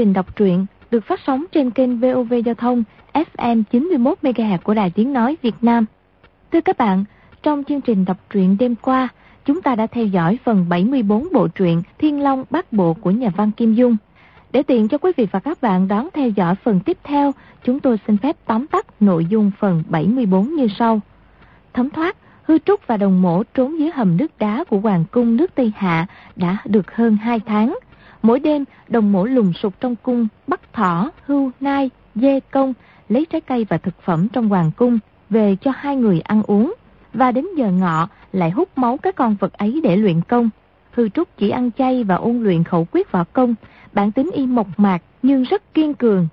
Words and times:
trình 0.00 0.12
đọc 0.12 0.36
truyện 0.36 0.66
được 0.90 1.04
phát 1.04 1.20
sóng 1.26 1.44
trên 1.52 1.70
kênh 1.70 2.00
VOV 2.00 2.34
Giao 2.44 2.54
thông 2.54 2.84
FM 3.12 3.62
91 3.70 4.18
MHz 4.22 4.58
của 4.58 4.74
Đài 4.74 4.90
Tiếng 4.90 5.12
nói 5.12 5.36
Việt 5.42 5.54
Nam. 5.62 5.84
Thưa 6.52 6.60
các 6.60 6.78
bạn, 6.78 7.04
trong 7.42 7.64
chương 7.64 7.80
trình 7.80 8.04
đọc 8.04 8.16
truyện 8.30 8.56
đêm 8.58 8.74
qua, 8.74 9.08
chúng 9.44 9.62
ta 9.62 9.74
đã 9.74 9.86
theo 9.86 10.06
dõi 10.06 10.38
phần 10.44 10.66
74 10.68 11.28
bộ 11.32 11.48
truyện 11.48 11.82
Thiên 11.98 12.20
Long 12.20 12.44
Bát 12.50 12.72
Bộ 12.72 12.94
của 12.94 13.10
nhà 13.10 13.28
văn 13.36 13.50
Kim 13.52 13.74
Dung. 13.74 13.96
Để 14.52 14.62
tiện 14.62 14.88
cho 14.88 14.98
quý 14.98 15.12
vị 15.16 15.26
và 15.30 15.40
các 15.40 15.60
bạn 15.62 15.88
đón 15.88 16.08
theo 16.14 16.28
dõi 16.28 16.54
phần 16.54 16.80
tiếp 16.80 16.98
theo, 17.04 17.32
chúng 17.64 17.80
tôi 17.80 17.98
xin 18.06 18.16
phép 18.16 18.36
tóm 18.46 18.66
tắt 18.66 18.86
nội 19.00 19.24
dung 19.24 19.50
phần 19.58 19.82
74 19.88 20.54
như 20.54 20.68
sau. 20.78 21.00
Thấm 21.72 21.90
thoát, 21.90 22.16
Hư 22.42 22.58
Trúc 22.58 22.86
và 22.86 22.96
Đồng 22.96 23.22
Mổ 23.22 23.42
trốn 23.54 23.78
dưới 23.78 23.90
hầm 23.90 24.16
nước 24.16 24.38
đá 24.38 24.64
của 24.64 24.78
Hoàng 24.78 25.04
cung 25.10 25.36
nước 25.36 25.54
Tây 25.54 25.72
Hạ 25.76 26.06
đã 26.36 26.56
được 26.64 26.94
hơn 26.94 27.16
2 27.16 27.40
tháng. 27.40 27.78
Mỗi 28.22 28.40
đêm, 28.40 28.64
Đồng 28.88 29.12
Mổ 29.12 29.24
lùng 29.24 29.52
sục 29.52 29.80
trong 29.80 29.96
cung, 29.96 30.28
bắt 30.46 30.72
thỏ, 30.72 31.10
hưu, 31.26 31.50
nai, 31.60 31.90
dê 32.14 32.40
công, 32.40 32.74
lấy 33.08 33.26
trái 33.30 33.40
cây 33.40 33.66
và 33.68 33.78
thực 33.78 34.02
phẩm 34.02 34.28
trong 34.28 34.48
Hoàng 34.48 34.70
cung 34.76 34.98
về 35.30 35.56
cho 35.60 35.72
hai 35.76 35.96
người 35.96 36.20
ăn 36.20 36.42
uống. 36.42 36.74
Và 37.14 37.32
đến 37.32 37.46
giờ 37.56 37.70
ngọ 37.70 38.08
lại 38.32 38.50
hút 38.50 38.68
máu 38.76 38.96
các 38.96 39.16
con 39.16 39.36
vật 39.40 39.52
ấy 39.52 39.80
để 39.82 39.96
luyện 39.96 40.20
công. 40.22 40.50
Hư 40.90 41.08
Trúc 41.08 41.28
chỉ 41.36 41.50
ăn 41.50 41.70
chay 41.78 42.04
và 42.04 42.14
ôn 42.14 42.42
luyện 42.42 42.64
khẩu 42.64 42.86
quyết 42.92 43.12
võ 43.12 43.24
công, 43.32 43.54
bản 43.92 44.12
tính 44.12 44.30
y 44.32 44.46
mộc 44.46 44.66
mạc 44.76 45.02
nhưng 45.22 45.42
rất 45.42 45.74
kiên 45.74 45.94
cường. 45.94 46.28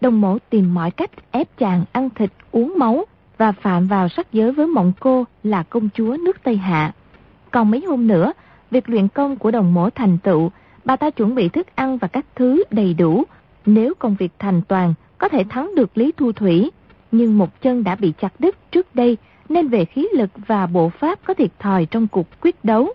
Đồng 0.00 0.20
mổ 0.20 0.38
tìm 0.50 0.74
mọi 0.74 0.90
cách 0.90 1.10
ép 1.30 1.58
chàng 1.58 1.84
ăn 1.92 2.10
thịt, 2.10 2.30
uống 2.52 2.74
máu 2.78 3.04
và 3.38 3.52
phạm 3.52 3.86
vào 3.86 4.08
sắc 4.08 4.32
giới 4.32 4.52
với 4.52 4.66
mộng 4.66 4.92
cô 5.00 5.24
là 5.42 5.62
công 5.62 5.88
chúa 5.94 6.16
nước 6.24 6.36
Tây 6.42 6.56
Hạ. 6.56 6.92
Còn 7.50 7.70
mấy 7.70 7.84
hôm 7.88 8.06
nữa, 8.06 8.32
việc 8.70 8.90
luyện 8.90 9.08
công 9.08 9.36
của 9.36 9.50
đồng 9.50 9.74
mổ 9.74 9.90
thành 9.90 10.18
tựu, 10.18 10.50
bà 10.84 10.96
ta 10.96 11.10
chuẩn 11.10 11.34
bị 11.34 11.48
thức 11.48 11.66
ăn 11.74 11.98
và 11.98 12.08
các 12.08 12.26
thứ 12.36 12.64
đầy 12.70 12.94
đủ. 12.94 13.24
Nếu 13.66 13.94
công 13.98 14.14
việc 14.14 14.32
thành 14.38 14.62
toàn, 14.68 14.94
có 15.18 15.28
thể 15.28 15.44
thắng 15.48 15.74
được 15.74 15.98
Lý 15.98 16.12
Thu 16.16 16.32
Thủy. 16.32 16.70
Nhưng 17.12 17.38
một 17.38 17.62
chân 17.62 17.84
đã 17.84 17.94
bị 17.94 18.12
chặt 18.20 18.40
đứt 18.40 18.56
trước 18.70 18.94
đây, 18.94 19.16
nên 19.48 19.68
về 19.68 19.84
khí 19.84 20.08
lực 20.12 20.30
và 20.46 20.66
bộ 20.66 20.88
pháp 20.88 21.18
có 21.24 21.34
thiệt 21.34 21.58
thòi 21.58 21.86
trong 21.86 22.08
cuộc 22.08 22.26
quyết 22.40 22.64
đấu. 22.64 22.88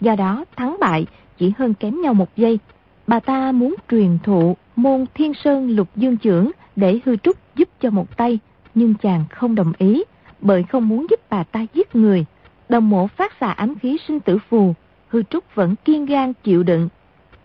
Do 0.00 0.16
đó, 0.16 0.44
thắng 0.56 0.76
bại 0.80 1.06
chỉ 1.38 1.52
hơn 1.58 1.74
kém 1.74 2.00
nhau 2.00 2.14
một 2.14 2.36
giây. 2.36 2.58
Bà 3.06 3.20
ta 3.20 3.52
muốn 3.52 3.74
truyền 3.90 4.18
thụ 4.22 4.56
môn 4.76 5.04
Thiên 5.14 5.34
Sơn 5.34 5.70
Lục 5.70 5.88
Dương 5.96 6.16
Trưởng 6.16 6.50
để 6.76 7.00
hư 7.04 7.16
trúc 7.16 7.36
giúp 7.56 7.68
cho 7.80 7.90
một 7.90 8.16
tay, 8.16 8.38
nhưng 8.74 8.94
chàng 8.94 9.24
không 9.30 9.54
đồng 9.54 9.72
ý, 9.78 10.04
bởi 10.40 10.62
không 10.62 10.88
muốn 10.88 11.06
giúp 11.10 11.20
bà 11.30 11.44
ta 11.44 11.66
giết 11.74 11.96
người. 11.96 12.24
Đồng 12.68 12.90
mộ 12.90 13.06
phát 13.06 13.32
xạ 13.40 13.50
ám 13.50 13.74
khí 13.78 13.96
sinh 14.08 14.20
tử 14.20 14.38
phù, 14.48 14.74
hư 15.08 15.22
trúc 15.22 15.54
vẫn 15.54 15.74
kiên 15.84 16.06
gan 16.06 16.32
chịu 16.44 16.62
đựng. 16.62 16.88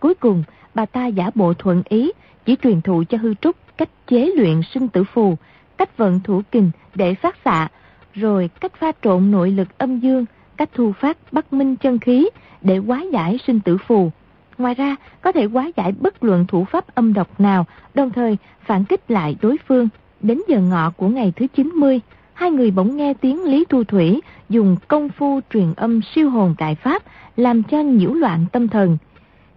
Cuối 0.04 0.14
cùng, 0.14 0.42
bà 0.74 0.86
ta 0.86 1.06
giả 1.06 1.30
bộ 1.34 1.54
thuận 1.54 1.82
ý, 1.88 2.10
chỉ 2.44 2.56
truyền 2.62 2.80
thụ 2.80 3.04
cho 3.08 3.18
hư 3.18 3.34
trúc 3.34 3.56
cách 3.76 3.88
chế 4.06 4.30
luyện 4.36 4.60
sinh 4.74 4.88
tử 4.88 5.04
phù, 5.04 5.36
cách 5.78 5.96
vận 5.96 6.20
thủ 6.20 6.42
kình 6.50 6.70
để 6.94 7.14
phát 7.14 7.36
xạ, 7.44 7.68
rồi 8.14 8.50
cách 8.60 8.72
pha 8.78 8.92
trộn 9.02 9.30
nội 9.30 9.50
lực 9.50 9.78
âm 9.78 10.00
dương, 10.00 10.24
cách 10.56 10.68
thu 10.74 10.92
phát 10.92 11.32
bắt 11.32 11.52
minh 11.52 11.76
chân 11.76 11.98
khí 11.98 12.28
để 12.60 12.76
hóa 12.76 13.04
giải 13.12 13.38
sinh 13.46 13.60
tử 13.60 13.78
phù. 13.78 14.10
Ngoài 14.58 14.74
ra, 14.74 14.96
có 15.20 15.32
thể 15.32 15.44
hóa 15.44 15.70
giải 15.76 15.92
bất 16.00 16.24
luận 16.24 16.46
thủ 16.46 16.64
pháp 16.64 16.94
âm 16.94 17.12
độc 17.12 17.40
nào, 17.40 17.66
đồng 17.94 18.10
thời 18.10 18.36
phản 18.64 18.84
kích 18.84 19.10
lại 19.10 19.36
đối 19.42 19.56
phương. 19.68 19.88
Đến 20.20 20.40
giờ 20.48 20.60
ngọ 20.60 20.90
của 20.96 21.08
ngày 21.08 21.32
thứ 21.36 21.46
90, 21.46 22.00
hai 22.32 22.50
người 22.50 22.70
bỗng 22.70 22.96
nghe 22.96 23.14
tiếng 23.14 23.44
Lý 23.44 23.64
Thu 23.68 23.84
Thủy 23.84 24.20
dùng 24.48 24.76
công 24.88 25.08
phu 25.08 25.40
truyền 25.52 25.74
âm 25.76 26.00
siêu 26.14 26.30
hồn 26.30 26.54
đại 26.58 26.74
pháp 26.74 27.02
làm 27.36 27.62
cho 27.62 27.80
nhiễu 27.80 28.12
loạn 28.12 28.46
tâm 28.52 28.68
thần. 28.68 28.98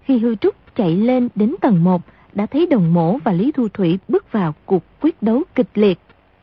Khi 0.08 0.18
hư 0.20 0.36
trúc 0.36 0.56
chạy 0.76 0.96
lên 0.96 1.30
đến 1.36 1.56
tầng 1.62 1.84
1, 1.84 2.02
đã 2.34 2.46
thấy 2.46 2.66
đồng 2.66 2.94
mổ 2.94 3.18
và 3.18 3.32
Lý 3.32 3.52
Thu 3.52 3.68
Thủy 3.74 4.00
bước 4.08 4.32
vào 4.32 4.54
cuộc 4.66 4.84
quyết 5.02 5.22
đấu 5.22 5.44
kịch 5.56 5.70
liệt. 5.74 6.00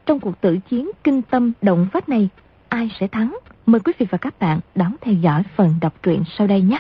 Trong 0.07 0.21
cuộc 0.21 0.41
tử 0.41 0.59
chiến 0.69 0.91
kinh 1.05 1.23
tâm 1.23 1.53
động 1.63 1.87
phách 1.93 2.09
này, 2.09 2.29
ai 2.69 2.91
sẽ 3.01 3.07
thắng? 3.07 3.39
Mời 3.67 3.81
quý 3.81 3.93
vị 3.99 4.07
và 4.11 4.19
các 4.19 4.39
bạn 4.39 4.61
đón 4.75 4.97
theo 5.01 5.15
dõi 5.15 5.43
phần 5.57 5.75
đọc 5.81 5.95
truyện 6.03 6.23
sau 6.39 6.47
đây 6.47 6.61
nhé. 6.61 6.79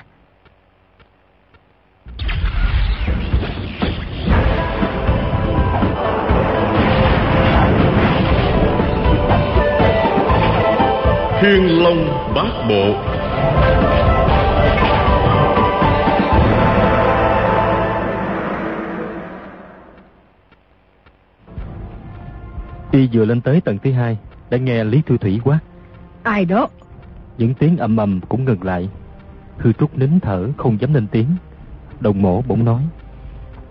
Thiên 11.41 11.83
Long 11.83 12.33
Bát 12.34 12.66
Bộ 12.69 13.15
Y 22.94 23.09
vừa 23.12 23.25
lên 23.25 23.41
tới 23.41 23.60
tầng 23.60 23.78
thứ 23.78 23.93
hai 23.93 24.19
Đã 24.50 24.59
nghe 24.59 24.84
Lý 24.84 25.03
Thu 25.06 25.16
Thủy 25.16 25.41
quát. 25.44 25.59
Ai 26.22 26.44
đó? 26.44 26.69
Những 27.38 27.55
tiếng 27.55 27.77
ầm 27.77 27.97
ầm 27.97 28.21
cũng 28.28 28.44
ngừng 28.44 28.62
lại. 28.62 28.88
Hư 29.59 29.72
Trúc 29.72 29.99
nín 29.99 30.21
thở 30.22 30.49
không 30.56 30.81
dám 30.81 30.94
lên 30.94 31.06
tiếng. 31.06 31.27
Đồng 32.00 32.22
mổ 32.22 32.43
bỗng 32.43 32.65
nói. 32.65 32.83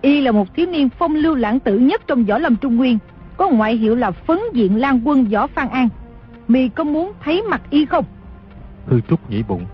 Y 0.00 0.20
là 0.20 0.32
một 0.32 0.54
thiếu 0.54 0.66
niên 0.66 0.88
phong 0.98 1.14
lưu 1.14 1.34
lãng 1.34 1.60
tử 1.60 1.78
nhất 1.78 2.02
trong 2.06 2.24
võ 2.24 2.38
lâm 2.38 2.56
Trung 2.56 2.76
Nguyên 2.76 2.98
Có 3.36 3.48
ngoại 3.48 3.76
hiệu 3.76 3.94
là 3.94 4.10
phấn 4.10 4.38
diện 4.52 4.76
lan 4.76 5.00
quân 5.04 5.24
võ 5.24 5.46
Phan 5.46 5.68
An. 5.68 5.88
Mì 6.48 6.68
có 6.68 6.84
muốn 6.84 7.12
thấy 7.24 7.42
mặt 7.42 7.62
Y 7.70 7.86
không? 7.86 8.04
Hư 8.86 9.00
Trúc 9.00 9.30
nghĩ 9.30 9.42
bụng. 9.42 9.66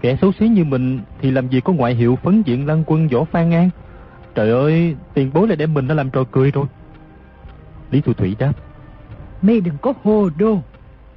Kẻ 0.00 0.16
xấu 0.20 0.32
xí 0.32 0.48
như 0.48 0.64
mình 0.64 1.00
Thì 1.20 1.30
làm 1.30 1.48
gì 1.48 1.60
có 1.60 1.72
ngoại 1.72 1.94
hiệu 1.94 2.18
phấn 2.22 2.42
diện 2.42 2.66
lan 2.66 2.84
quân 2.86 3.08
võ 3.08 3.24
Phan 3.24 3.50
An? 3.50 3.70
Trời 4.34 4.50
ơi 4.50 4.96
Tiền 5.14 5.30
bối 5.34 5.48
lại 5.48 5.56
đem 5.56 5.74
mình 5.74 5.86
nó 5.86 5.94
làm 5.94 6.10
trò 6.10 6.24
cười 6.24 6.50
rồi 6.50 6.66
Lý 7.90 8.00
Thu 8.00 8.12
Thủy 8.12 8.36
đáp. 8.38 8.52
Mê 9.42 9.60
đừng 9.60 9.76
có 9.82 9.92
hồ 10.02 10.30
đồ 10.38 10.58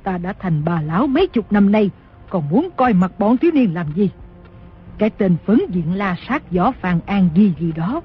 Ta 0.04 0.18
đã 0.18 0.34
thành 0.34 0.62
bà 0.66 0.82
lão 0.82 1.08
mấy 1.08 1.28
chục 1.28 1.52
năm 1.52 1.72
nay 1.72 1.90
Còn 2.30 2.50
muốn 2.50 2.70
coi 2.76 2.94
mặt 2.94 3.12
bọn 3.20 3.38
thiếu 3.38 3.52
niên 3.54 3.74
làm 3.74 3.88
gì? 3.96 4.10
Cái 4.98 5.10
tên 5.10 5.36
phấn 5.46 5.60
diện 5.70 5.94
la 5.94 6.16
sát 6.28 6.52
võ 6.52 6.72
Phan 6.72 7.00
An 7.06 7.30
gì 7.36 7.54
gì 7.60 7.72
đó. 7.72 8.02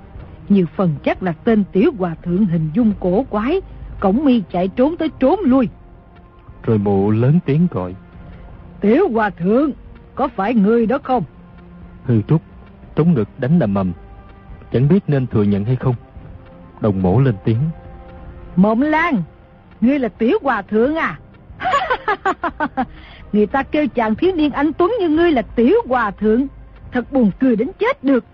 Nhiều 0.48 0.66
phần 0.76 0.94
chắc 1.04 1.22
là 1.22 1.32
tên 1.32 1.64
tiểu 1.72 1.91
hòa 1.98 2.14
thượng 2.22 2.47
hình 2.47 2.70
dung 2.75 2.92
cổ 3.00 3.25
quái 3.30 3.60
Cổng 4.00 4.25
mi 4.25 4.42
chạy 4.50 4.69
trốn 4.69 4.96
tới 4.96 5.08
trốn 5.19 5.41
lui. 5.44 5.69
Rồi 6.62 6.78
mụ 6.78 7.10
lớn 7.10 7.38
tiếng 7.46 7.66
gọi. 7.70 7.94
Tiểu 8.81 9.08
hòa 9.12 9.31
thượng 9.31 9.70
Có 10.14 10.28
phải 10.28 10.54
người 10.54 10.86
đó 10.86 10.98
không? 11.02 11.25
Hư 12.04 12.22
Trúc 12.22 12.42
Trống 12.96 13.14
ngực 13.14 13.28
đánh 13.38 13.58
đầm 13.58 13.75
mầm. 13.75 13.92
Chẳng 14.72 14.88
biết 14.88 15.04
nên 15.06 15.26
thừa 15.26 15.42
nhận 15.42 15.64
hay 15.64 15.76
không? 15.76 15.94
Đồng 16.81 17.02
mổ 17.02 17.20
lên 17.20 17.34
tiếng 17.44 17.60
Mộng 18.56 18.82
Lan, 18.82 19.22
ngươi 19.81 19.98
là 19.98 20.09
tiểu 20.09 20.38
hòa 20.42 20.62
thượng 20.62 20.94
à? 20.94 21.19
Người 23.32 23.47
ta 23.47 23.62
kêu 23.62 23.87
chàng 23.87 24.15
thiếu 24.15 24.32
niên 24.37 24.53
anh 24.53 24.72
Tuấn 24.72 24.92
như 25.00 25.09
ngươi 25.09 25.32
là 25.32 25.42
tiểu 25.42 25.76
hòa 25.88 26.10
thượng. 26.10 26.47
Thật 26.93 27.12
buồn 27.12 27.31
cười 27.41 27.56
đến 27.56 27.69
chết 27.78 28.04
được. 28.04 28.25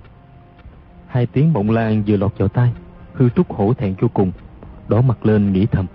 Hai 1.06 1.26
tiếng 1.26 1.52
mộng 1.52 1.70
lan 1.70 2.02
vừa 2.06 2.16
lọt 2.16 2.38
vào 2.38 2.48
tai, 2.48 2.72
hư 3.12 3.28
trúc 3.28 3.52
hổ 3.52 3.74
thẹn 3.74 3.94
vô 4.00 4.08
cùng, 4.14 4.32
đỏ 4.88 5.00
mặt 5.00 5.26
lên 5.26 5.52
nghĩ 5.52 5.66
thầm. 5.66 5.86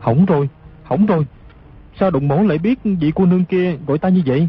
Hỏng 0.00 0.26
rồi, 0.26 0.48
hỏng 0.82 1.06
rồi. 1.06 1.26
Sao 2.00 2.10
đụng 2.10 2.28
mổ 2.28 2.42
lại 2.42 2.58
biết 2.58 2.78
vị 2.84 3.12
cô 3.14 3.26
nương 3.26 3.44
kia 3.44 3.76
gọi 3.86 3.98
ta 3.98 4.08
như 4.08 4.22
vậy? 4.26 4.48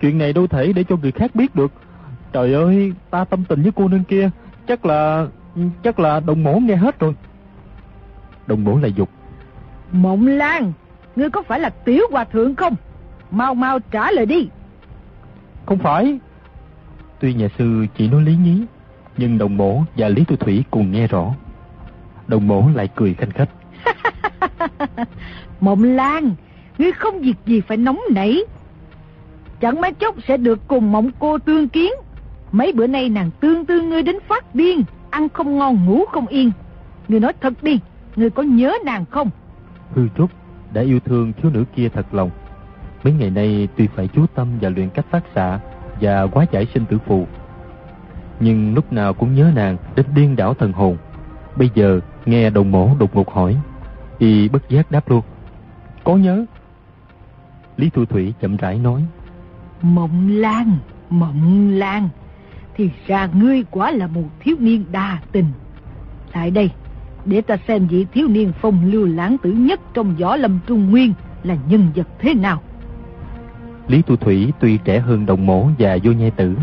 Chuyện 0.00 0.18
này 0.18 0.32
đâu 0.32 0.46
thể 0.46 0.72
để 0.72 0.84
cho 0.84 0.96
người 0.96 1.12
khác 1.12 1.34
biết 1.34 1.54
được. 1.54 1.72
Trời 2.32 2.54
ơi, 2.54 2.92
ta 3.10 3.24
tâm 3.24 3.44
tình 3.48 3.62
với 3.62 3.72
cô 3.76 3.88
nương 3.88 4.04
kia, 4.04 4.30
chắc 4.68 4.86
là 4.86 5.26
chắc 5.82 6.00
là 6.00 6.20
đồng 6.20 6.44
mổ 6.44 6.54
nghe 6.54 6.76
hết 6.76 7.00
rồi. 7.00 7.14
Đồng 8.46 8.64
bổ 8.64 8.78
lại 8.78 8.92
dục. 8.96 9.08
Mộng 9.92 10.26
Lan 10.26 10.72
Ngươi 11.16 11.30
có 11.30 11.42
phải 11.42 11.60
là 11.60 11.70
tiểu 11.70 12.02
hòa 12.10 12.24
thượng 12.24 12.54
không? 12.54 12.74
Mau 13.30 13.54
mau 13.54 13.78
trả 13.90 14.10
lời 14.10 14.26
đi. 14.26 14.48
Không 15.66 15.78
phải. 15.78 16.18
Tuy 17.20 17.34
nhà 17.34 17.48
sư 17.58 17.86
chỉ 17.96 18.08
nói 18.08 18.22
lý 18.22 18.36
nhí 18.36 18.62
Nhưng 19.16 19.38
đồng 19.38 19.56
mổ 19.56 19.82
và 19.96 20.08
Lý 20.08 20.24
Tu 20.24 20.36
Thủy 20.36 20.64
cùng 20.70 20.92
nghe 20.92 21.06
rõ. 21.06 21.34
Đồng 22.26 22.48
mổ 22.48 22.68
lại 22.74 22.88
cười 22.94 23.14
khanh 23.14 23.30
khách. 23.30 23.48
Mộng 25.60 25.84
Lan 25.84 26.34
Ngươi 26.78 26.92
không 26.92 27.20
việc 27.20 27.36
gì 27.46 27.60
phải 27.60 27.76
nóng 27.76 28.00
nảy. 28.10 28.44
Chẳng 29.60 29.80
mấy 29.80 29.92
chốc 29.92 30.14
sẽ 30.28 30.36
được 30.36 30.68
cùng 30.68 30.92
mộng 30.92 31.10
cô 31.18 31.38
tương 31.38 31.68
kiến. 31.68 31.92
Mấy 32.52 32.72
bữa 32.72 32.86
nay 32.86 33.08
nàng 33.08 33.30
tương 33.40 33.66
tư 33.66 33.80
ngươi 33.80 34.02
đến 34.02 34.16
phát 34.28 34.54
điên 34.54 34.82
Ăn 35.10 35.28
không 35.28 35.58
ngon 35.58 35.86
ngủ 35.86 36.04
không 36.04 36.26
yên. 36.26 36.50
Ngươi 37.08 37.20
nói 37.20 37.32
thật 37.40 37.62
đi 37.62 37.80
Ngươi 38.16 38.30
có 38.30 38.42
nhớ 38.42 38.74
nàng 38.84 39.04
không? 39.10 39.30
Hư 39.94 40.08
Trúc 40.16 40.30
đã 40.72 40.82
yêu 40.82 41.00
thương 41.00 41.32
thiếu 41.32 41.50
nữ 41.54 41.64
kia 41.76 41.88
thật 41.88 42.14
lòng. 42.14 42.30
Mấy 43.04 43.12
ngày 43.12 43.30
nay 43.30 43.68
tuy 43.76 43.86
phải 43.86 44.08
chú 44.08 44.26
tâm 44.34 44.48
và 44.60 44.68
luyện 44.68 44.90
cách 44.90 45.06
phát 45.10 45.24
xạ 45.34 45.60
Và 46.00 46.26
quá 46.26 46.46
giải 46.52 46.66
sinh 46.74 46.86
tử 46.86 46.98
phù 47.06 47.26
Nhưng 48.40 48.74
lúc 48.74 48.92
nào 48.92 49.14
cũng 49.14 49.34
nhớ 49.34 49.50
nàng 49.54 49.76
đến 49.96 50.06
điên 50.14 50.36
đảo 50.36 50.54
thần 50.54 50.72
hồn. 50.72 50.96
Bây 51.56 51.70
giờ 51.74 52.00
nghe 52.26 52.50
đồng 52.50 52.70
mổ 52.70 52.90
đột 52.98 53.16
ngột 53.16 53.30
hỏi 53.30 53.56
Y 54.18 54.48
bất 54.48 54.68
giác 54.68 54.90
đáp 54.90 55.10
luôn. 55.10 55.22
Có 56.04 56.16
nhớ. 56.16 56.44
Lý 57.76 57.90
Thu 57.90 58.04
Thủy 58.04 58.34
chậm 58.40 58.56
rãi 58.56 58.78
nói 58.78 59.04
Mộng 59.82 60.28
Lan, 60.30 60.76
Mộng 61.10 61.70
Lan 61.70 62.08
Thì 62.74 62.90
ra 63.06 63.28
ngươi 63.34 63.64
quả 63.70 63.90
là 63.90 64.06
một 64.06 64.22
thiếu 64.40 64.56
niên 64.60 64.84
đa 64.92 65.18
tình. 65.32 65.46
Lại 66.34 66.50
đây, 66.50 66.70
để 67.24 67.40
ta 67.40 67.56
xem 67.68 67.86
vị 67.86 68.06
thiếu 68.12 68.28
niên 68.28 68.52
phong 68.60 68.92
lưu 68.92 69.06
lãng 69.06 69.36
tử 69.42 69.50
nhất 69.50 69.80
trong 69.94 70.16
võ 70.16 70.36
lâm 70.36 70.58
trung 70.66 70.90
nguyên 70.90 71.12
là 71.42 71.56
nhân 71.68 71.86
vật 71.94 72.08
thế 72.18 72.34
nào. 72.34 72.62
Lý 73.88 74.02
Tu 74.02 74.16
Thủy 74.16 74.52
tuy 74.60 74.78
trẻ 74.84 74.98
hơn 74.98 75.26
đồng 75.26 75.46
mổ 75.46 75.68
và 75.78 75.98
vô 76.02 76.12
nhai 76.12 76.30
tử, 76.30 76.56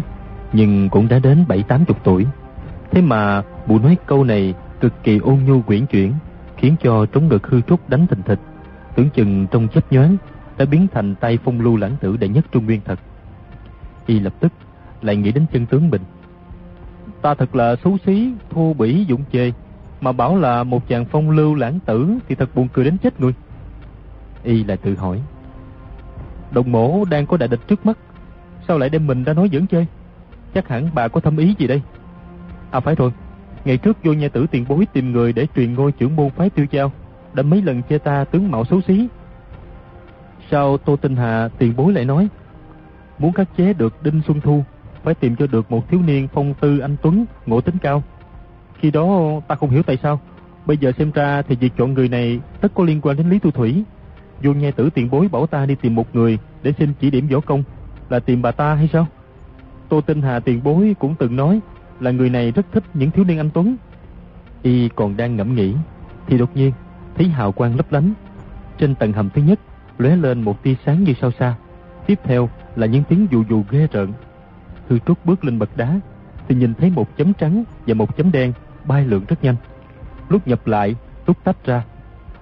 nhưng 0.53 0.89
cũng 0.89 1.07
đã 1.07 1.19
đến 1.19 1.45
bảy 1.47 1.63
tám 1.63 1.85
chục 1.85 1.97
tuổi. 2.03 2.25
Thế 2.91 3.01
mà 3.01 3.43
bụ 3.67 3.79
nói 3.79 3.97
câu 4.05 4.23
này 4.23 4.53
cực 4.81 5.03
kỳ 5.03 5.17
ôn 5.17 5.39
nhu 5.45 5.61
quyển 5.61 5.85
chuyển, 5.85 6.13
khiến 6.57 6.75
cho 6.81 7.05
trống 7.05 7.27
ngực 7.27 7.47
hư 7.47 7.61
trúc 7.61 7.89
đánh 7.89 8.07
thình 8.07 8.21
thịch, 8.25 8.39
tưởng 8.95 9.09
chừng 9.09 9.47
trong 9.51 9.67
chấp 9.67 9.91
nhoáng 9.91 10.17
đã 10.57 10.65
biến 10.65 10.87
thành 10.93 11.15
tay 11.15 11.37
phong 11.43 11.61
lưu 11.61 11.77
lãng 11.77 11.95
tử 12.01 12.17
đệ 12.17 12.27
nhất 12.27 12.45
trung 12.51 12.65
nguyên 12.65 12.81
thật. 12.85 12.99
Y 14.05 14.19
lập 14.19 14.33
tức 14.39 14.51
lại 15.01 15.15
nghĩ 15.15 15.31
đến 15.31 15.45
chân 15.53 15.65
tướng 15.65 15.89
mình. 15.89 16.01
Ta 17.21 17.35
thật 17.35 17.55
là 17.55 17.75
xấu 17.83 17.97
xí, 18.05 18.33
thô 18.49 18.73
bỉ, 18.73 19.05
dụng 19.07 19.21
chê, 19.33 19.51
mà 20.01 20.11
bảo 20.11 20.37
là 20.37 20.63
một 20.63 20.87
chàng 20.87 21.05
phong 21.05 21.29
lưu 21.29 21.55
lãng 21.55 21.79
tử 21.79 22.09
thì 22.27 22.35
thật 22.35 22.55
buồn 22.55 22.67
cười 22.73 22.85
đến 22.85 22.97
chết 22.97 23.21
người. 23.21 23.33
Y 24.43 24.63
lại 24.63 24.77
tự 24.77 24.95
hỏi. 24.95 25.21
Đồng 26.51 26.71
mổ 26.71 27.05
đang 27.05 27.25
có 27.25 27.37
đại 27.37 27.49
địch 27.49 27.67
trước 27.67 27.85
mắt, 27.85 27.97
sao 28.67 28.77
lại 28.77 28.89
đem 28.89 29.07
mình 29.07 29.23
ra 29.23 29.33
nói 29.33 29.49
dẫn 29.49 29.67
chơi? 29.67 29.85
Chắc 30.53 30.67
hẳn 30.67 30.89
bà 30.93 31.07
có 31.07 31.19
thâm 31.19 31.37
ý 31.37 31.55
gì 31.59 31.67
đây? 31.67 31.81
À 32.71 32.79
phải 32.79 32.95
rồi, 32.95 33.11
ngày 33.65 33.77
trước 33.77 33.97
vô 34.03 34.13
nhà 34.13 34.27
tử 34.27 34.45
tiền 34.51 34.65
bối 34.69 34.87
tìm 34.93 35.11
người 35.11 35.33
để 35.33 35.47
truyền 35.55 35.73
ngôi 35.73 35.91
trưởng 35.91 36.15
môn 36.15 36.29
phái 36.29 36.49
tiêu 36.49 36.65
giao, 36.71 36.91
đã 37.33 37.43
mấy 37.43 37.61
lần 37.61 37.81
chê 37.89 37.97
ta 37.97 38.23
tướng 38.23 38.51
mạo 38.51 38.65
xấu 38.65 38.81
xí. 38.81 39.07
Sao 40.51 40.77
Tô 40.77 40.95
Tinh 40.95 41.15
Hà 41.15 41.49
tiền 41.57 41.73
bối 41.77 41.93
lại 41.93 42.05
nói, 42.05 42.27
muốn 43.19 43.33
khắc 43.33 43.57
chế 43.57 43.73
được 43.73 44.03
Đinh 44.03 44.21
Xuân 44.27 44.41
Thu, 44.41 44.63
phải 45.03 45.13
tìm 45.13 45.35
cho 45.35 45.47
được 45.47 45.71
một 45.71 45.89
thiếu 45.89 46.01
niên 46.01 46.27
phong 46.33 46.53
tư 46.53 46.79
anh 46.79 46.95
Tuấn, 47.01 47.25
ngộ 47.45 47.61
tính 47.61 47.75
cao. 47.81 48.03
Khi 48.79 48.91
đó 48.91 49.31
ta 49.47 49.55
không 49.55 49.69
hiểu 49.69 49.83
tại 49.83 49.97
sao, 50.03 50.19
bây 50.65 50.77
giờ 50.77 50.91
xem 50.97 51.11
ra 51.11 51.41
thì 51.41 51.55
việc 51.55 51.73
chọn 51.77 51.93
người 51.93 52.09
này 52.09 52.39
tất 52.61 52.71
có 52.75 52.83
liên 52.83 53.01
quan 53.01 53.17
đến 53.17 53.29
Lý 53.29 53.39
Tu 53.39 53.51
Thủy. 53.51 53.83
Vô 54.43 54.53
nghe 54.53 54.71
tử 54.71 54.89
tiền 54.89 55.09
bối 55.09 55.27
bảo 55.27 55.47
ta 55.47 55.65
đi 55.65 55.75
tìm 55.75 55.95
một 55.95 56.15
người 56.15 56.39
để 56.63 56.73
xin 56.79 56.93
chỉ 56.99 57.09
điểm 57.09 57.27
võ 57.27 57.39
công, 57.39 57.63
là 58.09 58.19
tìm 58.19 58.41
bà 58.41 58.51
ta 58.51 58.73
hay 58.73 58.89
sao? 58.93 59.07
Tô 59.89 60.01
Tinh 60.01 60.21
Hà 60.21 60.39
tiền 60.39 60.63
bối 60.63 60.95
cũng 60.99 61.15
từng 61.19 61.35
nói 61.35 61.59
là 61.99 62.11
người 62.11 62.29
này 62.29 62.51
rất 62.51 62.65
thích 62.71 62.83
những 62.93 63.11
thiếu 63.11 63.25
niên 63.25 63.37
anh 63.37 63.49
Tuấn. 63.53 63.75
Y 64.61 64.89
còn 64.89 65.17
đang 65.17 65.35
ngẫm 65.35 65.55
nghĩ, 65.55 65.73
thì 66.27 66.37
đột 66.37 66.55
nhiên 66.55 66.71
thấy 67.15 67.27
hào 67.27 67.51
quang 67.51 67.75
lấp 67.75 67.91
lánh. 67.91 68.13
Trên 68.77 68.95
tầng 68.95 69.13
hầm 69.13 69.29
thứ 69.29 69.41
nhất 69.41 69.59
lóe 69.97 70.15
lên 70.15 70.41
một 70.41 70.63
tia 70.63 70.75
sáng 70.85 71.03
như 71.03 71.13
sao 71.21 71.31
xa. 71.31 71.55
Tiếp 72.07 72.19
theo 72.23 72.49
là 72.75 72.87
những 72.87 73.03
tiếng 73.03 73.27
dù 73.31 73.43
dù 73.49 73.63
ghê 73.69 73.87
rợn. 73.91 74.13
Hư 74.87 74.99
Trúc 74.99 75.25
bước 75.25 75.45
lên 75.45 75.59
bậc 75.59 75.77
đá, 75.77 75.99
thì 76.47 76.55
nhìn 76.55 76.73
thấy 76.73 76.89
một 76.89 77.17
chấm 77.17 77.33
trắng 77.33 77.63
và 77.87 77.93
một 77.93 78.17
chấm 78.17 78.31
đen 78.31 78.53
bay 78.89 79.05
lượn 79.05 79.25
rất 79.27 79.43
nhanh. 79.43 79.55
Lúc 80.29 80.47
nhập 80.47 80.67
lại, 80.67 80.95
lúc 81.27 81.37
tách 81.43 81.65
ra, 81.65 81.83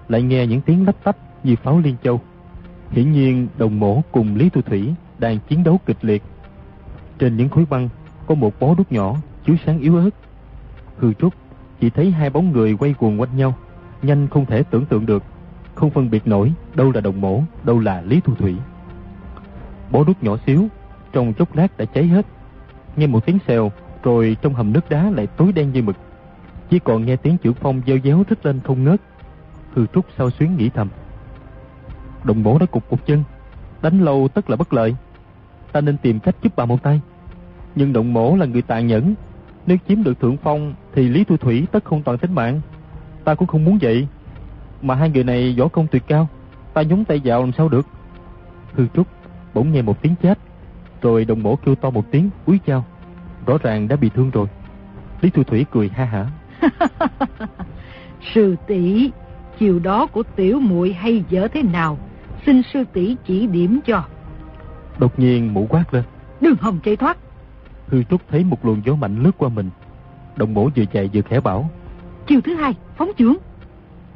lại 0.08 0.22
nghe 0.22 0.46
những 0.46 0.60
tiếng 0.60 0.86
lách 0.86 1.04
tách 1.04 1.16
như 1.44 1.56
pháo 1.56 1.78
liên 1.78 1.96
châu. 2.02 2.20
Hiển 2.90 3.12
nhiên 3.12 3.48
đồng 3.58 3.80
mổ 3.80 4.02
cùng 4.12 4.36
Lý 4.36 4.50
Tu 4.50 4.62
Thủy 4.62 4.94
đang 5.18 5.38
chiến 5.48 5.64
đấu 5.64 5.80
kịch 5.86 6.04
liệt. 6.04 6.22
Trên 7.18 7.36
những 7.36 7.48
khối 7.48 7.64
băng 7.70 7.88
có 8.26 8.34
một 8.34 8.60
bó 8.60 8.74
đuốc 8.74 8.92
nhỏ 8.92 9.16
chiếu 9.46 9.56
sáng 9.66 9.78
yếu 9.78 9.96
ớt. 9.96 10.10
Hư 10.98 11.12
Trúc 11.12 11.34
chỉ 11.80 11.90
thấy 11.90 12.10
hai 12.10 12.30
bóng 12.30 12.52
người 12.52 12.76
quay 12.76 12.94
cuồng 12.94 13.20
quanh 13.20 13.36
nhau, 13.36 13.54
nhanh 14.02 14.28
không 14.28 14.46
thể 14.46 14.62
tưởng 14.62 14.86
tượng 14.86 15.06
được, 15.06 15.22
không 15.74 15.90
phân 15.90 16.10
biệt 16.10 16.26
nổi 16.26 16.52
đâu 16.74 16.90
là 16.94 17.00
đồng 17.00 17.20
mổ, 17.20 17.42
đâu 17.64 17.78
là 17.78 18.00
Lý 18.00 18.20
thu 18.24 18.34
Thủy. 18.34 18.56
Bó 19.90 20.04
đuốc 20.04 20.22
nhỏ 20.22 20.36
xíu, 20.46 20.66
trong 21.12 21.34
chốc 21.34 21.56
lát 21.56 21.78
đã 21.78 21.84
cháy 21.84 22.06
hết. 22.06 22.26
Nghe 22.96 23.06
một 23.06 23.26
tiếng 23.26 23.38
xèo, 23.46 23.72
rồi 24.02 24.36
trong 24.42 24.54
hầm 24.54 24.72
nước 24.72 24.90
đá 24.90 25.10
lại 25.10 25.26
tối 25.26 25.52
đen 25.52 25.72
như 25.72 25.82
mực. 25.82 25.96
Chỉ 26.70 26.78
còn 26.78 27.04
nghe 27.04 27.16
tiếng 27.16 27.38
chữ 27.38 27.52
phong 27.52 27.82
gieo 27.86 27.98
déo 28.04 28.24
thích 28.24 28.46
lên 28.46 28.60
không 28.64 28.84
ngớt. 28.84 29.00
Hư 29.74 29.86
Trúc 29.86 30.06
sau 30.18 30.30
xuyến 30.30 30.56
nghĩ 30.56 30.68
thầm. 30.68 30.88
Đồng 32.24 32.42
bố 32.42 32.58
đã 32.58 32.66
cục 32.66 32.90
cục 32.90 33.06
chân, 33.06 33.24
đánh 33.82 34.00
lâu 34.00 34.28
tất 34.34 34.50
là 34.50 34.56
bất 34.56 34.72
lợi. 34.72 34.96
Ta 35.72 35.80
nên 35.80 35.96
tìm 35.98 36.20
cách 36.20 36.36
giúp 36.42 36.52
bà 36.56 36.64
một 36.64 36.82
tay. 36.82 37.00
Nhưng 37.74 37.92
động 37.92 38.12
mổ 38.12 38.36
là 38.36 38.46
người 38.46 38.62
tàn 38.62 38.86
nhẫn, 38.86 39.14
nếu 39.66 39.76
chiếm 39.88 40.02
được 40.02 40.20
thượng 40.20 40.36
phong 40.36 40.74
thì 40.94 41.08
Lý 41.08 41.24
Thu 41.24 41.36
Thủy 41.36 41.66
tất 41.72 41.84
không 41.84 42.02
toàn 42.02 42.18
tính 42.18 42.34
mạng. 42.34 42.60
Ta 43.24 43.34
cũng 43.34 43.48
không 43.48 43.64
muốn 43.64 43.78
vậy. 43.82 44.08
Mà 44.82 44.94
hai 44.94 45.10
người 45.10 45.24
này 45.24 45.54
võ 45.58 45.68
công 45.68 45.86
tuyệt 45.86 46.02
cao, 46.06 46.28
ta 46.74 46.82
nhúng 46.82 47.04
tay 47.04 47.20
vào 47.24 47.40
làm 47.40 47.52
sao 47.52 47.68
được. 47.68 47.86
Hư 48.74 48.86
Trúc 48.94 49.06
bỗng 49.54 49.72
nghe 49.72 49.82
một 49.82 50.02
tiếng 50.02 50.14
chết, 50.22 50.38
rồi 51.02 51.24
đồng 51.24 51.42
mổ 51.42 51.56
kêu 51.56 51.74
to 51.74 51.90
một 51.90 52.04
tiếng 52.10 52.30
úi 52.46 52.60
chao. 52.66 52.84
Rõ 53.46 53.58
ràng 53.62 53.88
đã 53.88 53.96
bị 53.96 54.10
thương 54.14 54.30
rồi. 54.30 54.46
Lý 55.20 55.30
Thu 55.30 55.42
Thủy 55.42 55.66
cười 55.72 55.88
ha 55.88 56.04
hả. 56.04 56.26
sư 58.34 58.56
tỷ 58.66 59.10
chiều 59.58 59.78
đó 59.78 60.06
của 60.06 60.22
tiểu 60.36 60.60
muội 60.60 60.92
hay 60.92 61.24
dở 61.28 61.48
thế 61.48 61.62
nào? 61.62 61.98
Xin 62.46 62.62
sư 62.72 62.84
tỷ 62.92 63.16
chỉ 63.26 63.46
điểm 63.46 63.80
cho. 63.86 64.04
Đột 64.98 65.18
nhiên 65.18 65.54
mũ 65.54 65.66
quát 65.70 65.94
lên. 65.94 66.04
Đừng 66.40 66.56
hòng 66.60 66.78
chạy 66.84 66.96
thoát. 66.96 67.18
Hư 67.86 68.02
Trúc 68.02 68.20
thấy 68.30 68.44
một 68.44 68.64
luồng 68.64 68.82
gió 68.84 68.94
mạnh 68.94 69.22
lướt 69.22 69.38
qua 69.38 69.48
mình. 69.48 69.70
Đồng 70.36 70.54
mổ 70.54 70.68
vừa 70.76 70.84
chạy 70.84 71.10
vừa 71.12 71.22
khẽ 71.22 71.40
bảo. 71.40 71.70
Chiều 72.26 72.40
thứ 72.40 72.54
hai, 72.54 72.74
phóng 72.96 73.10
chưởng. 73.18 73.36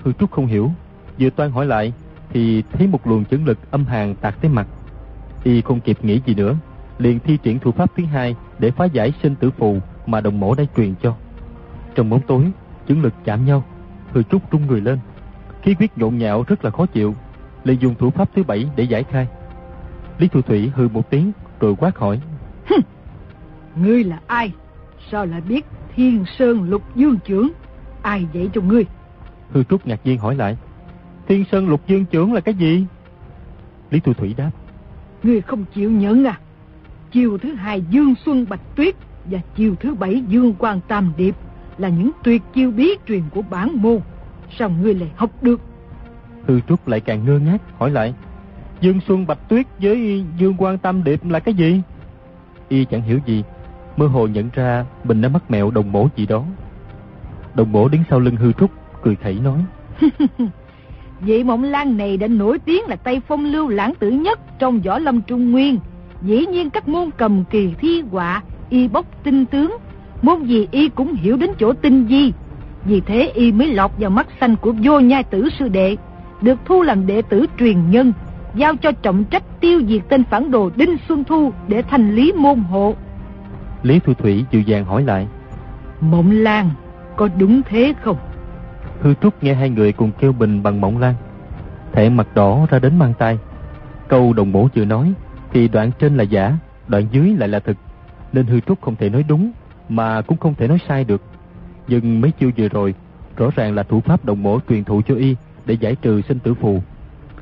Hư 0.03 0.13
Trúc 0.13 0.31
không 0.31 0.47
hiểu. 0.47 0.71
Vừa 1.19 1.31
toan 1.31 1.51
hỏi 1.51 1.67
lại, 1.67 1.93
thì 2.33 2.63
thấy 2.73 2.87
một 2.87 3.07
luồng 3.07 3.25
chấn 3.25 3.45
lực 3.45 3.59
âm 3.71 3.85
hàn 3.85 4.15
tạt 4.15 4.35
tới 4.41 4.51
mặt. 4.51 4.67
Y 5.45 5.61
không 5.61 5.81
kịp 5.81 5.99
nghĩ 6.03 6.21
gì 6.27 6.35
nữa, 6.35 6.57
liền 6.99 7.19
thi 7.19 7.39
triển 7.43 7.59
thủ 7.59 7.73
pháp 7.73 7.91
thứ 7.97 8.05
hai 8.05 8.37
để 8.59 8.71
phá 8.71 8.85
giải 8.85 9.13
sinh 9.23 9.35
tử 9.35 9.51
phù 9.51 9.79
mà 10.07 10.21
đồng 10.21 10.41
mổ 10.41 10.55
đã 10.55 10.65
truyền 10.77 10.95
cho. 11.03 11.15
Trong 11.95 12.11
bóng 12.11 12.21
tối, 12.27 12.51
chấn 12.89 13.03
lực 13.03 13.15
chạm 13.25 13.47
nhau, 13.47 13.65
Hư 14.13 14.23
Trúc 14.23 14.43
rung 14.53 14.67
người 14.67 14.81
lên. 14.81 14.99
Khí 15.63 15.75
huyết 15.79 15.99
nhộn 15.99 16.19
nhạo 16.19 16.45
rất 16.47 16.65
là 16.65 16.71
khó 16.71 16.87
chịu, 16.87 17.15
liền 17.65 17.81
dùng 17.81 17.95
thủ 17.95 18.11
pháp 18.11 18.29
thứ 18.35 18.43
bảy 18.43 18.71
để 18.77 18.85
giải 18.85 19.05
khai. 19.05 19.27
Lý 20.19 20.29
Thu 20.29 20.43
Thủy 20.43 20.73
hư 20.75 20.89
một 20.89 21.11
tiếng 21.11 21.33
rồi 21.61 21.75
quát 21.79 21.97
hỏi. 21.97 22.21
Ngươi 23.77 24.05
là 24.05 24.21
ai? 24.27 24.53
Sao 25.11 25.27
lại 25.27 25.41
biết 25.41 25.67
thiên 25.95 26.25
sơn 26.39 26.71
lục 26.71 26.83
dương 26.95 27.19
trưởng? 27.25 27.51
Ai 28.03 28.27
dạy 28.33 28.51
cho 28.55 28.61
ngươi? 28.61 28.85
Hư 29.51 29.65
Trúc 29.65 29.87
ngạc 29.87 30.01
nhiên 30.05 30.19
hỏi 30.19 30.35
lại. 30.35 30.57
Thiên 31.29 31.45
sơn 31.53 31.69
lục 31.69 31.81
dương 31.87 32.05
trưởng 32.05 32.33
là 32.33 32.41
cái 32.41 32.55
gì? 32.55 32.87
Lý 33.91 34.01
Thu 34.01 34.13
Thủy 34.15 34.35
đáp. 34.37 34.51
Ngươi 35.23 35.41
không 35.41 35.65
chịu 35.75 35.91
nhận 35.91 36.25
à? 36.25 36.39
Chiều 37.11 37.39
thứ 37.39 37.55
hai 37.55 37.83
Dương 37.91 38.15
Xuân 38.25 38.47
Bạch 38.49 38.77
Tuyết 38.77 38.95
và 39.25 39.39
chiều 39.57 39.75
thứ 39.81 39.95
bảy 39.95 40.23
Dương 40.29 40.55
Quang 40.55 40.81
Tam 40.89 41.13
Điệp 41.17 41.37
là 41.79 41.89
những 41.89 42.11
tuyệt 42.25 42.43
chiêu 42.55 42.71
bí 42.71 42.91
truyền 43.09 43.23
của 43.35 43.43
bản 43.51 43.83
môn. 43.83 44.01
Sao 44.59 44.71
ngươi 44.71 44.95
lại 44.95 45.11
học 45.17 45.31
được? 45.43 45.61
Hư 46.47 46.61
Trúc 46.61 46.89
lại 46.89 47.01
càng 47.01 47.25
ngơ 47.25 47.39
ngác 47.39 47.59
hỏi 47.79 47.91
lại. 47.91 48.15
Dương 48.81 49.01
Xuân 49.09 49.27
Bạch 49.27 49.49
Tuyết 49.49 49.67
với 49.79 50.25
Dương 50.39 50.57
Quang 50.57 50.79
Tam 50.79 51.05
Điệp 51.05 51.25
là 51.25 51.39
cái 51.39 51.55
gì? 51.55 51.83
Y 52.69 52.85
chẳng 52.85 53.03
hiểu 53.03 53.21
gì, 53.27 53.45
mơ 53.97 54.07
hồ 54.07 54.27
nhận 54.27 54.49
ra 54.53 54.85
mình 55.05 55.21
đã 55.21 55.29
mắc 55.29 55.51
mẹo 55.51 55.71
đồng 55.71 55.93
mổ 55.93 56.09
gì 56.17 56.27
đó. 56.27 56.45
Đồng 57.55 57.73
mổ 57.73 57.89
đứng 57.89 58.03
sau 58.11 58.21
lưng 58.21 58.37
hư 58.37 58.53
trúc, 58.53 58.71
cười 59.03 59.17
khẩy 59.17 59.35
nói. 59.35 59.65
Vị 61.21 61.45
mộng 61.45 61.65
lan 61.65 61.97
này 61.97 62.17
đã 62.17 62.29
nổi 62.29 62.59
tiếng 62.59 62.83
là 62.87 62.97
tay 62.97 63.21
phong 63.29 63.45
lưu 63.45 63.69
lãng 63.69 63.95
tử 63.95 64.11
nhất 64.11 64.41
trong 64.59 64.81
võ 64.81 64.99
lâm 64.99 65.23
trung 65.23 65.51
nguyên. 65.51 65.79
Dĩ 66.23 66.47
nhiên 66.47 66.71
các 66.71 66.89
môn 66.89 67.11
cầm 67.17 67.45
kỳ 67.51 67.75
thi 67.79 68.03
họa, 68.11 68.43
y 68.71 68.89
bốc 68.89 69.07
tinh 69.25 69.47
tướng. 69.47 69.77
Môn 70.23 70.45
gì 70.45 70.69
y 70.71 70.89
cũng 70.89 71.15
hiểu 71.15 71.37
đến 71.37 71.51
chỗ 71.59 71.73
tinh 71.73 72.07
di. 72.09 72.33
Vì 72.85 73.01
thế 73.01 73.31
y 73.35 73.53
mới 73.53 73.75
lọt 73.75 73.91
vào 73.99 74.11
mắt 74.11 74.27
xanh 74.41 74.57
của 74.57 74.73
vô 74.83 75.01
nhai 75.01 75.25
tử 75.25 75.49
sư 75.59 75.69
đệ. 75.69 75.97
Được 76.41 76.59
thu 76.65 76.83
làm 76.83 77.07
đệ 77.07 77.23
tử 77.23 77.47
truyền 77.59 77.91
nhân. 77.91 78.13
Giao 78.55 78.77
cho 78.77 78.93
trọng 78.93 79.25
trách 79.25 79.61
tiêu 79.61 79.81
diệt 79.89 80.03
tên 80.09 80.25
phản 80.25 80.51
đồ 80.51 80.71
Đinh 80.77 80.97
Xuân 81.09 81.25
Thu 81.25 81.53
để 81.69 81.83
thành 81.83 82.15
lý 82.15 82.33
môn 82.33 82.59
hộ. 82.59 82.95
Lý 83.83 83.99
Thu 83.99 84.15
Thủy 84.15 84.45
dịu 84.51 84.63
dàng 84.63 84.85
hỏi 84.85 85.05
lại. 85.05 85.27
Mộng 86.01 86.31
Lan, 86.31 86.71
có 87.17 87.29
đúng 87.39 87.63
thế 87.69 87.95
không? 88.01 88.17
Hư 89.01 89.15
Trúc 89.23 89.43
nghe 89.43 89.55
hai 89.55 89.71
người 89.71 89.93
cùng 89.93 90.11
kêu 90.21 90.33
bình 90.33 90.63
bằng 90.63 90.81
Mộng 90.81 90.99
Lan. 90.99 91.15
Thẻ 91.93 92.09
mặt 92.09 92.27
đỏ 92.35 92.67
ra 92.71 92.79
đến 92.79 92.99
mang 92.99 93.15
tay. 93.19 93.39
Câu 94.09 94.33
đồng 94.33 94.53
bổ 94.53 94.69
chưa 94.75 94.85
nói, 94.85 95.13
thì 95.53 95.69
đoạn 95.69 95.91
trên 95.99 96.17
là 96.17 96.25
giả, 96.25 96.53
đoạn 96.89 97.07
dưới 97.13 97.35
lại 97.39 97.49
là 97.49 97.61
thực. 97.61 97.77
Nên 98.33 98.47
Hư 98.47 98.61
Trúc 98.61 98.81
không 98.81 98.97
thể 98.97 99.11
nói 99.11 99.25
đúng, 99.29 99.53
mà 99.97 100.23
cũng 100.23 100.39
không 100.39 100.55
thể 100.55 100.69
nói 100.69 100.79
sai 100.89 101.05
được. 101.05 101.23
Nhưng 101.89 102.21
mấy 102.21 102.31
chiêu 102.31 102.51
vừa 102.57 102.69
rồi, 102.69 102.95
rõ 103.37 103.51
ràng 103.57 103.75
là 103.75 103.83
thủ 103.83 104.01
pháp 104.01 104.25
đồng 104.25 104.43
mổ 104.43 104.59
truyền 104.69 104.85
thụ 104.85 105.03
cho 105.09 105.15
y 105.15 105.37
để 105.67 105.75
giải 105.75 105.95
trừ 105.95 106.21
sinh 106.29 106.39
tử 106.39 106.55
phù. 106.55 106.83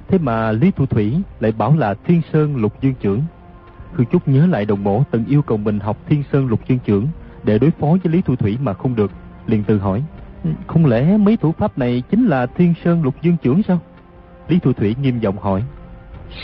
Thế 0.09 0.19
mà 0.19 0.52
Lý 0.52 0.71
Thu 0.71 0.87
Thủy 0.87 1.16
lại 1.40 1.52
bảo 1.52 1.76
là 1.76 1.95
Thiên 1.95 2.23
Sơn 2.33 2.57
Lục 2.57 2.73
Dương 2.80 2.95
Trưởng. 3.00 3.23
Hư 3.92 4.04
Trúc 4.04 4.28
nhớ 4.28 4.47
lại 4.47 4.64
đồng 4.64 4.85
mổ 4.85 5.02
từng 5.11 5.25
yêu 5.25 5.42
cầu 5.42 5.59
mình 5.59 5.80
học 5.80 5.97
Thiên 6.09 6.23
Sơn 6.33 6.47
Lục 6.47 6.61
Dương 6.69 6.78
Trưởng 6.85 7.09
để 7.45 7.59
đối 7.59 7.71
phó 7.71 7.87
với 7.87 8.12
Lý 8.12 8.23
Thu 8.23 8.37
Thủy 8.37 8.59
mà 8.62 8.73
không 8.73 8.97
được, 8.97 9.11
liền 9.47 9.64
tự 9.64 9.78
hỏi. 9.78 10.02
Không 10.66 10.87
lẽ 10.87 11.16
mấy 11.16 11.37
thủ 11.37 11.52
pháp 11.52 11.78
này 11.78 12.02
chính 12.11 12.26
là 12.26 12.47
Thiên 12.47 12.75
Sơn 12.85 13.02
Lục 13.02 13.14
Dương 13.23 13.37
Trưởng 13.42 13.62
sao? 13.62 13.80
Lý 14.49 14.59
Thu 14.59 14.73
Thủy 14.73 14.97
nghiêm 15.02 15.19
giọng 15.19 15.38
hỏi. 15.38 15.62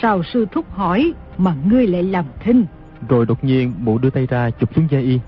Sao 0.02 0.22
sư 0.22 0.46
thúc 0.52 0.72
hỏi 0.72 1.12
mà 1.38 1.54
ngươi 1.64 1.86
lại 1.86 2.02
làm 2.02 2.24
thinh? 2.40 2.64
Rồi 3.08 3.26
đột 3.26 3.44
nhiên 3.44 3.72
mụ 3.78 3.98
đưa 3.98 4.10
tay 4.10 4.26
ra 4.26 4.50
chụp 4.50 4.74
xuống 4.74 4.88
da 4.90 4.98
y. 4.98 5.20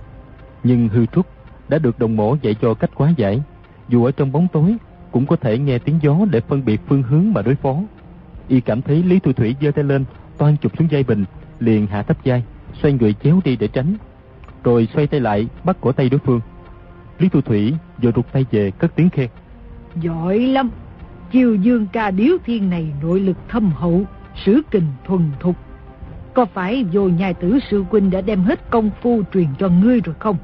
Nhưng 0.64 0.88
hư 0.88 1.06
trúc 1.06 1.26
đã 1.68 1.78
được 1.78 1.98
đồng 1.98 2.16
mổ 2.16 2.36
dạy 2.42 2.54
cho 2.60 2.74
cách 2.74 2.90
quá 2.94 3.12
giải. 3.16 3.42
Dù 3.88 4.04
ở 4.04 4.10
trong 4.10 4.32
bóng 4.32 4.48
tối, 4.52 4.76
cũng 5.10 5.26
có 5.26 5.36
thể 5.36 5.58
nghe 5.58 5.78
tiếng 5.78 5.98
gió 6.02 6.16
để 6.30 6.40
phân 6.40 6.64
biệt 6.64 6.80
phương 6.88 7.02
hướng 7.02 7.32
mà 7.32 7.42
đối 7.42 7.54
phó. 7.54 7.76
Y 8.48 8.60
cảm 8.60 8.82
thấy 8.82 9.02
Lý 9.02 9.18
Thu 9.18 9.32
Thủy 9.32 9.56
giơ 9.60 9.70
tay 9.70 9.84
lên, 9.84 10.04
toan 10.38 10.56
chụp 10.56 10.72
xuống 10.78 10.90
dây 10.90 11.02
bình, 11.02 11.24
liền 11.58 11.86
hạ 11.86 12.02
thấp 12.02 12.24
dây 12.24 12.42
xoay 12.82 12.92
người 12.92 13.14
chéo 13.22 13.40
đi 13.44 13.56
để 13.56 13.68
tránh. 13.68 13.94
Rồi 14.64 14.88
xoay 14.94 15.06
tay 15.06 15.20
lại, 15.20 15.48
bắt 15.64 15.76
cổ 15.80 15.92
tay 15.92 16.08
đối 16.08 16.18
phương. 16.18 16.40
Lý 17.18 17.28
Thu 17.28 17.40
Thủy 17.40 17.74
vừa 18.02 18.12
rụt 18.16 18.32
tay 18.32 18.46
về 18.50 18.70
cất 18.70 18.96
tiếng 18.96 19.10
khen. 19.10 19.28
Giỏi 20.00 20.38
lắm, 20.38 20.70
chiều 21.30 21.54
dương 21.54 21.86
ca 21.92 22.10
điếu 22.10 22.36
thiên 22.44 22.70
này 22.70 22.92
nội 23.02 23.20
lực 23.20 23.36
thâm 23.48 23.72
hậu, 23.72 24.02
sử 24.44 24.60
kình 24.70 24.86
thuần 25.04 25.30
thục. 25.40 25.56
Có 26.34 26.44
phải 26.44 26.84
vô 26.92 27.08
nhai 27.08 27.34
tử 27.34 27.58
sư 27.70 27.84
huynh 27.90 28.10
đã 28.10 28.20
đem 28.20 28.40
hết 28.42 28.70
công 28.70 28.90
phu 29.02 29.22
truyền 29.34 29.46
cho 29.58 29.68
ngươi 29.68 30.00
rồi 30.00 30.14
không? 30.18 30.36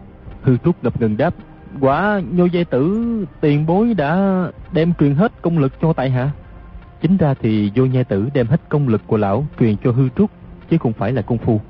Hư 0.44 0.56
Trúc 0.64 0.84
ngập 0.84 1.00
ngừng 1.00 1.16
đáp, 1.16 1.34
quả 1.80 2.20
nhô 2.30 2.44
dây 2.44 2.64
tử 2.64 3.04
tiền 3.40 3.66
bối 3.66 3.94
đã 3.94 4.44
đem 4.72 4.92
truyền 4.94 5.14
hết 5.14 5.32
công 5.42 5.58
lực 5.58 5.72
cho 5.82 5.92
tại 5.92 6.10
hạ. 6.10 6.30
Chính 7.00 7.16
ra 7.16 7.34
thì 7.34 7.72
vô 7.74 7.86
nhai 7.86 8.04
tử 8.04 8.28
đem 8.34 8.46
hết 8.46 8.60
công 8.68 8.88
lực 8.88 9.02
của 9.06 9.16
lão 9.16 9.46
truyền 9.60 9.76
cho 9.84 9.92
hư 9.92 10.08
trúc, 10.16 10.30
chứ 10.70 10.78
không 10.78 10.92
phải 10.92 11.12
là 11.12 11.22
công 11.22 11.38
phu. 11.38 11.60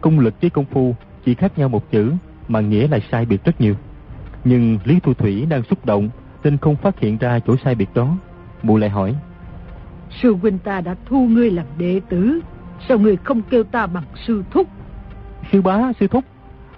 Công 0.00 0.18
lực 0.18 0.34
với 0.40 0.50
công 0.50 0.64
phu 0.64 0.94
chỉ 1.24 1.34
khác 1.34 1.58
nhau 1.58 1.68
một 1.68 1.90
chữ, 1.90 2.12
mà 2.48 2.60
nghĩa 2.60 2.88
lại 2.88 3.02
sai 3.10 3.26
biệt 3.26 3.44
rất 3.44 3.60
nhiều. 3.60 3.74
Nhưng 4.44 4.78
Lý 4.84 5.00
Thu 5.00 5.14
Thủy 5.14 5.46
đang 5.48 5.62
xúc 5.62 5.86
động, 5.86 6.10
nên 6.44 6.56
không 6.56 6.76
phát 6.76 7.00
hiện 7.00 7.18
ra 7.18 7.38
chỗ 7.38 7.56
sai 7.64 7.74
biệt 7.74 7.88
đó. 7.94 8.16
Mụ 8.62 8.76
lại 8.76 8.90
hỏi. 8.90 9.14
Sư 10.22 10.34
huynh 10.42 10.58
ta 10.58 10.80
đã 10.80 10.96
thu 11.06 11.26
ngươi 11.26 11.50
làm 11.50 11.66
đệ 11.78 12.00
tử, 12.08 12.40
sao 12.88 12.98
ngươi 12.98 13.16
không 13.16 13.42
kêu 13.50 13.64
ta 13.64 13.86
bằng 13.86 14.04
sư 14.26 14.42
thúc? 14.50 14.68
Sư 15.52 15.62
bá, 15.62 15.92
sư 16.00 16.06
thúc, 16.06 16.24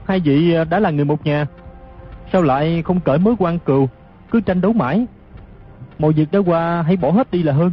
hai 0.06 0.20
vị 0.20 0.56
đã 0.70 0.80
là 0.80 0.90
người 0.90 1.04
một 1.04 1.26
nhà. 1.26 1.46
Sao 2.32 2.42
lại 2.42 2.82
không 2.82 3.00
cởi 3.00 3.18
mối 3.18 3.34
quan 3.38 3.58
cừu, 3.58 3.88
cứ 4.30 4.40
tranh 4.40 4.60
đấu 4.60 4.72
mãi? 4.72 5.06
Mọi 5.98 6.12
việc 6.12 6.32
đã 6.32 6.38
qua 6.46 6.82
hãy 6.82 6.96
bỏ 6.96 7.10
hết 7.10 7.30
đi 7.30 7.42
là 7.42 7.52
hơn. 7.52 7.72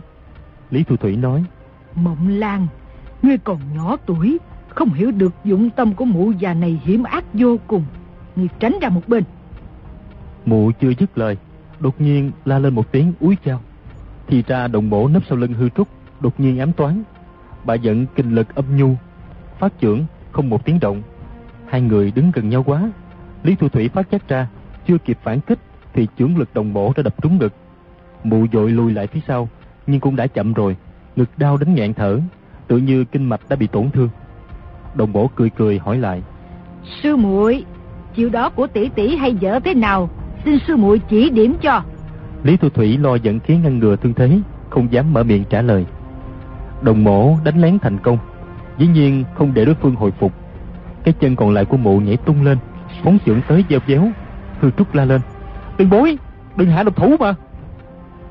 Lý 0.72 0.84
Thu 0.84 0.98
Thủy 0.98 1.16
nói. 1.16 1.44
Mộng 1.96 2.28
Lan, 2.28 2.68
ngươi 3.22 3.38
còn 3.38 3.60
nhỏ 3.76 3.98
tuổi, 4.06 4.38
không 4.70 4.94
hiểu 4.94 5.12
được 5.12 5.34
dụng 5.44 5.70
tâm 5.70 5.94
của 5.94 6.06
mụ 6.06 6.32
già 6.32 6.54
này 6.54 6.80
hiểm 6.84 7.04
ác 7.04 7.24
vô 7.34 7.58
cùng. 7.68 7.84
Ngươi 8.36 8.48
tránh 8.60 8.78
ra 8.82 8.90
một 8.90 9.08
bên. 9.08 9.24
Mụ 10.46 10.72
chưa 10.82 10.92
dứt 11.00 11.18
lời, 11.18 11.38
đột 11.80 12.02
nhiên 12.02 12.32
la 12.46 12.60
lên 12.60 12.76
một 12.76 12.92
tiếng 12.92 13.14
úi 13.20 13.38
chao. 13.46 13.62
Thì 14.28 14.44
ra 14.48 14.68
đồng 14.68 14.90
bổ 14.90 15.08
nấp 15.08 15.24
sau 15.30 15.38
lưng 15.38 15.54
hư 15.54 15.70
trúc, 15.70 15.88
đột 16.20 16.40
nhiên 16.40 16.60
ám 16.60 16.74
toán. 16.74 17.04
Bà 17.66 17.74
giận 17.74 18.06
kinh 18.16 18.36
lực 18.36 18.56
âm 18.56 18.78
nhu, 18.78 18.96
phát 19.60 19.80
trưởng 19.80 20.06
không 20.32 20.50
một 20.50 20.66
tiếng 20.66 20.80
động. 20.80 21.02
Hai 21.72 21.82
người 21.82 22.12
đứng 22.12 22.32
gần 22.32 22.50
nhau 22.50 22.64
quá. 22.64 22.92
Lý 23.44 23.56
Thu 23.56 23.70
Thủy 23.70 23.90
phát 23.90 24.12
giác 24.12 24.28
ra, 24.28 24.48
chưa 24.88 24.98
kịp 24.98 25.18
phản 25.24 25.42
kích 25.42 25.60
thì 25.94 26.08
chưởng 26.18 26.38
lực 26.38 26.54
đồng 26.54 26.74
bổ 26.74 26.94
đã 26.96 27.04
đập 27.04 27.16
trúng 27.22 27.38
ngực. 27.38 27.54
Mụ 28.24 28.46
dội 28.54 28.72
lùi 28.72 28.94
lại 28.94 29.08
phía 29.08 29.20
sau, 29.28 29.50
nhưng 29.88 30.00
cũng 30.00 30.16
đã 30.16 30.28
chậm 30.28 30.54
rồi, 30.54 30.76
ngực 31.16 31.30
đau 31.38 31.58
đến 31.58 31.76
nghẹn 31.76 31.94
thở, 31.94 32.20
tự 32.68 32.78
như 32.78 33.04
kinh 33.04 33.30
mạch 33.30 33.42
đã 33.50 33.56
bị 33.56 33.68
tổn 33.68 33.92
thương. 33.92 34.10
Đồng 34.96 35.14
bổ 35.14 35.30
cười 35.36 35.50
cười 35.50 35.80
hỏi 35.80 35.98
lại. 35.98 36.24
Sư 37.04 37.16
muội, 37.16 37.66
chiều 38.16 38.30
đó 38.30 38.50
của 38.50 38.68
tỷ 38.68 38.90
tỷ 38.90 39.16
hay 39.16 39.36
dở 39.36 39.60
thế 39.60 39.74
nào? 39.74 40.10
Xin 40.46 40.60
sư 40.68 40.78
muội 40.78 41.00
chỉ 41.10 41.30
điểm 41.30 41.56
cho. 41.62 41.84
Lý 42.44 42.58
Thu 42.58 42.70
Thủy 42.70 42.98
lo 42.98 43.16
dẫn 43.16 43.40
khí 43.40 43.58
ngăn 43.58 43.80
ngừa 43.80 43.96
thương 43.96 44.14
thế, 44.14 44.40
không 44.70 44.92
dám 44.92 45.14
mở 45.14 45.24
miệng 45.24 45.44
trả 45.50 45.62
lời. 45.62 45.86
Đồng 46.82 47.04
mổ 47.04 47.38
đánh 47.44 47.62
lén 47.62 47.80
thành 47.80 47.98
công, 47.98 48.18
dĩ 48.78 48.88
nhiên 48.88 49.24
không 49.36 49.54
để 49.54 49.66
đối 49.66 49.76
phương 49.76 49.96
hồi 49.96 50.12
phục. 50.12 50.41
Cái 51.04 51.14
chân 51.20 51.36
còn 51.36 51.52
lại 51.52 51.66
của 51.66 51.78
mụ 51.78 52.00
nhảy 52.00 52.18
tung 52.18 52.44
lên, 52.44 52.58
phóng 53.04 53.18
chưởng 53.26 53.42
tới 53.48 53.66
gieo 53.70 53.80
déo, 53.88 54.08
hư 54.60 54.72
trúc 54.72 54.96
la 54.96 55.06
lên. 55.06 55.22
Đừng 55.78 55.90
bối, 55.90 56.18
đừng 56.56 56.70
hạ 56.70 56.84
độc 56.84 56.96
thủ 56.96 57.16
mà. 57.20 57.36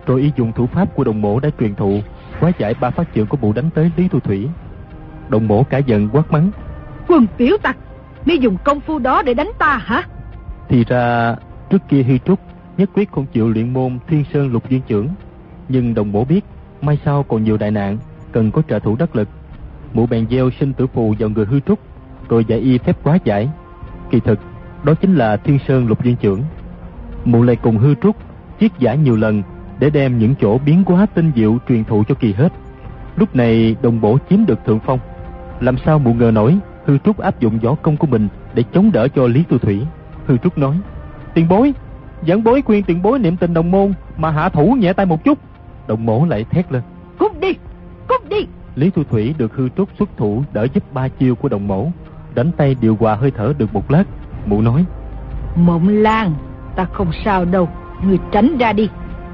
Rồi 0.07 0.21
y 0.21 0.33
dùng 0.37 0.53
thủ 0.53 0.67
pháp 0.67 0.95
của 0.95 1.05
đồng 1.05 1.23
mổ 1.23 1.41
đã 1.41 1.51
truyền 1.61 1.75
thụ, 1.75 2.01
quá 2.41 2.53
giải 2.59 2.75
ba 2.81 2.91
phát 2.91 3.15
trưởng 3.15 3.27
của 3.27 3.37
mụ 3.41 3.53
đánh 3.53 3.71
tới 3.75 3.91
Lý 3.97 4.09
Thu 4.09 4.21
Thủy. 4.21 4.49
Đồng 5.29 5.49
mổ 5.49 5.63
cả 5.63 5.79
giận 5.79 6.09
quát 6.13 6.33
mắng. 6.33 6.51
Quân 7.09 7.27
tiểu 7.37 7.57
tặc, 7.63 7.77
mi 8.25 8.37
dùng 8.37 8.57
công 8.65 8.81
phu 8.81 8.99
đó 8.99 9.23
để 9.23 9.35
đánh 9.35 9.51
ta 9.59 9.77
hả? 9.77 10.03
Thì 10.69 10.85
ra 10.85 11.35
trước 11.71 11.83
kia 11.89 12.03
Hy 12.03 12.19
Trúc 12.19 12.41
nhất 12.77 12.91
quyết 12.95 13.13
không 13.13 13.27
chịu 13.27 13.49
luyện 13.49 13.73
môn 13.73 13.99
Thiên 14.07 14.25
Sơn 14.33 14.53
Lục 14.53 14.71
Duyên 14.71 14.81
Trưởng. 14.87 15.09
Nhưng 15.69 15.95
đồng 15.95 16.13
bổ 16.13 16.25
biết, 16.25 16.45
mai 16.83 16.99
sau 17.05 17.23
còn 17.23 17.45
nhiều 17.45 17.57
đại 17.57 17.71
nạn, 17.71 17.99
cần 18.33 18.51
có 18.51 18.63
trợ 18.69 18.79
thủ 18.79 18.97
đắc 18.97 19.17
lực. 19.17 19.29
Mụ 19.93 20.07
bèn 20.07 20.27
gieo 20.31 20.51
sinh 20.51 20.73
tử 20.73 20.87
phù 20.87 21.15
vào 21.19 21.29
người 21.29 21.47
Hư 21.47 21.61
Trúc, 21.61 21.79
rồi 22.31 22.45
dạy 22.45 22.59
y 22.59 22.79
phép 22.79 22.97
quá 23.03 23.19
giải. 23.25 23.49
Kỳ 24.11 24.21
thực, 24.21 24.39
đó 24.85 24.95
chính 24.95 25.15
là 25.15 25.37
Thiên 25.37 25.59
Sơn 25.69 25.87
Lục 25.87 26.05
Duyên 26.05 26.17
Trưởng. 26.17 26.43
Mụ 27.25 27.43
lại 27.43 27.57
cùng 27.57 27.79
Hư 27.79 27.95
Trúc 27.95 28.17
chiết 28.61 28.79
giải 28.79 28.99
nhiều 28.99 29.17
lần 29.17 29.43
để 29.79 29.91
đem 29.91 30.19
những 30.19 30.35
chỗ 30.41 30.59
biến 30.59 30.83
hóa 30.87 31.07
tinh 31.15 31.33
diệu 31.37 31.59
truyền 31.69 31.85
thụ 31.85 32.05
cho 32.09 32.15
kỳ 32.15 32.33
hết. 32.33 32.53
Lúc 33.17 33.37
này 33.37 33.77
đồng 33.83 34.01
bổ 34.01 34.19
chiếm 34.31 34.47
được 34.47 34.59
thượng 34.67 34.81
phong. 34.81 34.99
Làm 35.61 35.77
sao 35.85 35.99
mụ 35.99 36.15
ngờ 36.15 36.31
nổi 36.35 36.59
Hư 36.87 36.99
Trúc 36.99 37.19
áp 37.19 37.41
dụng 37.41 37.59
võ 37.59 37.75
công 37.75 37.97
của 37.97 38.07
mình 38.07 38.29
để 38.55 38.65
chống 38.73 38.93
đỡ 38.93 39.09
cho 39.09 39.27
Lý 39.27 39.43
Tu 39.49 39.59
Thủy. 39.59 39.87
Hư 40.27 40.37
Trúc 40.37 40.59
nói, 40.59 40.81
tiền 41.35 41.49
bối, 41.49 41.75
dẫn 42.25 42.45
bối 42.45 42.63
khuyên 42.63 42.83
tiền 42.83 43.03
bối 43.03 43.19
niệm 43.19 43.37
tình 43.37 43.55
đồng 43.55 43.71
môn 43.71 43.93
mà 44.17 44.31
hạ 44.31 44.49
thủ 44.49 44.77
nhẹ 44.79 44.93
tay 44.93 45.07
một 45.07 45.25
chút. 45.25 45.39
Đồng 45.89 46.07
mổ 46.07 46.27
lại 46.27 46.45
thét 46.45 46.73
lên. 46.73 46.83
Cút 47.19 47.41
đi, 47.41 47.53
cút 48.09 48.29
đi. 48.29 48.47
Lý 48.77 48.91
Thu 48.91 49.05
Thủy 49.05 49.35
được 49.39 49.55
Hư 49.55 49.69
Trúc 49.77 49.89
xuất 49.99 50.17
thủ 50.17 50.45
đỡ 50.53 50.67
giúp 50.75 50.93
ba 50.93 51.09
chiêu 51.09 51.35
của 51.35 51.49
đồng 51.49 51.69
mổ. 51.69 51.91
Đánh 52.35 52.51
tay 52.57 52.77
điều 52.81 52.97
hòa 53.01 53.15
hơi 53.15 53.31
thở 53.31 53.53
được 53.59 53.75
một 53.75 53.91
lát. 53.91 54.05
Mụ 54.47 54.63
nói. 54.63 54.85
Mộng 55.57 55.89
Lan, 55.89 56.35
ta 56.77 56.85
không 56.85 57.11
sao 57.25 57.45
đâu, 57.45 57.69
người 58.05 58.19
tránh 58.33 58.59
ra 58.59 58.73
đi. 58.73 58.89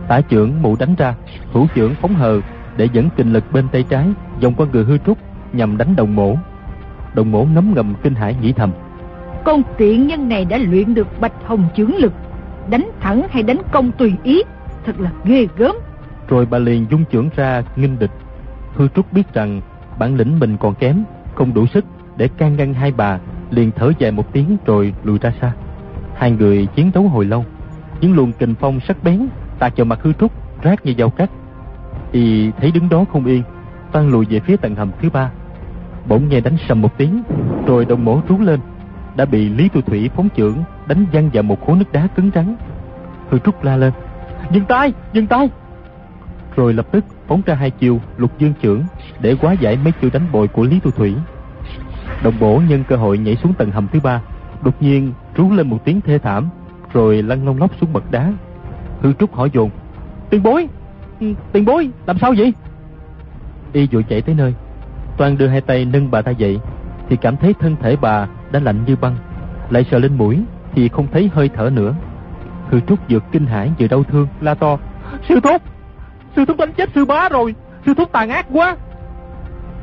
Tả 0.09 0.21
trưởng 0.21 0.63
mụ 0.63 0.77
đánh 0.79 0.95
ra, 0.95 1.15
thủ 1.53 1.67
trưởng 1.75 1.95
phóng 1.95 2.15
hờ 2.15 2.41
để 2.77 2.89
dẫn 2.93 3.09
kinh 3.17 3.33
lực 3.33 3.45
bên 3.53 3.69
tay 3.69 3.83
trái 3.83 4.07
dòng 4.41 4.55
qua 4.55 4.67
người 4.73 4.85
Hư 4.85 4.99
Trúc 4.99 5.19
nhằm 5.53 5.77
đánh 5.77 5.97
đồng 5.97 6.17
mổ. 6.17 6.37
Đồng 7.15 7.33
mổ 7.33 7.45
ngấm 7.45 7.75
ngầm 7.75 7.95
kinh 8.03 8.15
hãi 8.15 8.37
nghĩ 8.41 8.53
thầm. 8.53 8.71
Con 9.45 9.63
tiện 9.79 10.07
nhân 10.07 10.29
này 10.29 10.45
đã 10.45 10.59
luyện 10.59 10.95
được 10.95 11.21
bạch 11.21 11.33
hồng 11.45 11.65
chưởng 11.77 11.97
lực, 11.97 12.13
đánh 12.71 12.91
thẳng 13.01 13.27
hay 13.31 13.43
đánh 13.43 13.59
công 13.73 13.93
tùy 13.93 14.15
ý, 14.23 14.43
thật 14.87 15.01
là 15.01 15.11
ghê 15.25 15.47
gớm. 15.57 15.77
Rồi 16.29 16.47
bà 16.51 16.59
liền 16.59 16.87
dung 16.91 17.05
trưởng 17.05 17.29
ra 17.37 17.63
nghinh 17.77 17.99
địch. 17.99 18.11
Hư 18.75 18.89
Trúc 18.89 19.13
biết 19.13 19.35
rằng 19.35 19.61
bản 19.99 20.17
lĩnh 20.17 20.39
mình 20.39 20.57
còn 20.57 20.75
kém, 20.75 21.05
không 21.35 21.55
đủ 21.55 21.67
sức 21.67 21.85
để 22.17 22.29
can 22.29 22.57
ngăn 22.57 22.75
hai 22.75 22.93
bà, 22.93 23.19
liền 23.51 23.71
thở 23.77 23.93
dài 23.99 24.11
một 24.11 24.33
tiếng 24.33 24.57
rồi 24.67 24.95
lùi 25.05 25.19
ra 25.19 25.33
xa. 25.41 25.53
Hai 26.15 26.31
người 26.31 26.67
chiến 26.67 26.91
đấu 26.95 27.09
hồi 27.09 27.25
lâu, 27.25 27.45
những 28.01 28.15
luồng 28.15 28.33
kình 28.33 28.55
phong 28.61 28.81
sắc 28.81 28.97
bén 29.05 29.29
tạt 29.59 29.77
vào 29.77 29.85
mặt 29.85 29.99
Hư 30.03 30.13
Trúc 30.13 30.33
rác 30.63 30.87
như 30.87 30.95
dao 30.99 31.11
cắt. 31.11 31.31
Y 32.13 32.51
thấy 32.51 32.71
đứng 32.71 32.89
đó 32.89 33.05
không 33.13 33.25
yên, 33.25 33.43
toan 33.93 34.11
lùi 34.11 34.27
về 34.31 34.41
phía 34.41 34.57
tầng 34.57 34.75
hầm 34.75 34.91
thứ 35.03 35.11
ba. 35.11 35.31
Bỗng 36.09 36.29
nghe 36.29 36.41
đánh 36.41 36.57
sầm 36.69 36.83
một 36.83 36.99
tiếng, 36.99 37.23
rồi 37.67 37.85
đồng 37.85 38.05
mổ 38.05 38.21
rú 38.29 38.39
lên, 38.39 38.61
đã 39.17 39.25
bị 39.25 39.49
Lý 39.49 39.69
Tu 39.69 39.81
Thủy 39.81 40.11
phóng 40.17 40.29
chưởng 40.37 40.57
đánh 40.87 41.07
văng 41.13 41.31
vào 41.33 41.43
một 41.43 41.67
khối 41.67 41.77
nước 41.77 41.93
đá 41.93 42.07
cứng 42.07 42.31
rắn. 42.35 42.57
Hư 43.31 43.39
Trúc 43.39 43.65
la 43.65 43.77
lên, 43.77 43.93
dừng 44.51 44.65
tay, 44.65 44.93
dừng 45.13 45.27
tay. 45.27 45.49
Rồi 46.57 46.75
lập 46.75 46.87
tức 46.91 47.05
phóng 47.27 47.43
ra 47.47 47.55
hai 47.55 47.71
chiều 47.71 48.01
lục 48.17 48.39
dương 48.39 48.53
trưởng 48.63 48.83
để 49.21 49.35
quá 49.41 49.53
giải 49.53 49.79
mấy 49.85 49.93
chiêu 49.93 50.11
đánh 50.13 50.27
bội 50.33 50.49
của 50.49 50.63
Lý 50.63 50.81
Tu 50.81 50.91
Thủy. 50.91 51.15
Đồng 52.23 52.35
bổ 52.41 52.63
nhân 52.69 52.85
cơ 52.89 52.97
hội 52.97 53.19
nhảy 53.19 53.37
xuống 53.37 53.55
tầng 53.55 53.71
hầm 53.71 53.89
thứ 53.93 54.01
ba, 54.01 54.21
đột 54.63 54.83
nhiên 54.83 55.13
rú 55.35 55.51
lên 55.53 55.69
một 55.71 55.79
tiếng 55.85 56.01
thê 56.01 56.19
thảm, 56.19 56.49
rồi 56.93 57.23
lăn 57.23 57.47
lông 57.47 57.59
lóc 57.59 57.71
xuống 57.81 57.93
bậc 57.93 58.11
đá. 58.11 58.33
Hư 59.01 59.13
Trúc 59.13 59.35
hỏi 59.35 59.51
dồn, 59.53 59.71
tiền 60.31 60.43
bối, 60.43 60.69
ừ, 61.21 61.27
tiền 61.53 61.65
bối, 61.65 61.91
làm 62.07 62.19
sao 62.19 62.35
vậy? 62.37 62.53
Y 63.73 63.87
vội 63.93 64.05
chạy 64.09 64.23
tới 64.23 64.35
nơi, 64.35 64.55
toàn 65.17 65.39
đưa 65.39 65.47
hai 65.47 65.61
tay 65.61 65.85
nâng 65.85 66.11
bà 66.11 66.23
ta 66.23 66.31
dậy, 66.31 66.61
thì 67.09 67.17
cảm 67.17 67.37
thấy 67.37 67.55
thân 67.55 67.77
thể 67.81 67.97
bà 67.97 68.27
đã 68.53 68.61
lạnh 68.61 68.85
như 68.87 68.97
băng, 68.97 69.17
lại 69.71 69.85
sờ 69.91 69.99
lên 69.99 70.17
mũi 70.17 70.43
thì 70.75 70.89
không 70.89 71.07
thấy 71.13 71.31
hơi 71.35 71.49
thở 71.49 71.71
nữa. 71.71 71.95
Hư 72.71 72.81
Trúc 72.81 72.99
vừa 73.11 73.19
kinh 73.33 73.47
hãi 73.47 73.73
vừa 73.79 73.89
đau 73.89 74.05
thương, 74.05 74.29
la 74.41 74.55
to, 74.55 74.79
sư 75.29 75.41
thúc, 75.43 75.63
sư 76.37 76.45
thúc 76.45 76.57
đánh 76.59 76.73
chết 76.73 76.91
sư 76.95 77.05
bá 77.05 77.29
rồi, 77.29 77.55
sư 77.87 77.95
thúc 77.97 78.13
tàn 78.13 78.31
ác 78.31 78.47
quá. 78.53 78.77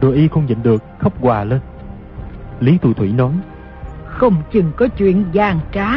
Rồi 0.02 0.16
y 0.16 0.28
không 0.28 0.46
nhịn 0.46 0.64
được, 0.64 0.84
khóc 1.00 1.14
hòa 1.22 1.44
lên. 1.44 1.60
Lý 2.64 2.78
Tù 2.78 2.94
Thủy 2.94 3.12
nói, 3.12 3.32
Không 4.06 4.36
chừng 4.52 4.72
có 4.78 4.88
chuyện 4.88 5.26
gian 5.32 5.60
trá, 5.74 5.90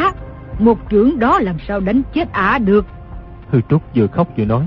một 0.59 0.89
trưởng 0.89 1.19
đó 1.19 1.39
làm 1.39 1.55
sao 1.67 1.79
đánh 1.79 2.01
chết 2.13 2.31
ả 2.31 2.57
được. 2.57 2.85
Hư 3.49 3.61
Trúc 3.69 3.81
vừa 3.95 4.07
khóc 4.07 4.27
vừa 4.37 4.45
nói, 4.45 4.65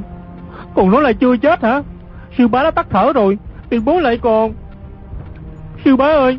Còn 0.75 0.91
nói 0.91 1.03
là 1.03 1.13
chưa 1.13 1.37
chết 1.37 1.63
hả? 1.63 1.83
Sư 2.39 2.49
bá 2.49 2.63
đã 2.63 2.71
tắt 2.71 2.87
thở 2.91 3.13
rồi, 3.13 3.39
tiền 3.69 3.85
bối 3.85 4.03
lại 4.03 4.19
còn... 4.19 4.53
Sư 5.85 5.97
bá 5.97 6.07
ơi, 6.07 6.39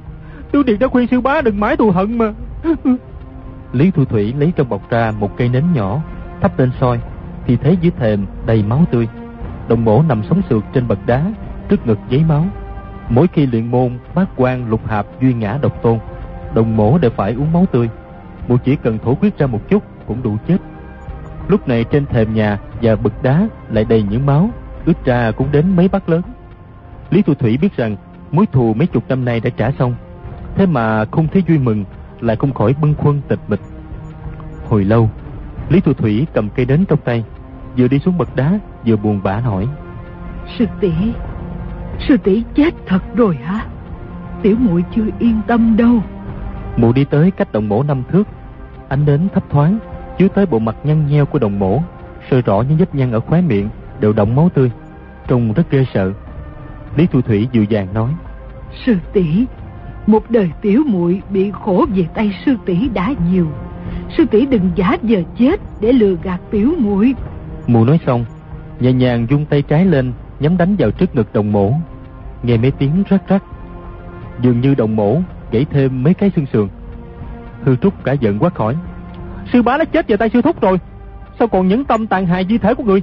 Tiêu 0.51 0.63
Điệt 0.63 0.79
đã 0.79 0.87
khuyên 0.87 1.07
sư 1.07 1.21
bá 1.21 1.41
đừng 1.41 1.59
mãi 1.59 1.77
thù 1.77 1.91
hận 1.91 2.17
mà. 2.17 2.33
Lý 3.73 3.91
Thu 3.91 4.05
Thủy 4.05 4.33
lấy 4.37 4.53
trong 4.55 4.69
bọc 4.69 4.89
ra 4.89 5.13
một 5.19 5.37
cây 5.37 5.49
nến 5.49 5.63
nhỏ, 5.73 6.01
thắp 6.41 6.59
lên 6.59 6.71
soi, 6.79 6.99
thì 7.45 7.55
thấy 7.55 7.77
dưới 7.81 7.91
thềm 7.99 8.25
đầy 8.45 8.63
máu 8.63 8.85
tươi. 8.91 9.07
Đồng 9.67 9.85
mổ 9.85 10.03
nằm 10.03 10.21
sống 10.29 10.41
sượt 10.49 10.63
trên 10.73 10.87
bậc 10.87 10.99
đá, 11.05 11.25
trước 11.69 11.87
ngực 11.87 11.99
giấy 12.09 12.23
máu. 12.29 12.45
Mỗi 13.13 13.27
khi 13.27 13.45
luyện 13.45 13.71
môn 13.71 13.97
bát 14.15 14.29
quan 14.35 14.69
lục 14.69 14.87
hạp 14.87 15.05
duy 15.21 15.33
ngã 15.33 15.57
độc 15.61 15.81
tôn, 15.81 15.99
đồng 16.53 16.77
mổ 16.77 16.97
đều 16.97 17.11
phải 17.11 17.33
uống 17.33 17.53
máu 17.53 17.65
tươi. 17.71 17.89
mụ 18.47 18.57
chỉ 18.57 18.75
cần 18.75 18.97
thổ 19.03 19.15
quyết 19.15 19.37
ra 19.37 19.47
một 19.47 19.69
chút 19.69 19.83
cũng 20.07 20.23
đủ 20.23 20.37
chết. 20.47 20.57
Lúc 21.47 21.67
này 21.67 21.83
trên 21.83 22.05
thềm 22.05 22.33
nhà 22.33 22.59
và 22.81 22.95
bực 22.95 23.23
đá 23.23 23.47
lại 23.69 23.85
đầy 23.85 24.03
những 24.03 24.25
máu, 24.25 24.49
ướt 24.85 25.05
ra 25.05 25.31
cũng 25.31 25.51
đến 25.51 25.75
mấy 25.75 25.87
bát 25.87 26.09
lớn. 26.09 26.21
Lý 27.09 27.21
Thu 27.21 27.33
Thủy 27.33 27.57
biết 27.61 27.77
rằng 27.77 27.95
mối 28.31 28.45
thù 28.51 28.73
mấy 28.73 28.87
chục 28.87 29.03
năm 29.09 29.25
nay 29.25 29.39
đã 29.39 29.49
trả 29.49 29.71
xong, 29.79 29.95
thế 30.55 30.65
mà 30.65 31.05
không 31.05 31.27
thấy 31.27 31.43
vui 31.47 31.57
mừng, 31.57 31.85
lại 32.19 32.35
không 32.35 32.53
khỏi 32.53 32.75
bưng 32.81 32.93
khuân 32.95 33.21
tịch 33.27 33.39
mịch. 33.47 33.61
Hồi 34.69 34.83
lâu, 34.83 35.09
Lý 35.69 35.81
Thu 35.81 35.93
Thủy 35.93 36.27
cầm 36.33 36.49
cây 36.49 36.65
đến 36.65 36.85
trong 36.85 36.99
tay, 37.05 37.23
vừa 37.77 37.87
đi 37.87 37.99
xuống 37.99 38.17
bậc 38.17 38.35
đá, 38.35 38.59
vừa 38.85 38.95
buồn 38.95 39.19
bã 39.23 39.37
hỏi. 39.37 39.67
Sư 40.57 40.65
tỷ, 40.79 40.91
sư 41.99 42.17
tỷ 42.17 42.43
chết 42.55 42.73
thật 42.85 43.01
rồi 43.15 43.35
hả? 43.35 43.65
Tiểu 44.41 44.55
muội 44.59 44.83
chưa 44.95 45.05
yên 45.19 45.41
tâm 45.47 45.77
đâu. 45.77 46.03
Mụ 46.77 46.93
đi 46.93 47.05
tới 47.05 47.31
cách 47.31 47.53
đồng 47.53 47.69
mổ 47.69 47.83
năm 47.83 48.03
thước, 48.11 48.27
ánh 48.89 49.05
đến 49.05 49.27
thấp 49.33 49.43
thoáng, 49.49 49.79
chiếu 50.17 50.27
tới 50.29 50.45
bộ 50.45 50.59
mặt 50.59 50.75
nhăn 50.83 51.07
nheo 51.07 51.25
của 51.25 51.39
đồng 51.39 51.59
mổ, 51.59 51.81
sôi 52.31 52.41
rõ 52.41 52.61
những 52.61 52.77
vết 52.77 52.95
nhăn 52.95 53.11
ở 53.11 53.19
khóe 53.19 53.41
miệng 53.41 53.69
đều 53.99 54.13
đọng 54.13 54.35
máu 54.35 54.49
tươi, 54.53 54.71
trông 55.27 55.53
rất 55.53 55.71
ghê 55.71 55.85
sợ. 55.93 56.13
Lý 56.95 57.07
Thu 57.11 57.21
Thủy 57.21 57.47
dịu 57.51 57.63
dàng 57.63 57.93
nói: 57.93 58.11
"Sư 58.85 58.95
tỷ, 59.13 59.45
một 60.07 60.31
đời 60.31 60.51
tiểu 60.61 60.83
muội 60.87 61.21
bị 61.29 61.51
khổ 61.51 61.85
về 61.95 62.07
tay 62.13 62.35
sư 62.45 62.55
tỷ 62.65 62.89
đã 62.89 63.13
nhiều, 63.31 63.47
sư 64.17 64.25
tỷ 64.31 64.45
đừng 64.45 64.71
giả 64.75 64.97
giờ 65.03 65.23
chết 65.37 65.61
để 65.81 65.91
lừa 65.91 66.15
gạt 66.23 66.39
tiểu 66.51 66.73
muội." 66.77 67.13
Mụ 67.67 67.85
nói 67.85 67.99
xong, 68.05 68.25
nhẹ 68.79 68.93
nhàng 68.93 69.27
dung 69.29 69.45
tay 69.45 69.61
trái 69.61 69.85
lên, 69.85 70.13
nhắm 70.41 70.57
đánh 70.57 70.75
vào 70.79 70.91
trước 70.91 71.15
ngực 71.15 71.33
đồng 71.33 71.51
mổ. 71.51 71.73
Nghe 72.43 72.57
mấy 72.57 72.71
tiếng 72.71 73.03
rắc 73.09 73.27
rắc, 73.27 73.43
dường 74.41 74.61
như 74.61 74.75
đồng 74.75 74.95
mổ 74.95 75.17
gãy 75.51 75.65
thêm 75.71 76.03
mấy 76.03 76.13
cái 76.13 76.31
xương 76.35 76.45
sườn. 76.53 76.67
Hư 77.63 77.75
Trúc 77.75 78.03
cả 78.03 78.13
giận 78.13 78.39
quát 78.39 78.55
khỏi: 78.55 78.75
"Sư 79.53 79.61
bá 79.61 79.77
đã 79.77 79.85
chết 79.85 80.07
vào 80.07 80.17
tay 80.17 80.29
sư 80.29 80.41
thúc 80.41 80.61
rồi, 80.61 80.79
sao 81.39 81.47
còn 81.47 81.67
những 81.67 81.85
tâm 81.85 82.07
tàn 82.07 82.25
hại 82.25 82.45
di 82.49 82.57
thể 82.57 82.73
của 82.73 82.83
người?" 82.83 83.01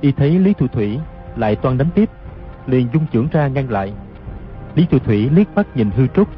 Y 0.00 0.12
thấy 0.12 0.38
Lý 0.38 0.52
Thu 0.52 0.66
Thủy 0.66 0.98
lại 1.36 1.56
toan 1.56 1.78
đánh 1.78 1.88
tiếp, 1.94 2.10
liền 2.66 2.88
dung 2.92 3.06
trưởng 3.12 3.28
ra 3.32 3.48
ngăn 3.48 3.70
lại. 3.70 3.92
Lý 4.74 4.86
Thu 4.90 4.98
Thủy 4.98 5.30
liếc 5.32 5.54
mắt 5.54 5.76
nhìn 5.76 5.90
Hư 5.96 6.06
Trúc, 6.06 6.28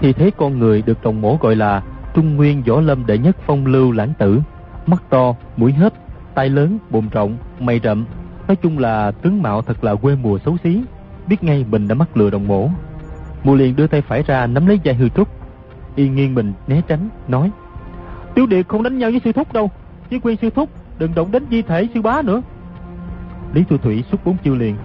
thì 0.00 0.12
thấy 0.12 0.30
con 0.30 0.58
người 0.58 0.82
được 0.82 1.02
đồng 1.04 1.20
mổ 1.20 1.38
gọi 1.40 1.56
là 1.56 1.82
Trung 2.14 2.36
Nguyên 2.36 2.62
Võ 2.62 2.80
Lâm 2.80 3.06
đệ 3.06 3.18
nhất 3.18 3.36
phong 3.46 3.66
lưu 3.66 3.92
lãng 3.92 4.12
tử, 4.18 4.40
mắt 4.86 5.02
to, 5.10 5.34
mũi 5.56 5.72
hết, 5.72 5.94
tay 6.34 6.48
lớn, 6.48 6.78
bụng 6.90 7.08
rộng, 7.12 7.36
mày 7.60 7.80
rậm, 7.84 8.04
nói 8.48 8.56
chung 8.56 8.78
là 8.78 9.10
tướng 9.10 9.42
mạo 9.42 9.62
thật 9.62 9.84
là 9.84 9.94
quê 9.94 10.14
mùa 10.14 10.38
xấu 10.44 10.56
xí, 10.64 10.82
biết 11.26 11.44
ngay 11.44 11.64
mình 11.70 11.88
đã 11.88 11.94
mắc 11.94 12.16
lừa 12.16 12.30
đồng 12.30 12.48
mổ. 12.48 12.68
Mùa 13.44 13.54
liền 13.54 13.76
đưa 13.76 13.86
tay 13.86 14.02
phải 14.02 14.22
ra 14.22 14.46
nắm 14.46 14.66
lấy 14.66 14.80
vai 14.84 14.94
Hư 14.94 15.08
Trúc, 15.08 15.28
y 15.96 16.08
nghiêng 16.08 16.34
mình 16.34 16.52
né 16.66 16.80
tránh, 16.88 17.08
nói: 17.28 17.50
"Tiểu 18.34 18.46
Điệt 18.46 18.68
không 18.68 18.82
đánh 18.82 18.98
nhau 18.98 19.10
với 19.10 19.20
sư 19.24 19.32
thúc 19.32 19.52
đâu, 19.52 19.70
chỉ 20.10 20.20
khuyên 20.20 20.36
sư 20.36 20.50
thúc 20.50 20.68
đừng 20.98 21.14
động 21.14 21.32
đến 21.32 21.44
di 21.50 21.62
thể 21.62 21.88
sư 21.94 22.02
bá 22.02 22.22
nữa." 22.22 22.42
Lý 23.54 23.64
Thu 23.70 23.76
Thủy 23.76 24.04
xuất 24.10 24.24
bốn 24.24 24.36
chiêu 24.36 24.54
liền, 24.54 24.76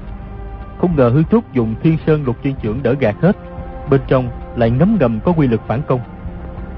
không 0.78 0.96
ngờ 0.96 1.10
Hư 1.10 1.24
Trúc 1.24 1.54
dùng 1.54 1.76
Thiên 1.84 1.98
Sơn 2.06 2.24
Lục 2.26 2.36
Chuyên 2.44 2.54
trưởng 2.62 2.84
đỡ 2.84 2.96
gạt 3.00 3.16
hết, 3.22 3.38
bên 3.90 4.02
trong 4.08 4.30
lại 4.56 4.70
ngấm 4.70 4.98
ngầm 5.00 5.20
có 5.26 5.32
quy 5.32 5.48
lực 5.48 5.62
phản 5.68 5.82
công. 5.88 6.00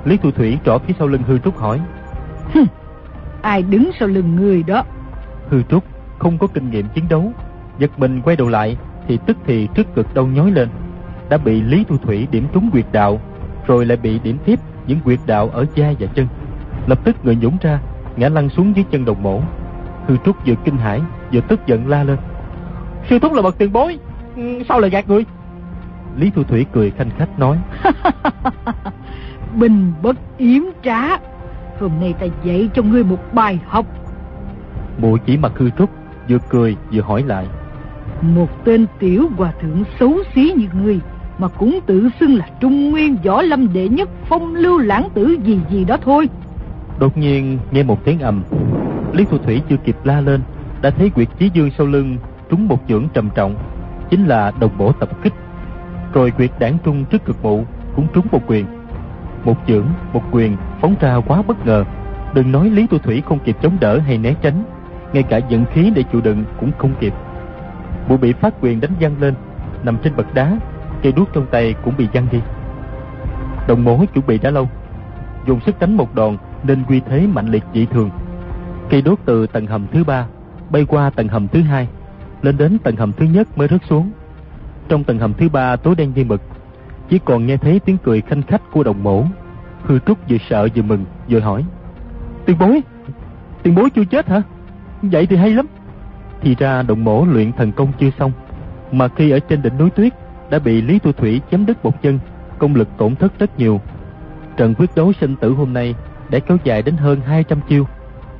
Lý 0.05 0.17
Thu 0.17 0.31
Thủy 0.31 0.57
trỏ 0.65 0.77
phía 0.77 0.93
sau 0.99 1.07
lưng 1.07 1.23
Hư 1.27 1.39
Trúc 1.39 1.57
hỏi: 1.57 1.79
ai 3.41 3.61
đứng 3.61 3.91
sau 3.99 4.07
lưng 4.07 4.35
người 4.35 4.63
đó? 4.63 4.83
Hư 5.49 5.63
Trúc 5.63 5.83
không 6.19 6.37
có 6.37 6.47
kinh 6.47 6.71
nghiệm 6.71 6.87
chiến 6.87 7.05
đấu, 7.09 7.31
giật 7.79 7.99
mình 7.99 8.21
quay 8.21 8.35
đầu 8.35 8.49
lại 8.49 8.77
thì 9.07 9.19
tức 9.25 9.37
thì 9.45 9.67
trước 9.75 9.95
cực 9.95 10.13
đau 10.13 10.27
nhói 10.27 10.51
lên, 10.51 10.69
đã 11.29 11.37
bị 11.37 11.61
Lý 11.61 11.83
Thu 11.89 11.97
Thủy 11.97 12.27
điểm 12.31 12.47
trúng 12.53 12.71
quyệt 12.71 12.85
đạo, 12.91 13.19
rồi 13.67 13.85
lại 13.85 13.97
bị 13.97 14.19
điểm 14.19 14.37
tiếp 14.45 14.59
những 14.87 14.99
quyệt 14.99 15.19
đạo 15.25 15.49
ở 15.53 15.65
da 15.75 15.93
và 15.99 16.07
chân. 16.15 16.27
Lập 16.87 16.99
tức 17.03 17.15
người 17.23 17.35
nhũng 17.35 17.57
ra, 17.61 17.79
ngã 18.17 18.29
lăn 18.29 18.49
xuống 18.49 18.75
dưới 18.75 18.85
chân 18.91 19.05
đồng 19.05 19.23
mổ. 19.23 19.41
Hư 20.07 20.17
Trúc 20.25 20.45
vừa 20.45 20.55
kinh 20.65 20.77
hãi 20.77 21.01
vừa 21.33 21.41
tức 21.41 21.59
giận 21.67 21.87
la 21.87 22.03
lên: 22.03 22.17
"Sư 23.09 23.19
thúc 23.19 23.33
là 23.33 23.41
bậc 23.41 23.57
tiền 23.57 23.73
bối, 23.73 23.99
ừ, 24.35 24.63
sao 24.69 24.79
lại 24.79 24.89
gạt 24.89 25.09
người?" 25.09 25.25
Lý 26.17 26.31
Thu 26.35 26.43
Thủy 26.43 26.65
cười 26.73 26.91
khanh 26.91 27.09
khách 27.17 27.39
nói: 27.39 27.57
"Bình 29.55 29.93
bất 30.01 30.15
yếm 30.37 30.61
trá, 30.83 31.17
hôm 31.79 31.91
nay 31.99 32.13
ta 32.19 32.25
dạy 32.43 32.69
cho 32.73 32.81
ngươi 32.83 33.03
một 33.03 33.33
bài 33.33 33.59
học." 33.67 33.85
Mụ 34.97 35.17
chỉ 35.25 35.37
mặt 35.37 35.51
Hư 35.55 35.69
Trúc, 35.69 35.89
vừa 36.29 36.37
cười 36.49 36.75
vừa 36.91 37.01
hỏi 37.01 37.23
lại: 37.23 37.47
"Một 38.21 38.65
tên 38.65 38.85
tiểu 38.99 39.29
hòa 39.37 39.51
thượng 39.61 39.83
xấu 39.99 40.13
xí 40.35 40.53
như 40.57 40.67
ngươi 40.83 40.99
mà 41.37 41.47
cũng 41.47 41.79
tự 41.85 42.09
xưng 42.19 42.35
là 42.37 42.47
Trung 42.59 42.89
Nguyên 42.89 43.17
Võ 43.23 43.41
Lâm 43.41 43.73
đệ 43.73 43.89
nhất 43.89 44.09
phong 44.29 44.55
lưu 44.55 44.77
lãng 44.77 45.09
tử 45.13 45.37
gì 45.43 45.59
gì 45.69 45.85
đó 45.85 45.97
thôi." 46.03 46.29
Đột 46.99 47.17
nhiên 47.17 47.59
nghe 47.71 47.83
một 47.83 48.05
tiếng 48.05 48.19
ầm, 48.19 48.43
Lý 49.13 49.25
Thu 49.25 49.37
Thủy 49.37 49.61
chưa 49.69 49.77
kịp 49.77 49.95
la 50.03 50.21
lên, 50.21 50.41
đã 50.81 50.89
thấy 50.89 51.09
Quyệt 51.09 51.27
Chí 51.39 51.49
Dương 51.53 51.71
sau 51.77 51.87
lưng 51.87 52.17
trúng 52.49 52.67
một 52.67 52.79
chưởng 52.87 53.07
trầm 53.13 53.29
trọng, 53.35 53.55
chính 54.09 54.25
là 54.25 54.51
đồng 54.59 54.71
bổ 54.77 54.91
tập 54.91 55.09
kích. 55.23 55.33
Rồi 56.13 56.31
Quyệt 56.31 56.51
đảng 56.59 56.77
trung 56.83 57.05
trước 57.05 57.25
cực 57.25 57.43
mụ 57.43 57.63
cũng 57.95 58.07
trúng 58.13 58.27
một 58.31 58.41
quyền. 58.47 58.65
Một 59.45 59.55
chưởng, 59.67 59.85
một 60.13 60.23
quyền 60.31 60.57
phóng 60.81 60.95
ra 60.99 61.19
quá 61.27 61.41
bất 61.47 61.65
ngờ. 61.65 61.83
Đừng 62.33 62.51
nói 62.51 62.69
Lý 62.69 62.87
Thu 62.87 62.97
Thủy 62.97 63.23
không 63.25 63.39
kịp 63.39 63.57
chống 63.61 63.77
đỡ 63.79 63.99
hay 63.99 64.17
né 64.17 64.33
tránh, 64.41 64.63
ngay 65.13 65.23
cả 65.23 65.37
dẫn 65.37 65.65
khí 65.73 65.91
để 65.95 66.03
chịu 66.03 66.21
đựng 66.21 66.43
cũng 66.59 66.71
không 66.77 66.93
kịp. 66.99 67.13
Mụ 68.07 68.17
bị 68.17 68.33
phát 68.33 68.53
quyền 68.61 68.81
đánh 68.81 68.91
văng 68.99 69.21
lên, 69.21 69.33
nằm 69.83 69.97
trên 70.03 70.15
bậc 70.15 70.33
đá, 70.33 70.59
cây 71.03 71.11
đuốc 71.11 71.29
trong 71.33 71.45
tay 71.51 71.75
cũng 71.83 71.93
bị 71.97 72.07
văng 72.13 72.27
đi. 72.31 72.39
Đồng 73.67 73.83
mối 73.83 74.07
chuẩn 74.07 74.27
bị 74.27 74.37
đã 74.37 74.51
lâu, 74.51 74.69
dùng 75.47 75.59
sức 75.65 75.79
đánh 75.79 75.97
một 75.97 76.15
đòn 76.15 76.37
nên 76.63 76.83
quy 76.83 77.01
thế 77.09 77.27
mạnh 77.27 77.47
liệt 77.47 77.63
dị 77.73 77.85
thường. 77.85 78.09
Cây 78.89 79.01
đốt 79.01 79.19
từ 79.25 79.47
tầng 79.47 79.65
hầm 79.65 79.87
thứ 79.93 80.03
ba 80.03 80.25
bay 80.69 80.85
qua 80.85 81.09
tầng 81.09 81.27
hầm 81.27 81.47
thứ 81.47 81.61
hai, 81.61 81.87
lên 82.41 82.57
đến 82.57 82.77
tầng 82.79 82.95
hầm 82.95 83.13
thứ 83.13 83.25
nhất 83.25 83.57
mới 83.57 83.67
rớt 83.67 83.81
xuống. 83.89 84.11
Trong 84.89 85.03
tầng 85.03 85.19
hầm 85.19 85.33
thứ 85.33 85.49
ba 85.49 85.75
tối 85.75 85.95
đen 85.95 86.11
như 86.15 86.25
mực, 86.25 86.41
chỉ 87.09 87.19
còn 87.25 87.45
nghe 87.45 87.57
thấy 87.57 87.79
tiếng 87.79 87.97
cười 88.03 88.21
khanh 88.21 88.41
khách 88.41 88.61
của 88.71 88.83
đồng 88.83 89.03
mổ. 89.03 89.23
Hư 89.83 89.99
Trúc 89.99 90.17
vừa 90.29 90.37
sợ 90.49 90.67
vừa 90.75 90.81
mừng, 90.81 91.05
vừa 91.29 91.39
hỏi: 91.39 91.65
"Tiền 92.45 92.57
bối, 92.59 92.81
tiền 93.63 93.75
bối 93.75 93.89
chưa 93.89 94.05
chết 94.05 94.27
hả? 94.27 94.41
Vậy 95.01 95.25
thì 95.25 95.35
hay 95.35 95.49
lắm." 95.49 95.65
Thì 96.41 96.55
ra 96.55 96.81
đồng 96.81 97.03
mổ 97.03 97.25
luyện 97.25 97.51
thần 97.51 97.71
công 97.71 97.91
chưa 97.99 98.09
xong, 98.19 98.31
mà 98.91 99.07
khi 99.07 99.29
ở 99.29 99.39
trên 99.39 99.61
đỉnh 99.61 99.77
núi 99.77 99.89
tuyết 99.89 100.13
đã 100.49 100.59
bị 100.59 100.81
Lý 100.81 100.99
Tu 100.99 101.11
Thủy 101.11 101.41
chém 101.51 101.65
đứt 101.65 101.85
một 101.85 102.01
chân, 102.01 102.19
công 102.57 102.75
lực 102.75 102.87
tổn 102.97 103.15
thất 103.15 103.39
rất 103.39 103.59
nhiều. 103.59 103.81
Trận 104.57 104.75
quyết 104.77 104.89
đấu 104.95 105.13
sinh 105.13 105.35
tử 105.35 105.53
hôm 105.53 105.73
nay 105.73 105.95
đã 106.29 106.39
kéo 106.39 106.57
dài 106.63 106.81
đến 106.81 106.97
hơn 106.97 107.21
200 107.21 107.59
chiêu. 107.69 107.87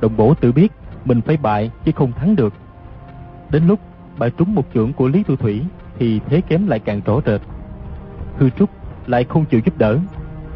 Đồng 0.00 0.16
bổ 0.16 0.34
tự 0.34 0.52
biết 0.52 0.72
mình 1.04 1.20
phải 1.20 1.36
bại 1.36 1.70
chứ 1.84 1.92
không 1.92 2.12
thắng 2.12 2.36
được. 2.36 2.54
Đến 3.50 3.66
lúc 3.66 3.80
bại 4.18 4.30
trúng 4.38 4.54
một 4.54 4.66
chưởng 4.74 4.92
của 4.92 5.08
Lý 5.08 5.22
Tu 5.22 5.36
Thủy 5.36 5.62
thì 5.98 6.20
thế 6.28 6.40
kém 6.40 6.66
lại 6.66 6.78
càng 6.78 7.00
rõ 7.04 7.20
rệt. 7.26 7.40
Hư 8.38 8.50
Trúc 8.50 8.70
lại 9.06 9.24
không 9.24 9.44
chịu 9.44 9.60
giúp 9.64 9.78
đỡ. 9.78 9.98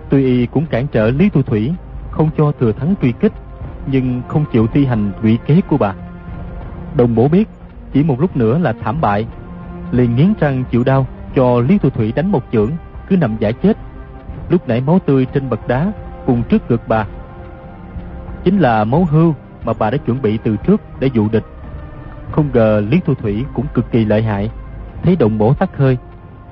Tuy 0.09 0.25
y 0.25 0.47
cũng 0.47 0.67
cản 0.67 0.87
trở 0.87 1.11
Lý 1.11 1.29
Tu 1.29 1.43
Thủy, 1.43 1.73
không 2.11 2.31
cho 2.37 2.53
thừa 2.61 2.73
thắng 2.73 2.95
truy 3.03 3.13
kích, 3.21 3.33
nhưng 3.87 4.23
không 4.29 4.45
chịu 4.53 4.67
thi 4.67 4.87
hành 4.87 5.13
quỷ 5.23 5.39
kế 5.47 5.61
của 5.61 5.77
bà. 5.77 5.95
Đồng 6.97 7.15
bổ 7.15 7.29
biết 7.29 7.49
chỉ 7.93 8.03
một 8.03 8.21
lúc 8.21 8.37
nữa 8.37 8.59
là 8.59 8.73
thảm 8.83 9.01
bại, 9.01 9.27
liền 9.91 10.17
nghiến 10.17 10.33
răng 10.41 10.65
chịu 10.71 10.85
đau 10.85 11.07
cho 11.35 11.61
Lý 11.61 11.79
Thu 11.79 11.91
Thủy 11.91 12.13
đánh 12.17 12.33
một 12.33 12.45
chưởng, 12.53 12.71
cứ 13.09 13.17
nằm 13.17 13.37
giả 13.41 13.51
chết. 13.51 13.77
Lúc 14.49 14.69
nãy 14.69 14.81
máu 14.81 14.99
tươi 15.07 15.27
trên 15.27 15.51
bậc 15.51 15.69
đá 15.69 15.93
cùng 16.27 16.43
trước 16.43 16.71
ngực 16.71 16.83
bà 16.89 17.07
chính 18.45 18.59
là 18.59 18.85
máu 18.85 19.05
hưu 19.11 19.35
mà 19.65 19.73
bà 19.79 19.91
đã 19.91 19.97
chuẩn 19.97 20.23
bị 20.23 20.39
từ 20.39 20.57
trước 20.57 20.81
để 21.01 21.11
dụ 21.15 21.29
địch. 21.29 21.45
Không 22.31 22.49
ngờ 22.53 22.83
Lý 22.91 23.01
Thu 23.07 23.15
Thủy 23.15 23.45
cũng 23.55 23.67
cực 23.75 23.91
kỳ 23.91 24.05
lợi 24.05 24.23
hại, 24.23 24.51
thấy 25.03 25.17
động 25.17 25.39
mổ 25.39 25.55
tắt 25.55 25.77
hơi 25.77 25.99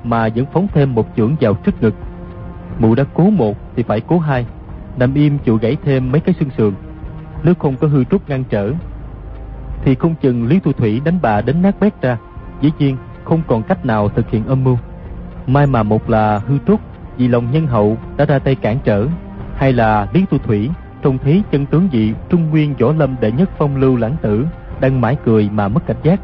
mà 0.04 0.28
vẫn 0.34 0.46
phóng 0.52 0.66
thêm 0.74 0.94
một 0.94 1.08
chưởng 1.16 1.36
vào 1.40 1.54
trước 1.54 1.82
ngực. 1.82 1.94
Mụ 2.78 2.94
đã 2.94 3.04
cố 3.14 3.30
một 3.30 3.56
thì 3.76 3.82
phải 3.82 4.00
cố 4.00 4.18
hai, 4.18 4.46
nằm 4.96 5.14
im 5.14 5.38
chịu 5.38 5.56
gãy 5.56 5.76
thêm 5.84 6.12
mấy 6.12 6.20
cái 6.20 6.34
xương 6.40 6.50
sườn. 6.56 6.72
Nếu 7.42 7.54
không 7.54 7.76
có 7.76 7.86
hư 7.86 8.04
trúc 8.04 8.28
ngăn 8.28 8.44
trở, 8.44 8.72
thì 9.84 9.94
không 9.94 10.14
chừng 10.14 10.46
Lý 10.46 10.60
Thu 10.60 10.72
Thủy 10.72 11.00
đánh 11.04 11.18
bà 11.22 11.40
đến 11.40 11.62
nát 11.62 11.80
bét 11.80 12.02
ra. 12.02 12.18
Dĩ 12.60 12.70
nhiên 12.78 12.96
không 13.24 13.42
còn 13.46 13.62
cách 13.62 13.86
nào 13.86 14.08
thực 14.08 14.30
hiện 14.30 14.46
âm 14.46 14.64
mưu. 14.64 14.78
Mai 15.46 15.66
mà 15.66 15.82
một 15.82 16.10
là 16.10 16.38
hư 16.38 16.58
trúc 16.66 16.80
vì 17.16 17.28
lòng 17.28 17.50
nhân 17.52 17.66
hậu 17.66 17.96
đã 18.16 18.24
ra 18.24 18.38
tay 18.38 18.54
cản 18.54 18.78
trở, 18.84 19.06
hay 19.56 19.72
là 19.72 20.06
Lý 20.12 20.24
Thu 20.30 20.38
Thủy 20.38 20.70
trông 21.02 21.18
thấy 21.18 21.42
chân 21.50 21.66
tướng 21.66 21.88
dị 21.92 22.14
trung 22.28 22.50
nguyên 22.50 22.74
võ 22.74 22.92
lâm 22.92 23.16
đệ 23.20 23.32
nhất 23.32 23.50
phong 23.58 23.76
lưu 23.76 23.96
lãng 23.96 24.16
tử 24.22 24.46
đang 24.80 25.00
mãi 25.00 25.16
cười 25.24 25.50
mà 25.52 25.68
mất 25.68 25.86
cảnh 25.86 25.96
giác 26.02 26.20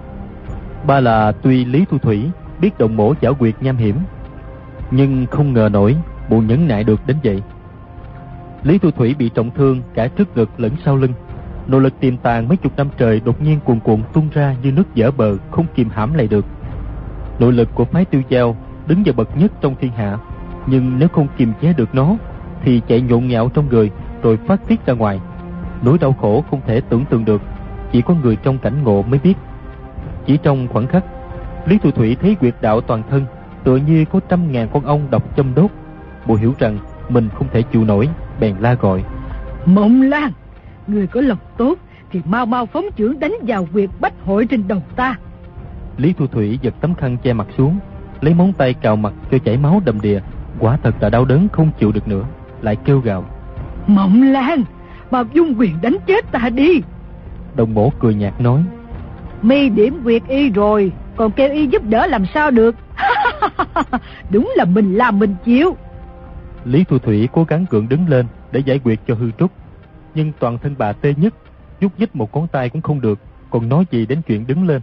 ba 0.86 1.00
là 1.00 1.32
tuy 1.32 1.64
lý 1.64 1.84
thu 1.90 1.98
thủy 1.98 2.30
biết 2.60 2.78
đồng 2.78 2.96
mổ 2.96 3.14
giả 3.20 3.32
quyệt 3.32 3.54
nham 3.60 3.76
hiểm 3.76 3.96
nhưng 4.90 5.26
không 5.26 5.52
ngờ 5.52 5.68
nổi 5.72 5.96
bộ 6.30 6.40
nhẫn 6.40 6.68
nại 6.68 6.84
được 6.84 7.00
đến 7.06 7.16
vậy 7.24 7.42
lý 8.62 8.78
thu 8.78 8.90
thủy 8.90 9.14
bị 9.18 9.28
trọng 9.28 9.50
thương 9.50 9.82
cả 9.94 10.08
trước 10.08 10.36
ngực 10.36 10.50
lẫn 10.60 10.72
sau 10.84 10.96
lưng 10.96 11.12
nội 11.66 11.80
lực 11.80 12.00
tiềm 12.00 12.16
tàng 12.16 12.48
mấy 12.48 12.56
chục 12.56 12.72
năm 12.76 12.88
trời 12.98 13.20
đột 13.24 13.42
nhiên 13.42 13.60
cuồn 13.64 13.80
cuộn 13.80 14.02
tung 14.12 14.28
ra 14.32 14.54
như 14.62 14.72
nước 14.72 14.94
dở 14.94 15.10
bờ 15.10 15.36
không 15.50 15.66
kìm 15.74 15.88
hãm 15.88 16.14
lại 16.14 16.28
được 16.28 16.44
nội 17.38 17.52
lực 17.52 17.68
của 17.74 17.84
phái 17.84 18.04
tiêu 18.04 18.22
giao 18.28 18.56
đứng 18.86 19.02
vào 19.04 19.14
bậc 19.16 19.36
nhất 19.36 19.52
trong 19.60 19.74
thiên 19.80 19.92
hạ 19.92 20.18
nhưng 20.66 20.98
nếu 20.98 21.08
không 21.08 21.26
kiềm 21.36 21.52
chế 21.60 21.72
được 21.72 21.94
nó 21.94 22.16
thì 22.62 22.80
chạy 22.88 23.00
nhộn 23.00 23.28
nhạo 23.28 23.50
trong 23.54 23.68
người 23.68 23.90
rồi 24.22 24.38
phát 24.46 24.68
tiết 24.68 24.86
ra 24.86 24.94
ngoài. 24.94 25.20
Nỗi 25.82 25.98
đau 25.98 26.12
khổ 26.12 26.44
không 26.50 26.60
thể 26.66 26.80
tưởng 26.80 27.04
tượng 27.04 27.24
được, 27.24 27.42
chỉ 27.92 28.02
có 28.02 28.14
người 28.14 28.36
trong 28.36 28.58
cảnh 28.58 28.82
ngộ 28.84 29.02
mới 29.02 29.18
biết. 29.18 29.34
Chỉ 30.26 30.36
trong 30.36 30.68
khoảnh 30.68 30.86
khắc, 30.86 31.04
Lý 31.66 31.78
Thu 31.78 31.90
Thủy 31.90 32.16
thấy 32.20 32.34
quyệt 32.34 32.54
đạo 32.60 32.80
toàn 32.80 33.02
thân, 33.10 33.24
tựa 33.64 33.76
như 33.76 34.04
có 34.04 34.20
trăm 34.28 34.52
ngàn 34.52 34.68
con 34.72 34.84
ong 34.84 35.10
độc 35.10 35.36
châm 35.36 35.54
đốt. 35.54 35.70
Bộ 36.26 36.34
hiểu 36.34 36.54
rằng 36.58 36.78
mình 37.08 37.28
không 37.34 37.48
thể 37.52 37.62
chịu 37.62 37.84
nổi, 37.84 38.08
bèn 38.40 38.54
la 38.60 38.74
gọi. 38.74 39.04
Mộng 39.66 40.02
Lan, 40.02 40.32
người 40.86 41.06
có 41.06 41.20
lòng 41.20 41.38
tốt 41.58 41.74
thì 42.12 42.20
mau 42.24 42.46
mau 42.46 42.66
phóng 42.66 42.84
chưởng 42.98 43.20
đánh 43.20 43.32
vào 43.42 43.68
quyệt 43.72 43.90
bách 44.00 44.14
hội 44.24 44.46
trên 44.46 44.68
đầu 44.68 44.82
ta. 44.96 45.16
Lý 45.96 46.12
Thu 46.12 46.26
Thủy 46.26 46.58
giật 46.62 46.74
tấm 46.80 46.94
khăn 46.94 47.16
che 47.22 47.32
mặt 47.32 47.46
xuống, 47.58 47.78
lấy 48.20 48.34
móng 48.34 48.52
tay 48.52 48.74
cào 48.74 48.96
mặt 48.96 49.12
cho 49.30 49.38
chảy 49.38 49.56
máu 49.56 49.82
đầm 49.84 50.00
đìa. 50.00 50.20
Quả 50.58 50.78
thật 50.82 50.94
là 51.00 51.10
đau 51.10 51.24
đớn 51.24 51.48
không 51.52 51.70
chịu 51.78 51.92
được 51.92 52.08
nữa, 52.08 52.24
lại 52.62 52.76
kêu 52.84 53.00
gào. 53.00 53.24
Mộng 53.86 54.22
Lan, 54.22 54.64
bà 55.10 55.24
dung 55.32 55.54
quyền 55.58 55.80
đánh 55.82 55.96
chết 56.06 56.32
ta 56.32 56.48
đi. 56.48 56.82
Đồng 57.56 57.74
mổ 57.74 57.92
cười 58.00 58.14
nhạt 58.14 58.40
nói. 58.40 58.64
Mi 59.42 59.68
điểm 59.68 60.00
quyệt 60.04 60.22
y 60.28 60.50
rồi, 60.50 60.92
còn 61.16 61.30
kêu 61.30 61.52
y 61.52 61.66
giúp 61.66 61.82
đỡ 61.88 62.06
làm 62.06 62.26
sao 62.34 62.50
được. 62.50 62.74
Đúng 64.30 64.52
là 64.56 64.64
mình 64.64 64.94
làm 64.94 65.18
mình 65.18 65.34
chịu. 65.44 65.76
Lý 66.64 66.84
Thu 66.84 66.98
Thủy 66.98 67.28
cố 67.32 67.44
gắng 67.44 67.66
gượng 67.70 67.88
đứng 67.88 68.08
lên 68.08 68.26
để 68.52 68.60
giải 68.60 68.80
quyết 68.84 69.00
cho 69.06 69.14
hư 69.14 69.30
trúc. 69.30 69.52
Nhưng 70.14 70.32
toàn 70.38 70.58
thân 70.58 70.74
bà 70.78 70.92
tê 70.92 71.14
nhất, 71.16 71.34
nhúc 71.80 72.00
nhích 72.00 72.16
một 72.16 72.34
ngón 72.34 72.48
tay 72.48 72.70
cũng 72.70 72.82
không 72.82 73.00
được, 73.00 73.18
còn 73.50 73.68
nói 73.68 73.84
gì 73.90 74.06
đến 74.06 74.22
chuyện 74.26 74.46
đứng 74.46 74.66
lên. 74.66 74.80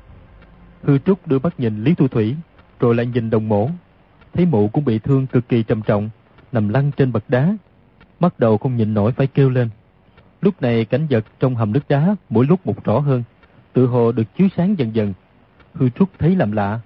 Hư 0.83 0.97
trúc 0.97 1.27
đưa 1.27 1.39
mắt 1.39 1.59
nhìn 1.59 1.83
Lý 1.83 1.95
Thu 1.95 2.07
Thủy, 2.07 2.35
rồi 2.79 2.95
lại 2.95 3.05
nhìn 3.05 3.29
đồng 3.29 3.49
mổ. 3.49 3.69
Thấy 4.33 4.45
mụ 4.45 4.67
cũng 4.67 4.85
bị 4.85 4.99
thương 4.99 5.27
cực 5.27 5.49
kỳ 5.49 5.63
trầm 5.63 5.81
trọng, 5.81 6.09
nằm 6.51 6.69
lăn 6.69 6.91
trên 6.97 7.11
bậc 7.11 7.29
đá. 7.29 7.57
Bắt 8.19 8.39
đầu 8.39 8.57
không 8.57 8.77
nhìn 8.77 8.93
nổi 8.93 9.11
phải 9.11 9.27
kêu 9.27 9.49
lên. 9.49 9.69
Lúc 10.41 10.61
này 10.61 10.85
cảnh 10.85 11.07
vật 11.09 11.25
trong 11.39 11.55
hầm 11.55 11.71
nước 11.71 11.88
đá 11.89 12.15
mỗi 12.29 12.45
lúc 12.45 12.65
một 12.67 12.83
rõ 12.83 12.99
hơn, 12.99 13.23
tự 13.73 13.85
hồ 13.85 14.11
được 14.11 14.35
chiếu 14.38 14.47
sáng 14.57 14.77
dần 14.77 14.95
dần. 14.95 15.13
Hư 15.73 15.89
trúc 15.89 16.09
thấy 16.19 16.35
làm 16.35 16.51
lạ, 16.51 16.79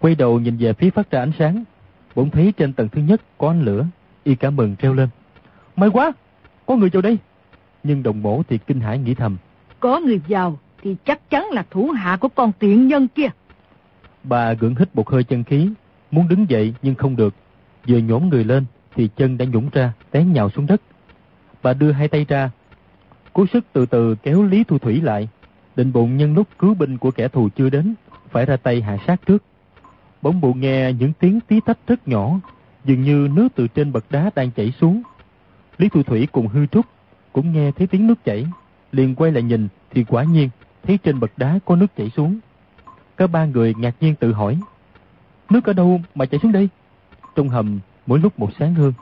quay 0.00 0.14
đầu 0.14 0.40
nhìn 0.40 0.56
về 0.56 0.72
phía 0.72 0.90
phát 0.90 1.10
ra 1.10 1.20
ánh 1.20 1.32
sáng. 1.38 1.64
Bỗng 2.14 2.30
thấy 2.30 2.52
trên 2.56 2.72
tầng 2.72 2.88
thứ 2.88 3.00
nhất 3.00 3.20
có 3.38 3.48
ánh 3.48 3.62
lửa, 3.62 3.86
y 4.26 4.34
cả 4.34 4.50
mừng 4.50 4.76
treo 4.76 4.94
lên. 4.94 5.08
May 5.76 5.90
quá, 5.90 6.12
có 6.66 6.76
người 6.76 6.90
vào 6.92 7.02
đây. 7.02 7.18
Nhưng 7.82 8.02
đồng 8.02 8.22
mổ 8.22 8.42
thì 8.48 8.58
kinh 8.58 8.80
hãi 8.80 8.98
nghĩ 8.98 9.14
thầm. 9.14 9.36
Có 9.80 10.00
người 10.00 10.20
vào 10.28 10.58
thì 10.82 10.96
chắc 11.04 11.30
chắn 11.30 11.46
là 11.52 11.64
thủ 11.70 11.90
hạ 11.90 12.16
của 12.16 12.28
con 12.28 12.52
tiện 12.58 12.88
nhân 12.88 13.08
kia. 13.08 13.28
Bà 14.24 14.52
gượng 14.52 14.74
hít 14.74 14.96
một 14.96 15.10
hơi 15.10 15.24
chân 15.24 15.44
khí, 15.44 15.70
muốn 16.10 16.28
đứng 16.28 16.50
dậy 16.50 16.74
nhưng 16.82 16.94
không 16.94 17.16
được. 17.16 17.34
Vừa 17.88 17.98
nhổm 17.98 18.28
người 18.28 18.44
lên 18.44 18.64
thì 18.94 19.08
chân 19.16 19.38
đã 19.38 19.44
nhũng 19.44 19.68
ra, 19.72 19.92
té 20.10 20.24
nhào 20.24 20.50
xuống 20.50 20.66
đất. 20.66 20.80
Bà 21.62 21.72
đưa 21.72 21.92
hai 21.92 22.08
tay 22.08 22.26
ra, 22.28 22.50
cố 23.32 23.46
sức 23.52 23.64
từ 23.72 23.86
từ 23.86 24.14
kéo 24.22 24.42
Lý 24.42 24.64
Thu 24.64 24.78
Thủy 24.78 25.00
lại, 25.00 25.28
định 25.76 25.92
bụng 25.92 26.16
nhân 26.16 26.34
lúc 26.34 26.48
cứu 26.58 26.74
binh 26.74 26.98
của 26.98 27.10
kẻ 27.10 27.28
thù 27.28 27.48
chưa 27.56 27.70
đến, 27.70 27.94
phải 28.30 28.46
ra 28.46 28.56
tay 28.56 28.82
hạ 28.82 28.96
sát 29.06 29.26
trước. 29.26 29.42
Bỗng 30.22 30.40
bộ 30.40 30.52
nghe 30.52 30.92
những 30.92 31.12
tiếng 31.12 31.40
tí 31.40 31.60
tách 31.60 31.78
rất 31.86 32.08
nhỏ, 32.08 32.40
dường 32.86 33.02
như 33.02 33.28
nước 33.32 33.48
từ 33.54 33.68
trên 33.68 33.92
bậc 33.92 34.04
đá 34.10 34.30
đang 34.34 34.50
chảy 34.50 34.72
xuống. 34.80 35.02
Lý 35.78 35.88
Thu 35.88 36.02
Thủy 36.02 36.28
cùng 36.32 36.48
hư 36.48 36.66
trúc 36.66 36.86
cũng 37.32 37.52
nghe 37.52 37.70
thấy 37.70 37.86
tiếng 37.86 38.06
nước 38.06 38.24
chảy, 38.24 38.46
liền 38.92 39.14
quay 39.14 39.32
lại 39.32 39.42
nhìn 39.42 39.68
thì 39.90 40.04
quả 40.04 40.24
nhiên 40.24 40.48
thấy 40.82 40.98
trên 40.98 41.20
bậc 41.20 41.30
đá 41.36 41.58
có 41.64 41.76
nước 41.76 41.96
chảy 41.96 42.10
xuống. 42.10 42.38
Cả 43.16 43.26
ba 43.26 43.44
người 43.44 43.74
ngạc 43.78 43.94
nhiên 44.00 44.14
tự 44.14 44.32
hỏi, 44.32 44.58
nước 45.50 45.64
ở 45.64 45.72
đâu 45.72 46.00
mà 46.14 46.26
chảy 46.26 46.40
xuống 46.40 46.52
đây? 46.52 46.68
Trong 47.36 47.48
hầm 47.48 47.80
mỗi 48.06 48.18
lúc 48.18 48.38
một 48.38 48.50
sáng 48.58 48.74
hơn, 48.74 48.92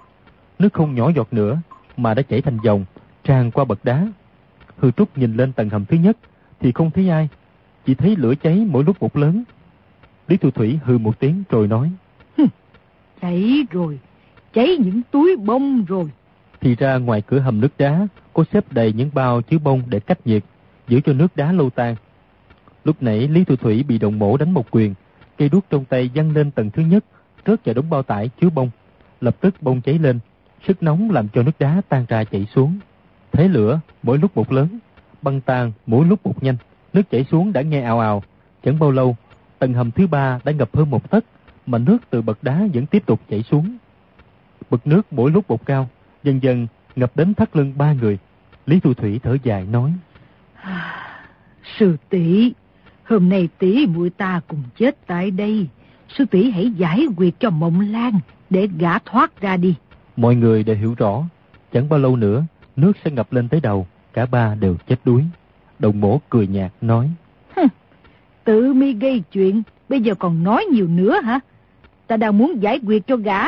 nước 0.58 0.72
không 0.72 0.94
nhỏ 0.94 1.10
giọt 1.16 1.28
nữa 1.30 1.58
mà 1.96 2.14
đã 2.14 2.22
chảy 2.22 2.42
thành 2.42 2.58
dòng, 2.64 2.84
tràn 3.24 3.50
qua 3.50 3.64
bậc 3.64 3.84
đá. 3.84 4.06
Hư 4.78 4.90
Trúc 4.90 5.18
nhìn 5.18 5.36
lên 5.36 5.52
tầng 5.52 5.68
hầm 5.68 5.84
thứ 5.84 5.96
nhất 5.96 6.16
thì 6.60 6.72
không 6.72 6.90
thấy 6.90 7.08
ai, 7.08 7.28
chỉ 7.86 7.94
thấy 7.94 8.16
lửa 8.16 8.34
cháy 8.34 8.66
mỗi 8.70 8.84
lúc 8.84 9.02
một 9.02 9.16
lớn. 9.16 9.44
Lý 10.28 10.36
Thu 10.36 10.50
Thủy 10.50 10.78
hư 10.84 10.98
một 10.98 11.18
tiếng 11.18 11.42
rồi 11.50 11.68
nói, 11.68 11.90
Cháy 13.24 13.66
rồi, 13.70 13.98
cháy 14.52 14.76
những 14.78 15.00
túi 15.10 15.36
bông 15.36 15.84
rồi. 15.84 16.04
Thì 16.60 16.74
ra 16.74 16.96
ngoài 16.96 17.22
cửa 17.26 17.38
hầm 17.38 17.60
nước 17.60 17.68
đá 17.78 18.06
có 18.32 18.44
xếp 18.52 18.72
đầy 18.72 18.92
những 18.92 19.10
bao 19.14 19.42
chứa 19.42 19.58
bông 19.58 19.82
để 19.86 20.00
cách 20.00 20.26
nhiệt, 20.26 20.44
giữ 20.88 21.00
cho 21.00 21.12
nước 21.12 21.36
đá 21.36 21.52
lâu 21.52 21.70
tan. 21.70 21.96
Lúc 22.84 22.96
nãy 23.00 23.28
Lý 23.28 23.44
Thu 23.44 23.56
Thủy 23.56 23.84
bị 23.88 23.98
đồng 23.98 24.18
mổ 24.18 24.36
đánh 24.36 24.52
một 24.52 24.66
quyền, 24.70 24.94
cây 25.38 25.48
đuốc 25.48 25.64
trong 25.70 25.84
tay 25.84 26.10
văng 26.14 26.30
lên 26.30 26.50
tầng 26.50 26.70
thứ 26.70 26.82
nhất, 26.82 27.04
rớt 27.46 27.64
vào 27.64 27.74
đống 27.74 27.90
bao 27.90 28.02
tải 28.02 28.30
chứa 28.40 28.50
bông. 28.50 28.70
Lập 29.20 29.36
tức 29.40 29.54
bông 29.60 29.80
cháy 29.80 29.98
lên, 29.98 30.18
sức 30.66 30.82
nóng 30.82 31.10
làm 31.10 31.28
cho 31.28 31.42
nước 31.42 31.58
đá 31.58 31.82
tan 31.88 32.04
ra 32.08 32.24
chảy 32.24 32.46
xuống. 32.54 32.78
Thế 33.32 33.48
lửa 33.48 33.80
mỗi 34.02 34.18
lúc 34.18 34.36
một 34.36 34.52
lớn, 34.52 34.78
băng 35.22 35.40
tan 35.40 35.72
mỗi 35.86 36.06
lúc 36.06 36.26
một 36.26 36.42
nhanh, 36.42 36.56
nước 36.92 37.10
chảy 37.10 37.24
xuống 37.30 37.52
đã 37.52 37.62
nghe 37.62 37.80
ào 37.80 38.00
ào. 38.00 38.22
Chẳng 38.64 38.78
bao 38.78 38.90
lâu, 38.90 39.16
tầng 39.58 39.74
hầm 39.74 39.90
thứ 39.90 40.06
ba 40.06 40.40
đã 40.44 40.52
ngập 40.52 40.76
hơn 40.76 40.90
một 40.90 41.10
tấc, 41.10 41.24
mà 41.66 41.78
nước 41.78 41.98
từ 42.10 42.22
bậc 42.22 42.42
đá 42.42 42.62
vẫn 42.74 42.86
tiếp 42.86 43.06
tục 43.06 43.20
chảy 43.30 43.42
xuống. 43.42 43.76
Bậc 44.70 44.86
nước 44.86 45.12
mỗi 45.12 45.30
lúc 45.30 45.50
một 45.50 45.66
cao, 45.66 45.88
dần 46.22 46.42
dần 46.42 46.66
ngập 46.96 47.16
đến 47.16 47.34
thắt 47.34 47.56
lưng 47.56 47.72
ba 47.76 47.92
người. 47.92 48.18
Lý 48.66 48.80
Thu 48.80 48.94
Thủy 48.94 49.20
thở 49.22 49.36
dài 49.42 49.66
nói. 49.66 49.92
Sư 51.78 51.96
tỷ, 52.08 52.52
hôm 53.04 53.28
nay 53.28 53.48
tỷ 53.58 53.86
muội 53.86 54.10
ta 54.10 54.40
cùng 54.48 54.62
chết 54.76 55.06
tại 55.06 55.30
đây. 55.30 55.68
Sư 56.08 56.24
tỷ 56.24 56.50
hãy 56.50 56.70
giải 56.70 57.06
quyết 57.16 57.40
cho 57.40 57.50
Mộng 57.50 57.80
Lan 57.80 58.12
để 58.50 58.68
gã 58.78 58.98
thoát 58.98 59.40
ra 59.40 59.56
đi. 59.56 59.74
Mọi 60.16 60.34
người 60.34 60.64
đều 60.64 60.76
hiểu 60.76 60.94
rõ, 60.98 61.22
chẳng 61.72 61.88
bao 61.88 61.98
lâu 61.98 62.16
nữa, 62.16 62.44
nước 62.76 62.92
sẽ 63.04 63.10
ngập 63.10 63.32
lên 63.32 63.48
tới 63.48 63.60
đầu, 63.60 63.86
cả 64.12 64.26
ba 64.26 64.54
đều 64.54 64.76
chết 64.88 64.96
đuối. 65.04 65.24
Đồng 65.78 66.00
mổ 66.00 66.20
cười 66.30 66.46
nhạt 66.46 66.72
nói. 66.80 67.10
Tự 68.44 68.72
mi 68.72 68.92
gây 68.92 69.22
chuyện, 69.32 69.62
bây 69.88 70.00
giờ 70.00 70.14
còn 70.14 70.42
nói 70.42 70.64
nhiều 70.64 70.88
nữa 70.88 71.20
hả? 71.20 71.40
Ta 72.06 72.16
đang 72.16 72.38
muốn 72.38 72.62
giải 72.62 72.80
quyết 72.86 73.06
cho 73.06 73.16
gã, 73.16 73.40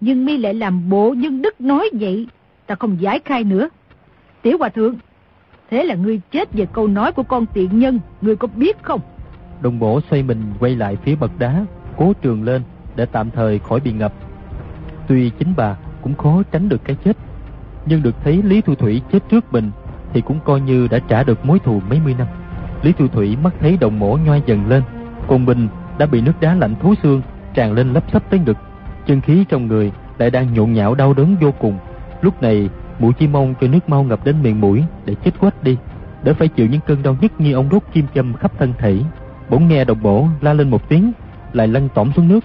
nhưng 0.00 0.24
mi 0.24 0.36
lại 0.36 0.54
làm 0.54 0.90
bộ 0.90 1.14
nhân 1.16 1.42
đức 1.42 1.60
nói 1.60 1.90
vậy. 1.92 2.26
Ta 2.66 2.74
không 2.74 3.00
giải 3.00 3.20
khai 3.24 3.44
nữa. 3.44 3.68
Tiểu 4.42 4.58
Hòa 4.58 4.68
Thượng, 4.68 4.94
thế 5.70 5.84
là 5.84 5.94
ngươi 5.94 6.20
chết 6.30 6.52
về 6.52 6.66
câu 6.72 6.86
nói 6.88 7.12
của 7.12 7.22
con 7.22 7.46
tiện 7.46 7.78
nhân, 7.78 8.00
ngươi 8.20 8.36
có 8.36 8.48
biết 8.56 8.82
không? 8.82 9.00
Đồng 9.60 9.78
bổ 9.78 10.00
xoay 10.10 10.22
mình 10.22 10.42
quay 10.60 10.76
lại 10.76 10.96
phía 11.04 11.14
bậc 11.14 11.38
đá, 11.38 11.64
cố 11.96 12.12
trường 12.22 12.42
lên 12.42 12.62
để 12.96 13.06
tạm 13.06 13.30
thời 13.30 13.58
khỏi 13.58 13.80
bị 13.80 13.92
ngập. 13.92 14.12
Tuy 15.08 15.30
chính 15.38 15.54
bà 15.56 15.76
cũng 16.02 16.14
khó 16.14 16.42
tránh 16.52 16.68
được 16.68 16.80
cái 16.84 16.96
chết, 17.04 17.16
nhưng 17.86 18.02
được 18.02 18.14
thấy 18.24 18.42
Lý 18.42 18.60
Thu 18.60 18.74
Thủy 18.74 19.02
chết 19.12 19.18
trước 19.28 19.52
mình 19.52 19.70
thì 20.12 20.20
cũng 20.20 20.38
coi 20.44 20.60
như 20.60 20.88
đã 20.90 20.98
trả 20.98 21.22
được 21.22 21.44
mối 21.44 21.58
thù 21.58 21.80
mấy 21.88 22.00
mươi 22.04 22.14
năm. 22.18 22.26
Lý 22.82 22.92
Thu 22.92 23.08
Thủy 23.08 23.36
mắt 23.42 23.54
thấy 23.60 23.76
đồng 23.80 23.98
mổ 23.98 24.18
nhoi 24.24 24.42
dần 24.46 24.68
lên, 24.68 24.82
còn 25.28 25.44
mình 25.44 25.68
đã 25.98 26.06
bị 26.06 26.20
nước 26.20 26.32
đá 26.40 26.54
lạnh 26.54 26.74
thối 26.82 26.94
xương 27.02 27.22
tràn 27.54 27.72
lên 27.72 27.92
lấp 27.92 28.04
sấp 28.12 28.30
tới 28.30 28.40
ngực, 28.40 28.56
chân 29.06 29.20
khí 29.20 29.44
trong 29.48 29.66
người 29.66 29.92
lại 30.18 30.30
đang 30.30 30.54
nhộn 30.54 30.72
nhạo 30.72 30.94
đau 30.94 31.14
đớn 31.14 31.36
vô 31.40 31.52
cùng. 31.58 31.78
Lúc 32.20 32.42
này, 32.42 32.70
mũi 32.98 33.12
chỉ 33.18 33.26
mong 33.26 33.54
cho 33.60 33.66
nước 33.66 33.88
mau 33.88 34.02
ngập 34.02 34.24
đến 34.24 34.42
miệng 34.42 34.60
mũi 34.60 34.84
để 35.04 35.14
chết 35.14 35.30
quách 35.40 35.62
đi, 35.62 35.76
đỡ 36.22 36.34
phải 36.34 36.48
chịu 36.48 36.66
những 36.66 36.80
cơn 36.86 37.02
đau 37.02 37.16
nhức 37.20 37.32
như 37.38 37.52
ông 37.52 37.68
đốt 37.68 37.82
kim 37.92 38.06
châm 38.14 38.34
khắp 38.34 38.52
thân 38.58 38.72
thể. 38.78 38.98
Bỗng 39.50 39.68
nghe 39.68 39.84
đồng 39.84 40.02
bộ 40.02 40.26
la 40.40 40.52
lên 40.52 40.70
một 40.70 40.88
tiếng, 40.88 41.12
lại 41.52 41.68
lăn 41.68 41.88
tỏm 41.94 42.12
xuống 42.12 42.28
nước. 42.28 42.44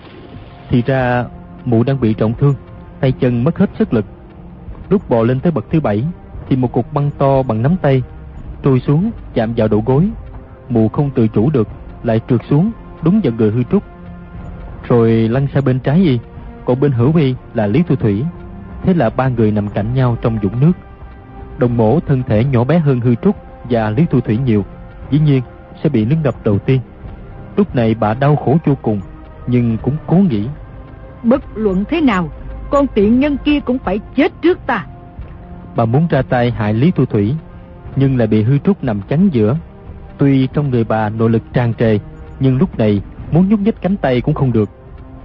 Thì 0.70 0.84
ra 0.86 1.26
mụ 1.66 1.84
đang 1.84 2.00
bị 2.00 2.14
trọng 2.14 2.34
thương, 2.34 2.56
tay 3.00 3.12
chân 3.12 3.44
mất 3.44 3.58
hết 3.58 3.70
sức 3.80 3.94
lực. 3.94 4.06
Lúc 4.90 5.10
bò 5.10 5.24
lên 5.24 5.40
tới 5.40 5.52
bậc 5.52 5.66
thứ 5.72 5.80
bảy, 5.80 6.04
thì 6.50 6.56
một 6.56 6.72
cục 6.72 6.94
băng 6.94 7.12
to 7.18 7.44
bằng 7.44 7.62
nắm 7.62 7.76
tay 7.82 8.04
trôi 8.64 8.80
xuống 8.80 9.12
chạm 9.34 9.54
vào 9.58 9.68
đầu 9.68 9.84
gối. 9.86 10.10
Mụ 10.70 10.90
không 10.90 11.10
tự 11.10 11.28
chủ 11.28 11.50
được, 11.50 11.68
lại 12.04 12.20
trượt 12.30 12.42
xuống 12.50 12.72
đúng 13.04 13.22
vào 13.24 13.34
người 13.38 13.52
hư 13.52 13.64
trúc. 13.64 13.84
Rồi 14.90 15.12
lăn 15.12 15.48
sang 15.54 15.66
bên 15.66 15.80
trái 15.80 16.04
y, 16.04 16.20
còn 16.66 16.80
bên 16.80 16.92
hữu 16.92 17.16
y 17.16 17.36
là 17.54 17.68
Lý 17.68 17.84
Thu 17.88 17.96
Thủy. 17.96 18.24
Thế 18.84 18.94
là 18.94 19.10
ba 19.10 19.28
người 19.28 19.52
nằm 19.52 19.70
cạnh 19.70 19.94
nhau 19.94 20.18
trong 20.22 20.38
dũng 20.44 20.60
nước. 20.60 20.72
Đồng 21.58 21.78
mổ 21.78 22.00
thân 22.00 22.24
thể 22.28 22.44
nhỏ 22.44 22.64
bé 22.64 22.80
hơn 22.80 23.00
hư 23.00 23.16
trúc 23.16 23.36
và 23.70 23.90
Lý 23.90 24.06
Thu 24.12 24.20
Thủy 24.20 24.38
nhiều, 24.38 24.66
dĩ 25.12 25.20
nhiên 25.20 25.42
sẽ 25.84 25.90
bị 25.90 26.06
nước 26.06 26.16
ngập 26.24 26.36
đầu 26.44 26.60
tiên. 26.60 26.80
Lúc 27.58 27.76
này 27.76 27.96
bà 28.00 28.14
đau 28.14 28.36
khổ 28.36 28.58
vô 28.66 28.76
cùng, 28.82 29.02
nhưng 29.48 29.78
cũng 29.78 29.96
cố 30.08 30.16
nghĩ. 30.16 30.48
Bất 31.24 31.44
luận 31.56 31.84
thế 31.90 32.02
nào, 32.02 32.30
con 32.70 32.88
tiện 32.88 33.20
nhân 33.20 33.38
kia 33.46 33.60
cũng 33.60 33.80
phải 33.80 34.00
chết 34.16 34.32
trước 34.42 34.60
ta. 34.66 34.86
Bà 35.76 35.86
muốn 35.86 36.08
ra 36.10 36.22
tay 36.22 36.52
hại 36.52 36.74
Lý 36.74 36.92
Thu 36.92 37.06
Thủy, 37.06 37.36
nhưng 37.96 38.18
lại 38.18 38.28
bị 38.28 38.44
hư 38.44 38.58
trúc 38.58 38.84
nằm 38.84 39.02
chắn 39.02 39.30
giữa. 39.32 39.58
Tuy 40.18 40.48
trong 40.48 40.70
người 40.70 40.84
bà 40.84 41.10
nội 41.10 41.30
lực 41.30 41.44
tràn 41.54 41.74
trề, 41.74 42.00
nhưng 42.40 42.58
lúc 42.58 42.78
này 42.78 43.02
muốn 43.32 43.50
nhúc 43.50 43.60
nhích 43.60 43.82
cánh 43.82 43.98
tay 43.98 44.22
cũng 44.22 44.34
không 44.34 44.52
được. 44.52 44.70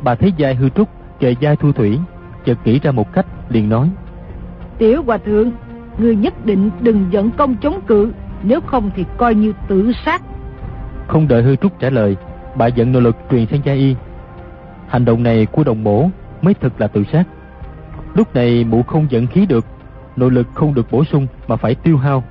Bà 0.04 0.14
thấy 0.14 0.32
vai 0.38 0.54
hư 0.54 0.68
trúc 0.68 0.88
kề 1.20 1.34
vai 1.40 1.56
Thu 1.56 1.72
Thủy, 1.72 1.98
chợt 2.44 2.58
nghĩ 2.64 2.78
ra 2.78 2.90
một 2.90 3.12
cách, 3.12 3.26
liền 3.48 3.68
nói. 3.68 3.90
Tiểu 4.78 5.02
Hòa 5.02 5.18
Thượng, 5.18 5.50
người 5.98 6.16
nhất 6.16 6.46
định 6.46 6.70
đừng 6.80 7.06
giận 7.10 7.30
công 7.30 7.56
chống 7.56 7.80
cự, 7.86 8.12
nếu 8.42 8.60
không 8.60 8.90
thì 8.96 9.04
coi 9.16 9.34
như 9.34 9.52
tự 9.68 9.92
sát. 10.04 10.22
Không 11.06 11.28
đợi 11.28 11.42
hư 11.42 11.56
trúc 11.56 11.78
trả 11.78 11.90
lời, 11.90 12.16
bà 12.56 12.66
giận 12.66 12.92
nội 12.92 13.02
lực 13.02 13.16
truyền 13.30 13.46
sang 13.46 13.60
gia 13.64 13.72
y. 13.72 13.96
Hành 14.88 15.04
động 15.04 15.22
này 15.22 15.46
của 15.46 15.64
đồng 15.64 15.84
mổ 15.84 16.08
mới 16.42 16.54
thực 16.54 16.80
là 16.80 16.86
tự 16.86 17.04
sát. 17.12 17.24
Lúc 18.14 18.34
này 18.34 18.64
mụ 18.64 18.82
không 18.82 19.06
giận 19.10 19.26
khí 19.26 19.46
được, 19.46 19.66
nội 20.16 20.30
lực 20.30 20.46
không 20.54 20.74
được 20.74 20.90
bổ 20.90 21.04
sung 21.04 21.26
mà 21.48 21.56
phải 21.56 21.74
tiêu 21.74 21.96
hao, 21.96 22.24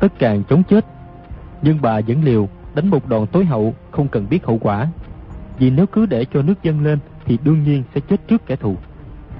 tất 0.00 0.12
càng 0.18 0.42
chống 0.48 0.62
chết. 0.62 0.84
Nhưng 1.62 1.78
bà 1.82 2.00
vẫn 2.06 2.24
liều, 2.24 2.48
đánh 2.74 2.88
một 2.88 3.08
đòn 3.08 3.26
tối 3.26 3.44
hậu 3.44 3.74
không 3.90 4.08
cần 4.08 4.26
biết 4.30 4.46
hậu 4.46 4.58
quả. 4.58 4.88
Vì 5.58 5.70
nếu 5.70 5.86
cứ 5.86 6.06
để 6.06 6.24
cho 6.24 6.42
nước 6.42 6.62
dâng 6.62 6.84
lên 6.84 6.98
thì 7.26 7.38
đương 7.44 7.62
nhiên 7.64 7.82
sẽ 7.94 8.00
chết 8.00 8.28
trước 8.28 8.46
kẻ 8.46 8.56
thù. 8.56 8.76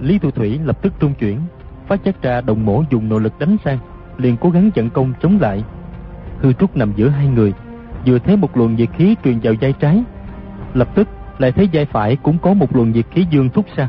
Lý 0.00 0.18
Thu 0.18 0.30
Thủy 0.30 0.60
lập 0.64 0.82
tức 0.82 0.92
trung 0.98 1.14
chuyển, 1.14 1.40
phát 1.88 2.04
giác 2.04 2.22
ra 2.22 2.40
đồng 2.40 2.66
mổ 2.66 2.82
dùng 2.90 3.08
nội 3.08 3.20
lực 3.20 3.38
đánh 3.38 3.56
sang, 3.64 3.78
liền 4.18 4.36
cố 4.36 4.50
gắng 4.50 4.70
trận 4.70 4.90
công 4.90 5.12
chống 5.22 5.38
lại. 5.40 5.64
Hư 6.40 6.52
Trúc 6.52 6.76
nằm 6.76 6.92
giữa 6.96 7.08
hai 7.08 7.26
người, 7.26 7.52
vừa 8.06 8.18
thấy 8.18 8.36
một 8.36 8.56
luồng 8.56 8.74
nhiệt 8.74 8.88
khí 8.96 9.16
truyền 9.24 9.38
vào 9.42 9.54
vai 9.60 9.72
trái, 9.72 10.02
lập 10.74 10.88
tức 10.94 11.08
lại 11.38 11.52
thấy 11.52 11.68
vai 11.72 11.84
phải 11.84 12.16
cũng 12.16 12.38
có 12.38 12.54
một 12.54 12.76
luồng 12.76 12.92
nhiệt 12.92 13.06
khí 13.10 13.26
dương 13.30 13.48
thúc 13.50 13.66
sang. 13.76 13.88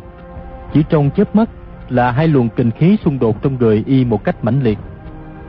Chỉ 0.74 0.84
trong 0.90 1.10
chớp 1.16 1.36
mắt 1.36 1.50
là 1.90 2.12
hai 2.12 2.28
luồng 2.28 2.50
kinh 2.50 2.72
khí 2.72 2.98
xung 3.06 3.20
đột 3.20 3.42
trong 3.42 3.58
người 3.60 3.84
y 3.88 4.06
một 4.06 4.24
cách 4.24 4.44
mãnh 4.44 4.64
liệt. 4.64 4.78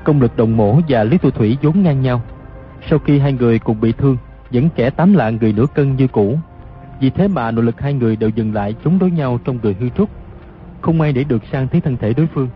Công 0.05 0.21
lực 0.21 0.37
đồng 0.37 0.57
mổ 0.57 0.81
và 0.89 1.05
Lý 1.05 1.19
Thu 1.19 1.31
Thủy 1.31 1.57
vốn 1.63 1.83
ngang 1.83 2.03
nhau. 2.03 2.23
Sau 2.91 2.99
khi 2.99 3.19
hai 3.19 3.33
người 3.33 3.59
cùng 3.59 3.81
bị 3.81 3.93
thương, 3.93 4.17
vẫn 4.53 4.69
kẻ 4.77 4.91
tám 4.91 5.15
lạng 5.15 5.39
người 5.41 5.53
nửa 5.53 5.67
cân 5.75 5.97
như 5.97 6.07
cũ. 6.07 6.39
Vì 7.01 7.11
thế 7.11 7.29
mà 7.29 7.51
nội 7.51 7.65
lực 7.65 7.81
hai 7.81 7.95
người 7.95 8.17
đều 8.17 8.31
dừng 8.31 8.55
lại 8.55 8.75
chống 8.85 8.99
đối 8.99 9.11
nhau 9.11 9.39
trong 9.45 9.59
người 9.63 9.77
hư 9.81 9.89
trúc. 9.89 10.11
Không 10.81 10.99
may 10.99 11.13
để 11.13 11.25
được 11.25 11.43
sang 11.53 11.69
thấy 11.69 11.81
thân 11.81 11.97
thể 11.97 12.13
đối 12.13 12.27
phương. 12.27 12.49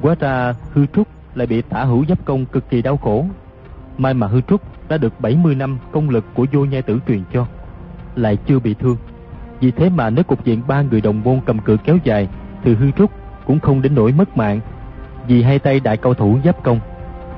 Quá 0.00 0.14
ra 0.20 0.54
hư 0.72 0.86
trúc 0.86 1.08
lại 1.34 1.46
bị 1.46 1.62
tả 1.62 1.84
hữu 1.84 2.04
giáp 2.08 2.24
công 2.24 2.46
cực 2.46 2.70
kỳ 2.70 2.82
đau 2.82 2.96
khổ. 2.96 3.26
May 3.98 4.14
mà 4.14 4.26
hư 4.26 4.40
trúc 4.40 4.62
đã 4.88 4.98
được 4.98 5.20
70 5.20 5.54
năm 5.54 5.78
công 5.92 6.10
lực 6.10 6.24
của 6.34 6.46
vô 6.52 6.64
nhai 6.64 6.82
tử 6.82 6.98
truyền 7.08 7.22
cho. 7.32 7.46
Lại 8.16 8.38
chưa 8.46 8.58
bị 8.58 8.74
thương. 8.74 8.96
Vì 9.60 9.70
thế 9.70 9.90
mà 9.90 10.10
nếu 10.10 10.24
cục 10.24 10.44
diện 10.44 10.62
ba 10.68 10.82
người 10.82 11.00
đồng 11.00 11.22
môn 11.24 11.40
cầm 11.46 11.58
cự 11.58 11.76
kéo 11.84 11.98
dài 12.04 12.28
thì 12.64 12.74
hư 12.74 12.90
trúc 12.90 13.10
cũng 13.46 13.60
không 13.60 13.82
đến 13.82 13.94
nỗi 13.94 14.12
mất 14.12 14.36
mạng. 14.36 14.60
Vì 15.26 15.42
hai 15.42 15.58
tay 15.58 15.80
đại 15.80 15.96
cao 15.96 16.14
thủ 16.14 16.38
giáp 16.44 16.62
công. 16.62 16.80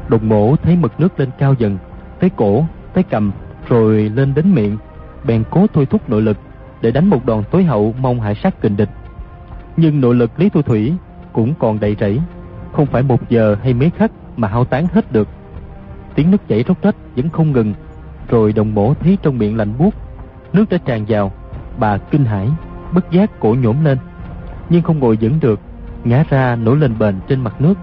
Đồng 0.08 0.28
mổ 0.28 0.56
thấy 0.56 0.76
mực 0.76 1.00
nước 1.00 1.20
lên 1.20 1.30
cao 1.38 1.54
dần, 1.58 1.78
tới 2.20 2.30
cổ, 2.36 2.64
tới 2.94 3.04
cầm, 3.04 3.32
rồi 3.68 4.08
lên 4.08 4.34
đến 4.34 4.54
miệng, 4.54 4.76
bèn 5.24 5.44
cố 5.50 5.66
thôi 5.74 5.87
thúc 5.87 6.11
nội 6.11 6.22
lực 6.22 6.37
để 6.80 6.90
đánh 6.90 7.06
một 7.06 7.26
đòn 7.26 7.44
tối 7.50 7.64
hậu 7.64 7.94
mong 8.00 8.20
hạ 8.20 8.35
sát 8.35 8.61
kình 8.61 8.76
địch. 8.76 8.90
Nhưng 9.76 10.00
nội 10.00 10.14
lực 10.14 10.30
Lý 10.37 10.48
Thu 10.48 10.62
Thủy 10.62 10.92
cũng 11.33 11.54
còn 11.59 11.80
đầy 11.80 11.96
rẫy, 12.00 12.20
không 12.72 12.87
phải 12.87 13.02
một 13.02 13.28
giờ 13.28 13.56
hay 13.62 13.74
mấy 13.74 13.90
khắc 13.90 14.11
mà 14.37 14.48
hao 14.48 14.64
tán 14.64 14.87
hết 14.94 15.12
được. 15.12 15.28
Tiếng 16.14 16.30
nước 16.30 16.48
chảy 16.48 16.64
róc 16.68 16.83
rách 16.83 16.96
vẫn 17.16 17.30
không 17.30 17.52
ngừng, 17.52 17.74
rồi 18.28 18.52
đồng 18.52 18.74
mổ 18.74 18.94
thấy 18.94 19.18
trong 19.22 19.38
miệng 19.38 19.56
lạnh 19.56 19.72
buốt, 19.78 19.94
nước 20.52 20.64
đã 20.70 20.78
tràn 20.78 21.04
vào, 21.09 21.33
bà 21.78 21.98
kinh 21.98 22.24
hãi, 22.24 22.48
bất 22.92 23.11
giác 23.11 23.40
cổ 23.40 23.54
nhổm 23.54 23.85
lên, 23.85 23.98
nhưng 24.68 24.83
không 24.83 24.98
ngồi 24.98 25.18
vững 25.20 25.40
được, 25.40 25.61
ngã 26.04 26.24
ra 26.30 26.56
nổi 26.56 26.76
lên 26.76 26.98
bền 26.98 27.14
trên 27.28 27.40
mặt 27.40 27.61
nước. 27.61 27.74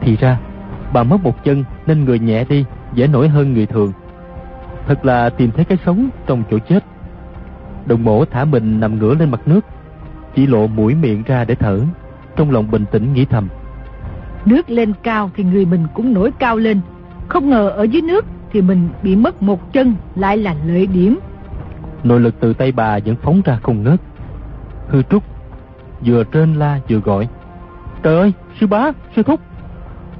Thì 0.00 0.16
ra, 0.16 0.38
bà 0.92 1.02
mất 1.02 1.22
một 1.22 1.44
chân 1.44 1.64
nên 1.86 2.04
người 2.04 2.18
nhẹ 2.18 2.44
đi, 2.44 2.64
dễ 2.94 3.06
nổi 3.06 3.28
hơn 3.28 3.54
người 3.54 3.66
thường. 3.66 3.92
Thật 4.86 5.04
là 5.04 5.30
tìm 5.30 5.50
thấy 5.50 5.64
cái 5.64 5.78
sống 5.86 6.08
trong 6.26 6.42
chỗ 6.50 6.58
chết. 6.58 6.84
Đồng 7.86 8.04
mổ 8.04 8.24
thả 8.24 8.44
mình 8.44 8.80
nằm 8.80 8.98
ngửa 8.98 9.14
lên 9.14 9.30
mặt 9.30 9.40
nước, 9.46 9.60
chỉ 10.34 10.46
lộ 10.46 10.66
mũi 10.66 10.94
miệng 10.94 11.22
ra 11.26 11.44
để 11.44 11.54
thở, 11.54 11.80
trong 12.36 12.50
lòng 12.50 12.70
bình 12.70 12.84
tĩnh 12.92 13.12
nghĩ 13.12 13.24
thầm. 13.24 13.48
Nước 14.44 14.70
lên 14.70 14.92
cao 15.02 15.30
thì 15.36 15.44
người 15.44 15.64
mình 15.64 15.86
cũng 15.94 16.14
nổi 16.14 16.30
cao 16.38 16.56
lên, 16.56 16.80
không 17.28 17.50
ngờ 17.50 17.68
ở 17.68 17.82
dưới 17.82 18.02
nước 18.02 18.24
thì 18.52 18.62
mình 18.62 18.88
bị 19.02 19.16
mất 19.16 19.42
một 19.42 19.72
chân 19.72 19.94
lại 20.14 20.36
là 20.36 20.54
lợi 20.66 20.86
điểm. 20.86 21.18
Nội 22.04 22.20
lực 22.20 22.34
từ 22.40 22.52
tay 22.52 22.72
bà 22.72 22.98
vẫn 22.98 23.16
phóng 23.22 23.42
ra 23.44 23.58
không 23.62 23.82
ngớt. 23.82 24.00
Hư 24.88 25.02
trúc 25.02 25.22
vừa 26.04 26.24
trên 26.24 26.54
la 26.54 26.80
vừa 26.88 26.98
gọi. 26.98 27.28
Trời 28.02 28.18
ơi, 28.18 28.32
sư 28.60 28.66
bá, 28.66 28.92
sư 29.16 29.22
thúc, 29.22 29.40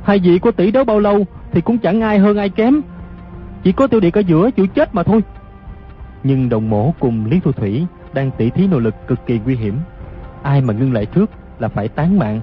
hai 0.02 0.18
vị 0.18 0.38
có 0.38 0.50
tỷ 0.50 0.70
đấu 0.70 0.84
bao 0.84 1.00
lâu 1.00 1.26
thì 1.52 1.60
cũng 1.60 1.78
chẳng 1.78 2.00
ai 2.00 2.18
hơn 2.18 2.36
ai 2.36 2.48
kém. 2.48 2.80
Chỉ 3.66 3.72
có 3.72 3.86
tiêu 3.86 4.00
điệt 4.00 4.14
ở 4.14 4.20
giữa 4.20 4.50
chịu 4.50 4.66
chết 4.66 4.94
mà 4.94 5.02
thôi. 5.02 5.20
Nhưng 6.24 6.48
đồng 6.48 6.70
mổ 6.70 6.94
cùng 7.00 7.26
Lý 7.26 7.40
Thu 7.40 7.52
Thủy 7.52 7.86
đang 8.14 8.30
tỉ 8.30 8.50
thí 8.50 8.66
nội 8.66 8.80
lực 8.80 8.94
cực 9.08 9.26
kỳ 9.26 9.40
nguy 9.44 9.56
hiểm. 9.56 9.78
Ai 10.42 10.60
mà 10.60 10.74
ngưng 10.74 10.92
lại 10.92 11.06
trước 11.06 11.30
là 11.58 11.68
phải 11.68 11.88
tán 11.88 12.18
mạng. 12.18 12.40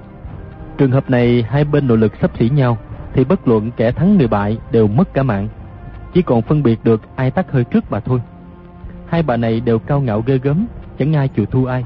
Trường 0.77 0.91
hợp 0.91 1.09
này 1.09 1.45
hai 1.49 1.65
bên 1.65 1.87
nội 1.87 1.97
lực 1.97 2.13
sắp 2.21 2.31
xỉ 2.39 2.49
nhau 2.49 2.77
thì 3.13 3.23
bất 3.23 3.47
luận 3.47 3.71
kẻ 3.77 3.91
thắng 3.91 4.17
người 4.17 4.27
bại 4.27 4.57
đều 4.71 4.87
mất 4.87 5.13
cả 5.13 5.23
mạng. 5.23 5.47
Chỉ 6.13 6.21
còn 6.21 6.41
phân 6.41 6.63
biệt 6.63 6.79
được 6.83 7.01
ai 7.15 7.31
tắt 7.31 7.51
hơi 7.51 7.63
trước 7.63 7.91
mà 7.91 7.99
thôi. 7.99 8.21
Hai 9.07 9.23
bà 9.23 9.37
này 9.37 9.59
đều 9.59 9.79
cao 9.79 10.01
ngạo 10.01 10.23
ghê 10.25 10.37
gớm, 10.37 10.65
chẳng 10.99 11.13
ai 11.13 11.27
chịu 11.27 11.45
thua 11.45 11.65
ai. 11.65 11.85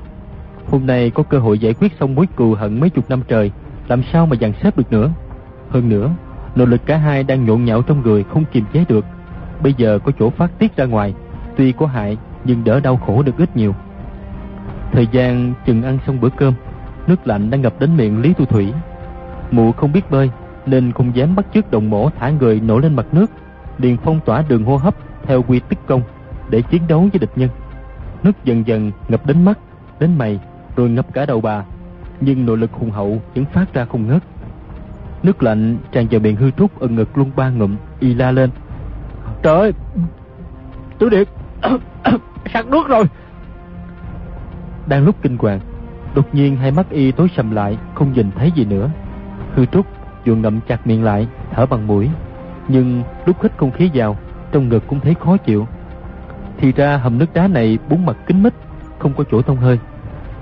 Hôm 0.68 0.86
nay 0.86 1.10
có 1.10 1.24
cơ 1.24 1.40
hội 1.40 1.60
giải 1.60 1.74
quyết 1.74 1.92
xong 2.00 2.16
mối 2.16 2.28
cừu 2.36 2.56
hận 2.56 2.80
mấy 2.80 2.90
chục 2.90 3.10
năm 3.10 3.22
trời, 3.28 3.52
làm 3.88 4.04
sao 4.14 4.26
mà 4.26 4.36
dàn 4.42 4.54
xếp 4.64 4.78
được 4.78 4.92
nữa. 4.92 5.12
Hơn 5.70 5.90
nữa, 5.90 6.12
nội 6.56 6.68
lực 6.68 6.82
cả 6.86 6.98
hai 6.98 7.24
đang 7.24 7.46
nhộn 7.46 7.66
nhạo 7.66 7.82
trong 7.82 8.02
người 8.02 8.24
không 8.24 8.46
kiềm 8.52 8.64
chế 8.74 8.86
được. 8.88 9.06
Bây 9.64 9.74
giờ 9.78 10.00
có 10.06 10.12
chỗ 10.20 10.30
phát 10.30 10.60
tiết 10.60 10.78
ra 10.78 10.86
ngoài, 10.86 11.14
tuy 11.56 11.72
có 11.72 11.86
hại 11.86 12.18
nhưng 12.44 12.64
đỡ 12.64 12.80
đau 12.80 12.98
khổ 12.98 13.24
được 13.24 13.38
ít 13.38 13.58
nhiều. 13.58 13.76
Thời 14.92 15.08
gian 15.12 15.54
chừng 15.66 15.84
ăn 15.84 15.98
xong 16.08 16.22
bữa 16.22 16.30
cơm, 16.30 16.54
nước 17.08 17.28
lạnh 17.28 17.50
đã 17.50 17.58
ngập 17.58 17.80
đến 17.80 17.98
miệng 17.98 18.22
Lý 18.22 18.34
thu 18.34 18.46
Thủy. 18.46 18.74
Mụ 19.52 19.72
không 19.72 19.92
biết 19.92 20.12
bơi 20.12 20.30
nên 20.66 20.92
không 20.92 21.16
dám 21.16 21.36
bắt 21.36 21.46
chước 21.54 21.72
đồng 21.72 21.90
mổ 21.90 22.10
thả 22.10 22.30
người 22.30 22.60
nổi 22.60 22.82
lên 22.82 22.96
mặt 22.96 23.06
nước, 23.12 23.32
liền 23.78 23.98
phong 23.98 24.20
tỏa 24.26 24.44
đường 24.48 24.64
hô 24.64 24.78
hấp 24.78 24.96
theo 25.24 25.44
quy 25.44 25.60
tích 25.60 25.80
công 25.88 26.02
để 26.50 26.62
chiến 26.62 26.82
đấu 26.88 27.00
với 27.00 27.20
địch 27.20 27.32
nhân. 27.36 27.50
Nước 28.24 28.32
dần 28.44 28.68
dần 28.68 28.92
ngập 29.08 29.26
đến 29.26 29.46
mắt, 29.46 29.60
đến 30.00 30.18
mày, 30.18 30.40
rồi 30.76 30.90
ngập 30.90 31.14
cả 31.14 31.26
đầu 31.26 31.42
bà, 31.42 31.64
nhưng 32.22 32.46
nội 32.46 32.58
lực 32.58 32.72
hùng 32.72 32.92
hậu 32.92 33.22
vẫn 33.36 33.46
phát 33.46 33.74
ra 33.74 33.86
không 33.86 34.08
ngớt. 34.08 34.24
Nước 35.24 35.44
lạnh 35.44 35.78
tràn 35.92 36.08
vào 36.12 36.20
miệng 36.20 36.36
hư 36.36 36.52
trúc 36.52 36.80
ở 36.80 36.88
ngực 36.88 37.18
luôn 37.18 37.32
ba 37.36 37.50
ngụm, 37.50 37.76
y 38.00 38.14
la 38.14 38.32
lên. 38.32 38.50
Trời 39.42 39.60
ơi, 39.60 39.74
Tứ 41.00 41.10
Điệt, 41.10 41.28
sặc 42.54 42.68
nước 42.68 42.88
rồi. 42.88 43.06
Đang 44.88 45.06
lúc 45.06 45.16
kinh 45.22 45.38
hoàng, 45.38 45.60
đột 46.16 46.36
nhiên 46.36 46.56
hai 46.56 46.72
mắt 46.72 46.90
y 46.90 47.12
tối 47.12 47.28
sầm 47.36 47.52
lại, 47.52 47.78
không 47.96 48.14
nhìn 48.14 48.32
thấy 48.36 48.52
gì 48.56 48.66
nữa. 48.66 48.90
Hư 49.56 49.66
trúc 49.66 49.86
vừa 50.26 50.36
ngậm 50.36 50.60
chặt 50.68 50.88
miệng 50.88 51.04
lại, 51.04 51.28
thở 51.52 51.66
bằng 51.66 51.88
mũi, 51.88 52.10
nhưng 52.68 53.04
lúc 53.26 53.42
hít 53.44 53.52
không 53.58 53.72
khí 53.72 53.90
vào, 53.94 54.18
trong 54.52 54.70
ngực 54.70 54.84
cũng 54.88 55.00
thấy 55.00 55.16
khó 55.20 55.38
chịu. 55.38 55.68
Thì 56.58 56.72
ra 56.72 56.98
hầm 56.98 57.18
nước 57.18 57.34
đá 57.34 57.48
này 57.48 57.78
bốn 57.90 58.06
mặt 58.06 58.18
kín 58.28 58.44
mít, 58.44 58.54
không 59.00 59.14
có 59.14 59.24
chỗ 59.32 59.42
thông 59.42 59.58
hơi. 59.58 59.80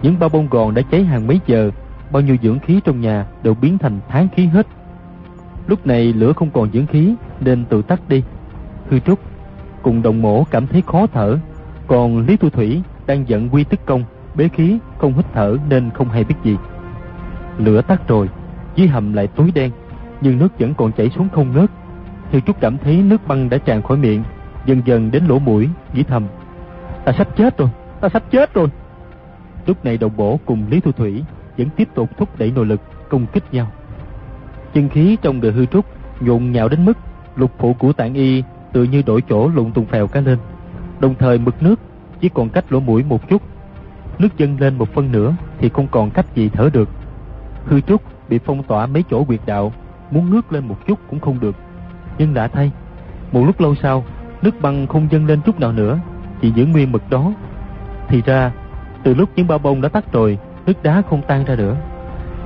Những 0.01 0.19
bao 0.19 0.29
bông 0.29 0.49
gòn 0.49 0.73
đã 0.73 0.81
cháy 0.91 1.03
hàng 1.03 1.27
mấy 1.27 1.39
giờ, 1.47 1.71
bao 2.11 2.21
nhiêu 2.21 2.37
dưỡng 2.41 2.59
khí 2.59 2.79
trong 2.83 3.01
nhà 3.01 3.25
đều 3.43 3.53
biến 3.53 3.77
thành 3.77 3.99
tháng 4.09 4.27
khí 4.35 4.45
hết. 4.45 4.67
Lúc 5.67 5.87
này 5.87 6.13
lửa 6.13 6.33
không 6.33 6.49
còn 6.51 6.69
dưỡng 6.73 6.87
khí 6.87 7.15
nên 7.39 7.65
tự 7.65 7.81
tắt 7.81 8.01
đi. 8.07 8.23
Hư 8.89 8.99
Trúc 8.99 9.19
cùng 9.81 10.01
đồng 10.01 10.21
mổ 10.21 10.43
cảm 10.43 10.67
thấy 10.67 10.83
khó 10.87 11.07
thở, 11.07 11.37
còn 11.87 12.19
Lý 12.19 12.37
thu 12.37 12.49
Thủy 12.49 12.81
đang 13.05 13.29
giận 13.29 13.49
quy 13.49 13.63
tức 13.63 13.79
công, 13.85 14.03
bế 14.35 14.47
khí 14.47 14.79
không 14.97 15.13
hít 15.13 15.25
thở 15.33 15.57
nên 15.69 15.89
không 15.89 16.09
hay 16.09 16.23
biết 16.23 16.35
gì. 16.43 16.57
Lửa 17.57 17.81
tắt 17.81 18.07
rồi, 18.07 18.29
dưới 18.75 18.87
hầm 18.87 19.13
lại 19.13 19.27
tối 19.27 19.51
đen, 19.55 19.71
nhưng 20.21 20.37
nước 20.39 20.59
vẫn 20.59 20.73
còn 20.73 20.91
chảy 20.91 21.09
xuống 21.09 21.29
không 21.29 21.51
ngớt. 21.53 21.69
Hư 22.31 22.39
Trúc 22.39 22.61
cảm 22.61 22.77
thấy 22.77 22.97
nước 22.97 23.27
băng 23.27 23.49
đã 23.49 23.57
tràn 23.57 23.81
khỏi 23.81 23.97
miệng, 23.97 24.23
dần 24.65 24.81
dần 24.85 25.11
đến 25.11 25.23
lỗ 25.25 25.39
mũi, 25.39 25.69
nghĩ 25.93 26.03
thầm: 26.03 26.27
ta 27.05 27.11
sắp 27.11 27.27
chết 27.35 27.57
rồi, 27.57 27.69
ta 28.01 28.09
sắp 28.09 28.23
chết 28.31 28.53
rồi. 28.53 28.67
Lúc 29.67 29.85
này 29.85 29.97
đồng 29.97 30.17
bổ 30.17 30.39
cùng 30.45 30.65
Lý 30.69 30.79
Thu 30.79 30.91
Thủy 30.91 31.23
vẫn 31.57 31.69
tiếp 31.75 31.87
tục 31.95 32.09
thúc 32.17 32.29
đẩy 32.37 32.51
nội 32.51 32.65
lực 32.65 32.81
công 33.09 33.25
kích 33.25 33.43
nhau. 33.51 33.67
Chân 34.73 34.89
khí 34.89 35.17
trong 35.21 35.39
người 35.39 35.51
hư 35.51 35.65
trúc 35.65 35.85
nhộn 36.19 36.51
nhạo 36.51 36.69
đến 36.69 36.85
mức 36.85 36.97
lục 37.35 37.51
phủ 37.57 37.73
của 37.73 37.93
tạng 37.93 38.13
y 38.13 38.43
tự 38.75 38.83
như 38.83 39.01
đổi 39.01 39.21
chỗ 39.29 39.49
lụng 39.55 39.71
tung 39.71 39.85
phèo 39.85 40.07
cá 40.07 40.21
lên. 40.21 40.37
Đồng 40.99 41.15
thời 41.15 41.37
mực 41.37 41.63
nước 41.63 41.79
chỉ 42.21 42.29
còn 42.29 42.49
cách 42.49 42.71
lỗ 42.71 42.79
mũi 42.79 43.03
một 43.03 43.29
chút. 43.29 43.41
Nước 44.19 44.37
dâng 44.37 44.57
lên 44.59 44.77
một 44.77 44.93
phân 44.93 45.11
nữa 45.11 45.35
thì 45.59 45.69
không 45.69 45.87
còn 45.87 46.09
cách 46.09 46.25
gì 46.35 46.49
thở 46.49 46.69
được. 46.73 46.89
Hư 47.65 47.81
trúc 47.81 48.01
bị 48.29 48.39
phong 48.45 48.63
tỏa 48.63 48.85
mấy 48.85 49.03
chỗ 49.09 49.23
quyệt 49.23 49.39
đạo, 49.45 49.73
muốn 50.11 50.29
ngước 50.29 50.51
lên 50.51 50.67
một 50.67 50.87
chút 50.87 50.99
cũng 51.09 51.19
không 51.19 51.39
được. 51.39 51.55
Nhưng 52.17 52.33
đã 52.33 52.47
thay, 52.47 52.71
một 53.31 53.43
lúc 53.45 53.59
lâu 53.59 53.75
sau, 53.75 54.03
nước 54.41 54.61
băng 54.61 54.87
không 54.87 55.07
dâng 55.11 55.25
lên 55.25 55.41
chút 55.45 55.59
nào 55.59 55.71
nữa, 55.71 55.99
chỉ 56.41 56.51
giữ 56.51 56.65
nguyên 56.65 56.91
mực 56.91 57.09
đó. 57.09 57.33
Thì 58.07 58.21
ra 58.25 58.51
từ 59.03 59.13
lúc 59.13 59.29
những 59.35 59.47
bao 59.47 59.57
bông 59.57 59.81
đã 59.81 59.89
tắt 59.89 60.13
rồi, 60.13 60.37
nước 60.65 60.83
đá 60.83 61.01
không 61.09 61.21
tan 61.27 61.45
ra 61.45 61.55
nữa. 61.55 61.75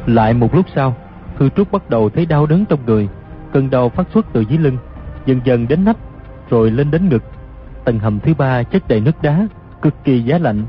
Lại 0.05 0.33
một 0.33 0.55
lúc 0.55 0.65
sau, 0.75 0.95
Hư 1.37 1.49
Trúc 1.49 1.71
bắt 1.71 1.89
đầu 1.89 2.09
thấy 2.09 2.25
đau 2.25 2.45
đớn 2.45 2.65
trong 2.69 2.79
người, 2.85 3.09
cơn 3.53 3.69
đau 3.69 3.89
phát 3.89 4.07
xuất 4.13 4.25
từ 4.33 4.41
dưới 4.49 4.57
lưng, 4.57 4.77
dần 5.25 5.39
dần 5.43 5.67
đến 5.67 5.85
nách, 5.85 5.97
rồi 6.49 6.71
lên 6.71 6.91
đến 6.91 7.09
ngực. 7.09 7.23
Tầng 7.85 7.99
hầm 7.99 8.19
thứ 8.19 8.33
ba 8.33 8.63
chất 8.63 8.87
đầy 8.87 8.99
nước 8.99 9.21
đá, 9.21 9.47
cực 9.81 10.03
kỳ 10.03 10.21
giá 10.21 10.37
lạnh. 10.37 10.63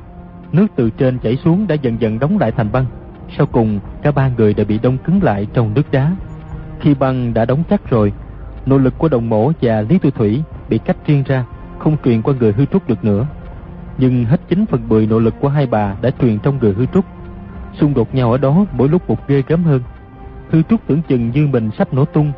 Nước 0.53 0.67
từ 0.77 0.91
trên 0.91 1.19
chảy 1.19 1.37
xuống 1.37 1.67
đã 1.67 1.75
dần 1.75 2.01
dần 2.01 2.19
đóng 2.19 2.39
lại 2.39 2.53
thành 2.53 2.73
băng. 2.73 2.87
Sau 3.37 3.47
cùng, 3.47 3.81
cả 4.03 4.11
ba 4.11 4.31
người 4.37 4.55
đã 4.55 4.65
bị 4.65 4.79
đông 4.83 4.99
cứng 4.99 5.23
lại 5.23 5.47
trong 5.53 5.75
nước 5.75 5.93
đá. 5.93 6.17
Khi 6.81 6.95
băng 6.95 7.35
đã 7.35 7.45
đóng 7.45 7.63
chắc 7.71 7.91
rồi, 7.91 8.13
nội 8.67 8.81
lực 8.81 8.99
của 8.99 9.09
đồng 9.09 9.29
mổ 9.29 9.53
và 9.61 9.81
Lý 9.81 9.99
Tu 9.99 10.11
Thủy 10.11 10.43
bị 10.69 10.79
cách 10.79 10.97
riêng 11.07 11.23
ra, 11.27 11.45
không 11.79 11.97
truyền 12.05 12.23
qua 12.23 12.35
người 12.41 12.53
Hư 12.53 12.65
Trúc 12.65 12.89
được 12.89 13.05
nữa 13.05 13.27
nhưng 14.01 14.25
hết 14.25 14.41
9 14.49 14.67
phần 14.67 14.89
10 14.89 15.07
nội 15.07 15.21
lực 15.21 15.35
của 15.41 15.49
hai 15.49 15.67
bà 15.67 15.95
đã 16.03 16.11
truyền 16.21 16.39
trong 16.39 16.59
người 16.59 16.73
hư 16.73 16.87
trúc. 16.87 17.05
Xung 17.81 17.95
đột 17.95 18.15
nhau 18.15 18.33
ở 18.33 18.39
đó 18.39 18.67
mỗi 18.73 18.89
lúc 18.89 19.09
một 19.09 19.29
ghê 19.29 19.43
gớm 19.49 19.65
hơn. 19.65 19.83
Hư 20.51 20.63
Trúc 20.63 20.87
tưởng 20.87 21.03
chừng 21.03 21.31
như 21.31 21.47
mình 21.47 21.71
sắp 21.79 21.95
nổ 21.95 22.05
tung. 22.05 22.33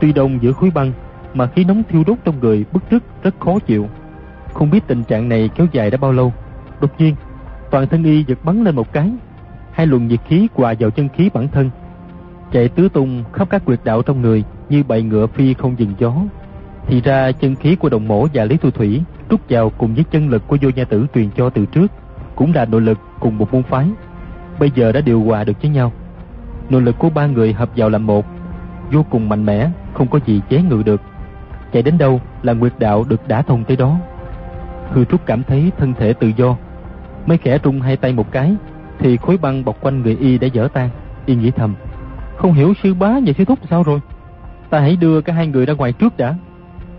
Tuy 0.00 0.12
đông 0.12 0.42
giữa 0.42 0.52
khối 0.52 0.70
băng, 0.70 0.92
mà 1.34 1.46
khí 1.46 1.64
nóng 1.64 1.82
thiêu 1.88 2.02
đốt 2.06 2.18
trong 2.24 2.40
người 2.40 2.64
bức 2.72 2.82
rứt 2.90 3.02
rất 3.22 3.34
khó 3.40 3.58
chịu. 3.58 3.88
Không 4.54 4.70
biết 4.70 4.86
tình 4.86 5.04
trạng 5.04 5.28
này 5.28 5.50
kéo 5.54 5.66
dài 5.72 5.90
đã 5.90 5.96
bao 5.96 6.12
lâu. 6.12 6.32
Đột 6.80 6.90
nhiên, 6.98 7.14
toàn 7.70 7.88
thân 7.88 8.04
y 8.04 8.24
giật 8.24 8.38
bắn 8.44 8.64
lên 8.64 8.74
một 8.74 8.92
cái. 8.92 9.10
Hai 9.72 9.86
luồng 9.86 10.06
nhiệt 10.08 10.20
khí 10.28 10.48
hòa 10.54 10.74
vào 10.80 10.90
chân 10.90 11.08
khí 11.08 11.30
bản 11.34 11.48
thân. 11.48 11.70
Chạy 12.52 12.68
tứ 12.68 12.88
tung 12.88 13.24
khắp 13.32 13.50
các 13.50 13.64
quyệt 13.64 13.80
đạo 13.84 14.02
trong 14.02 14.22
người 14.22 14.44
như 14.68 14.82
bầy 14.88 15.02
ngựa 15.02 15.26
phi 15.26 15.54
không 15.54 15.78
dừng 15.78 15.94
gió. 15.98 16.14
Thì 16.86 17.00
ra 17.00 17.32
chân 17.32 17.56
khí 17.56 17.76
của 17.76 17.88
đồng 17.88 18.08
mổ 18.08 18.26
và 18.34 18.44
Lý 18.44 18.56
Thu 18.56 18.70
Thủy 18.70 19.02
trút 19.30 19.40
vào 19.48 19.70
cùng 19.78 19.94
với 19.94 20.04
chân 20.10 20.28
lực 20.28 20.42
của 20.46 20.56
vô 20.62 20.70
nha 20.76 20.84
tử 20.84 21.06
truyền 21.14 21.30
cho 21.36 21.50
từ 21.50 21.66
trước 21.66 21.92
cũng 22.36 22.54
là 22.54 22.64
nội 22.64 22.80
lực 22.80 22.98
cùng 23.20 23.38
một 23.38 23.54
môn 23.54 23.62
phái. 23.62 23.86
Bây 24.58 24.70
giờ 24.74 24.92
đã 24.92 25.00
điều 25.00 25.22
hòa 25.22 25.44
được 25.44 25.62
với 25.62 25.70
nhau. 25.70 25.92
Nội 26.70 26.82
lực 26.82 26.98
của 26.98 27.10
ba 27.10 27.26
người 27.26 27.52
hợp 27.52 27.70
vào 27.76 27.88
làm 27.88 28.06
một, 28.06 28.26
vô 28.92 29.04
cùng 29.10 29.28
mạnh 29.28 29.46
mẽ, 29.46 29.70
không 29.94 30.08
có 30.08 30.18
gì 30.26 30.40
chế 30.48 30.62
ngự 30.62 30.82
được. 30.82 31.00
Chạy 31.74 31.82
đến 31.82 31.98
đâu 31.98 32.20
là 32.42 32.52
nguyệt 32.52 32.72
đạo 32.78 33.04
được 33.08 33.28
đả 33.28 33.42
thông 33.42 33.64
tới 33.64 33.76
đó. 33.76 33.96
Hư 34.90 35.04
Trúc 35.04 35.26
cảm 35.26 35.42
thấy 35.42 35.72
thân 35.78 35.94
thể 35.94 36.12
tự 36.12 36.32
do. 36.36 36.56
Mấy 37.26 37.38
khẽ 37.38 37.58
trung 37.58 37.80
hai 37.80 37.96
tay 37.96 38.12
một 38.12 38.32
cái, 38.32 38.54
thì 38.98 39.16
khối 39.16 39.36
băng 39.36 39.64
bọc 39.64 39.80
quanh 39.80 40.02
người 40.02 40.16
y 40.16 40.38
đã 40.38 40.46
dở 40.46 40.68
tan. 40.72 40.90
Y 41.26 41.34
nghĩ 41.34 41.50
thầm, 41.50 41.74
không 42.36 42.52
hiểu 42.52 42.74
sư 42.82 42.94
bá 42.94 43.08
và 43.26 43.32
sư 43.38 43.44
thúc 43.44 43.58
sao 43.70 43.82
rồi. 43.82 44.00
Ta 44.70 44.80
hãy 44.80 44.96
đưa 44.96 45.20
cả 45.20 45.32
hai 45.32 45.46
người 45.46 45.66
ra 45.66 45.74
ngoài 45.74 45.92
trước 45.92 46.16
đã. 46.16 46.34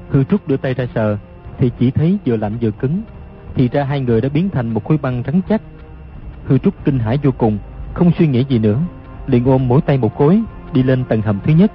Hư 0.09 0.23
Trúc 0.23 0.47
đưa 0.47 0.57
tay 0.57 0.73
ra 0.73 0.85
sờ, 0.95 1.17
thì 1.57 1.71
chỉ 1.79 1.91
thấy 1.91 2.17
vừa 2.25 2.37
lạnh 2.37 2.57
vừa 2.61 2.71
cứng. 2.71 3.01
Thì 3.55 3.69
ra 3.69 3.83
hai 3.83 3.99
người 3.99 4.21
đã 4.21 4.29
biến 4.29 4.49
thành 4.49 4.69
một 4.69 4.83
khối 4.85 4.97
băng 4.97 5.23
rắn 5.25 5.41
chắc. 5.49 5.61
Hư 6.45 6.57
Trúc 6.57 6.73
kinh 6.85 6.99
hãi 6.99 7.19
vô 7.23 7.31
cùng, 7.37 7.57
không 7.93 8.11
suy 8.17 8.27
nghĩ 8.27 8.45
gì 8.49 8.59
nữa, 8.59 8.79
liền 9.27 9.45
ôm 9.45 9.67
mỗi 9.67 9.81
tay 9.81 9.97
một 9.97 10.15
khối, 10.15 10.41
đi 10.73 10.83
lên 10.83 11.03
tầng 11.03 11.21
hầm 11.21 11.39
thứ 11.43 11.53
nhất. 11.53 11.71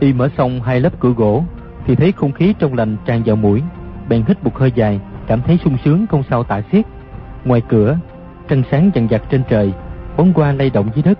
Y 0.00 0.12
mở 0.12 0.28
xong 0.38 0.62
hai 0.62 0.80
lớp 0.80 1.00
cửa 1.00 1.12
gỗ, 1.12 1.44
thì 1.90 1.96
thấy 1.96 2.12
không 2.12 2.32
khí 2.32 2.54
trong 2.58 2.74
lành 2.74 2.96
tràn 3.04 3.22
vào 3.26 3.36
mũi, 3.36 3.62
bèn 4.08 4.24
hít 4.28 4.44
một 4.44 4.58
hơi 4.58 4.72
dài, 4.74 5.00
cảm 5.26 5.42
thấy 5.42 5.58
sung 5.64 5.76
sướng 5.84 6.06
không 6.06 6.22
sao 6.30 6.44
tả 6.44 6.62
xiết. 6.72 6.86
Ngoài 7.44 7.62
cửa, 7.68 7.98
trăng 8.48 8.62
sáng 8.70 8.90
dần 8.94 9.08
dặt 9.10 9.22
trên 9.30 9.42
trời, 9.48 9.72
bóng 10.16 10.32
qua 10.32 10.52
lay 10.52 10.70
động 10.70 10.90
dưới 10.94 11.02
đất. 11.02 11.18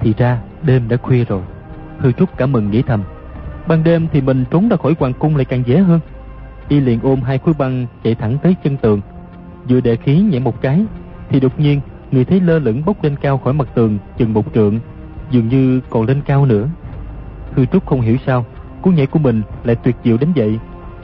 Thì 0.00 0.14
ra 0.18 0.38
đêm 0.62 0.88
đã 0.88 0.96
khuya 0.96 1.24
rồi. 1.24 1.42
Hư 1.98 2.12
Trúc 2.12 2.36
cảm 2.36 2.52
mừng 2.52 2.70
nghĩ 2.70 2.82
thầm, 2.82 3.02
ban 3.66 3.84
đêm 3.84 4.06
thì 4.12 4.20
mình 4.20 4.44
trốn 4.50 4.68
ra 4.68 4.76
khỏi 4.76 4.94
hoàng 4.98 5.12
cung 5.12 5.36
lại 5.36 5.44
càng 5.44 5.62
dễ 5.66 5.78
hơn. 5.78 6.00
Y 6.68 6.80
liền 6.80 7.00
ôm 7.02 7.20
hai 7.22 7.38
khối 7.38 7.54
băng 7.58 7.86
chạy 8.04 8.14
thẳng 8.14 8.38
tới 8.42 8.56
chân 8.64 8.76
tường, 8.76 9.00
vừa 9.68 9.80
đề 9.80 9.96
khí 9.96 10.20
nhảy 10.20 10.40
một 10.40 10.62
cái, 10.62 10.84
thì 11.28 11.40
đột 11.40 11.60
nhiên 11.60 11.80
người 12.10 12.24
thấy 12.24 12.40
lơ 12.40 12.58
lửng 12.58 12.82
bốc 12.84 13.04
lên 13.04 13.16
cao 13.16 13.38
khỏi 13.38 13.52
mặt 13.52 13.68
tường 13.74 13.98
chừng 14.18 14.32
một 14.32 14.44
trượng, 14.54 14.78
dường 15.30 15.48
như 15.48 15.80
còn 15.90 16.06
lên 16.06 16.20
cao 16.26 16.46
nữa. 16.46 16.68
Hư 17.54 17.66
Trúc 17.66 17.86
không 17.86 18.00
hiểu 18.00 18.16
sao, 18.26 18.44
cú 18.82 18.90
nhảy 18.90 19.06
của 19.06 19.18
mình 19.18 19.42
lại 19.64 19.76
tuyệt 19.76 19.96
diệu 20.04 20.16
đến 20.16 20.32
vậy, 20.36 20.58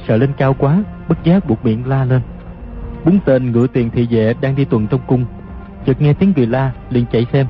sợ 0.09 0.17
lên 0.17 0.33
cao 0.37 0.55
quá, 0.55 0.85
bất 1.09 1.25
giác 1.25 1.49
buộc 1.49 1.65
miệng 1.65 1.87
la 1.87 2.05
lên. 2.05 2.21
Bốn 3.05 3.19
tên 3.25 3.53
ngựa 3.53 3.67
tiền 3.67 3.91
thị 3.91 4.07
vệ 4.11 4.35
đang 4.41 4.57
đi 4.57 4.65
tuần 4.65 4.87
trong 4.87 5.01
cung, 5.07 5.25
chợt 5.87 6.01
nghe 6.01 6.13
tiếng 6.13 6.33
người 6.37 6.47
la, 6.47 6.73
liền 6.91 7.05
chạy 7.13 7.27
xem, 7.33 7.47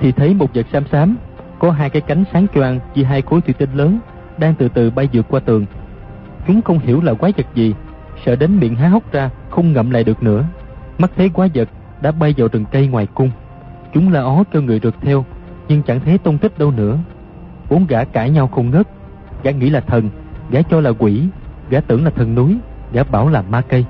thì 0.00 0.12
thấy 0.12 0.34
một 0.34 0.54
vật 0.54 0.66
xám 0.72 0.84
xám, 0.92 1.16
có 1.58 1.70
hai 1.70 1.90
cái 1.90 2.02
cánh 2.02 2.24
sáng 2.32 2.46
choang 2.54 2.80
như 2.94 3.04
hai 3.04 3.22
khối 3.22 3.40
thủy 3.40 3.54
tinh 3.58 3.70
lớn, 3.74 3.98
đang 4.38 4.54
từ 4.54 4.68
từ 4.68 4.90
bay 4.90 5.08
vượt 5.12 5.26
qua 5.28 5.40
tường. 5.40 5.66
Chúng 6.46 6.62
không 6.62 6.78
hiểu 6.78 7.00
là 7.00 7.14
quái 7.14 7.32
vật 7.36 7.46
gì, 7.54 7.74
sợ 8.26 8.36
đến 8.36 8.58
miệng 8.60 8.74
há 8.74 8.88
hốc 8.88 9.12
ra, 9.12 9.30
không 9.50 9.72
ngậm 9.72 9.90
lại 9.90 10.04
được 10.04 10.22
nữa. 10.22 10.44
Mắt 10.98 11.10
thấy 11.16 11.28
quái 11.28 11.50
vật 11.54 11.68
đã 12.00 12.12
bay 12.12 12.34
vào 12.36 12.48
rừng 12.52 12.64
cây 12.72 12.86
ngoài 12.86 13.06
cung. 13.14 13.30
Chúng 13.94 14.12
la 14.12 14.20
ó 14.20 14.44
kêu 14.52 14.62
người 14.62 14.80
rượt 14.82 14.94
theo, 15.00 15.24
nhưng 15.68 15.82
chẳng 15.82 16.00
thấy 16.00 16.18
tung 16.18 16.38
tích 16.38 16.58
đâu 16.58 16.70
nữa. 16.70 16.98
Bốn 17.70 17.86
gã 17.86 18.04
cãi 18.04 18.30
nhau 18.30 18.48
không 18.48 18.70
ngớt, 18.70 18.88
gã 19.42 19.50
nghĩ 19.50 19.70
là 19.70 19.80
thần, 19.80 20.10
gã 20.50 20.62
cho 20.62 20.80
là 20.80 20.90
quỷ, 20.98 21.22
gã 21.70 21.80
tưởng 21.80 22.04
là 22.04 22.10
thần 22.10 22.34
núi, 22.34 22.56
gã 22.92 23.04
bảo 23.04 23.28
là 23.28 23.42
ma 23.42 23.60
cây. 23.60 23.84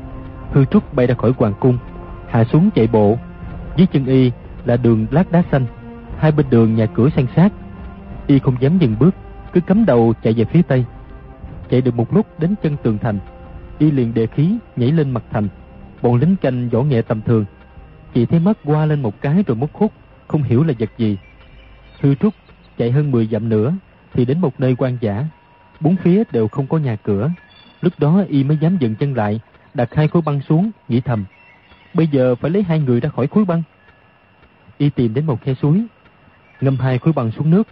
Hư 0.52 0.64
Trúc 0.64 0.94
bay 0.94 1.06
ra 1.06 1.14
khỏi 1.14 1.32
hoàng 1.38 1.54
cung, 1.60 1.78
hạ 2.28 2.44
xuống 2.44 2.70
chạy 2.74 2.86
bộ. 2.86 3.18
Dưới 3.76 3.86
chân 3.86 4.06
y 4.06 4.30
là 4.64 4.76
đường 4.76 5.06
lát 5.10 5.32
đá 5.32 5.42
xanh, 5.52 5.66
hai 6.18 6.32
bên 6.32 6.46
đường 6.50 6.74
nhà 6.74 6.86
cửa 6.86 7.08
san 7.16 7.26
sát. 7.36 7.52
Y 8.26 8.38
không 8.38 8.56
dám 8.60 8.78
dừng 8.78 8.96
bước, 8.98 9.14
cứ 9.52 9.60
cắm 9.60 9.86
đầu 9.86 10.14
chạy 10.22 10.32
về 10.32 10.44
phía 10.44 10.62
tây. 10.62 10.84
Chạy 11.70 11.80
được 11.80 11.94
một 11.94 12.14
lúc 12.14 12.26
đến 12.38 12.54
chân 12.62 12.76
tường 12.82 12.98
thành, 12.98 13.18
y 13.78 13.90
liền 13.90 14.14
đề 14.14 14.26
khí 14.26 14.54
nhảy 14.76 14.92
lên 14.92 15.10
mặt 15.10 15.22
thành. 15.30 15.48
Bọn 16.02 16.16
lính 16.16 16.36
canh 16.36 16.68
võ 16.68 16.82
nghệ 16.82 17.02
tầm 17.02 17.22
thường, 17.22 17.44
chỉ 18.14 18.26
thấy 18.26 18.40
mắt 18.40 18.58
qua 18.64 18.86
lên 18.86 19.02
một 19.02 19.20
cái 19.20 19.44
rồi 19.46 19.56
mất 19.56 19.72
khúc, 19.72 19.92
không 20.28 20.42
hiểu 20.42 20.62
là 20.62 20.74
vật 20.78 20.90
gì. 20.98 21.18
Hư 22.00 22.14
Trúc 22.14 22.34
chạy 22.78 22.90
hơn 22.90 23.10
10 23.10 23.26
dặm 23.26 23.48
nữa 23.48 23.74
thì 24.14 24.24
đến 24.24 24.40
một 24.40 24.60
nơi 24.60 24.74
quan 24.78 24.98
giả, 25.00 25.24
bốn 25.80 25.96
phía 25.96 26.22
đều 26.32 26.48
không 26.48 26.66
có 26.66 26.78
nhà 26.78 26.96
cửa. 26.96 27.30
Lúc 27.80 27.92
đó 27.98 28.22
y 28.28 28.44
mới 28.44 28.56
dám 28.56 28.76
dừng 28.76 28.94
chân 28.94 29.14
lại, 29.14 29.40
đặt 29.74 29.94
hai 29.94 30.08
khối 30.08 30.22
băng 30.22 30.40
xuống, 30.48 30.70
nghĩ 30.88 31.00
thầm. 31.00 31.24
Bây 31.94 32.06
giờ 32.06 32.34
phải 32.34 32.50
lấy 32.50 32.62
hai 32.62 32.78
người 32.78 33.00
ra 33.00 33.08
khỏi 33.08 33.26
khối 33.26 33.44
băng. 33.44 33.62
Y 34.78 34.90
tìm 34.90 35.14
đến 35.14 35.26
một 35.26 35.42
khe 35.42 35.54
suối, 35.54 35.84
ngâm 36.60 36.76
hai 36.76 36.98
khối 36.98 37.12
băng 37.12 37.30
xuống 37.30 37.50
nước. 37.50 37.68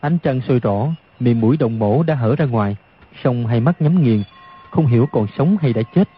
Ánh 0.00 0.18
trăng 0.18 0.40
sôi 0.48 0.60
rõ, 0.60 0.88
miệng 1.20 1.40
mũi 1.40 1.56
đồng 1.56 1.78
mổ 1.78 2.02
đã 2.02 2.14
hở 2.14 2.36
ra 2.38 2.44
ngoài, 2.44 2.76
song 3.24 3.46
hai 3.46 3.60
mắt 3.60 3.82
nhắm 3.82 4.02
nghiền, 4.02 4.22
không 4.70 4.86
hiểu 4.86 5.06
còn 5.12 5.26
sống 5.38 5.56
hay 5.60 5.72
đã 5.72 5.82
chết. 5.94 6.08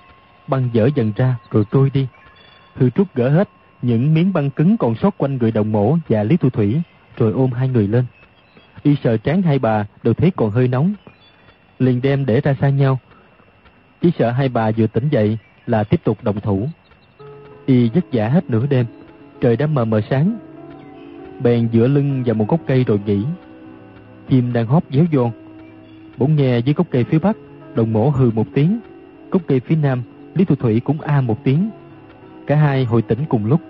Băng 0.48 0.70
dở 0.72 0.88
dần 0.94 1.12
ra 1.16 1.36
rồi 1.50 1.64
trôi 1.72 1.90
đi. 1.90 2.06
Hư 2.74 2.90
Trúc 2.90 3.14
gỡ 3.14 3.28
hết 3.28 3.48
những 3.82 4.14
miếng 4.14 4.32
băng 4.32 4.50
cứng 4.50 4.76
còn 4.76 4.94
sót 4.94 5.18
quanh 5.18 5.36
người 5.36 5.50
đồng 5.50 5.72
mổ 5.72 5.96
và 6.08 6.22
Lý 6.22 6.36
Thu 6.36 6.50
Thủy, 6.50 6.80
rồi 7.16 7.32
ôm 7.32 7.52
hai 7.52 7.68
người 7.68 7.88
lên. 7.88 8.04
Y 8.82 8.96
sợ 9.04 9.16
trán 9.16 9.42
hai 9.42 9.58
bà 9.58 9.86
đều 10.02 10.14
thấy 10.14 10.30
còn 10.36 10.50
hơi 10.50 10.68
nóng, 10.68 10.94
liền 11.78 12.02
đem 12.02 12.26
để 12.26 12.40
ra 12.40 12.56
xa 12.60 12.68
nhau. 12.68 12.98
Chỉ 14.02 14.12
sợ 14.18 14.30
hai 14.30 14.48
bà 14.48 14.70
vừa 14.70 14.86
tỉnh 14.86 15.08
dậy 15.10 15.38
là 15.66 15.84
tiếp 15.84 16.00
tục 16.04 16.18
đồng 16.22 16.40
thủ. 16.40 16.68
Y 17.66 17.88
vất 17.88 18.04
vả 18.12 18.28
hết 18.28 18.50
nửa 18.50 18.66
đêm, 18.66 18.86
trời 19.40 19.56
đã 19.56 19.66
mờ 19.66 19.84
mờ 19.84 20.00
sáng. 20.10 20.38
Bèn 21.40 21.68
dựa 21.72 21.86
lưng 21.88 22.22
vào 22.26 22.34
một 22.34 22.48
gốc 22.48 22.60
cây 22.66 22.84
rồi 22.84 23.00
nghỉ. 23.06 23.24
Chim 24.28 24.52
đang 24.52 24.66
hót 24.66 24.82
déo 24.90 25.04
dồn. 25.12 25.30
Bỗng 26.18 26.36
nghe 26.36 26.58
dưới 26.58 26.74
gốc 26.74 26.86
cây 26.90 27.04
phía 27.04 27.18
bắc, 27.18 27.36
đồng 27.74 27.92
mổ 27.92 28.08
hừ 28.10 28.30
một 28.30 28.46
tiếng. 28.54 28.80
Gốc 29.30 29.42
cây 29.46 29.60
phía 29.60 29.76
nam, 29.76 30.02
Lý 30.34 30.44
Thu 30.44 30.54
Thủy 30.54 30.80
cũng 30.80 31.00
a 31.00 31.20
một 31.20 31.44
tiếng. 31.44 31.70
Cả 32.46 32.56
hai 32.56 32.84
hồi 32.84 33.02
tỉnh 33.02 33.24
cùng 33.28 33.46
lúc. 33.46 33.60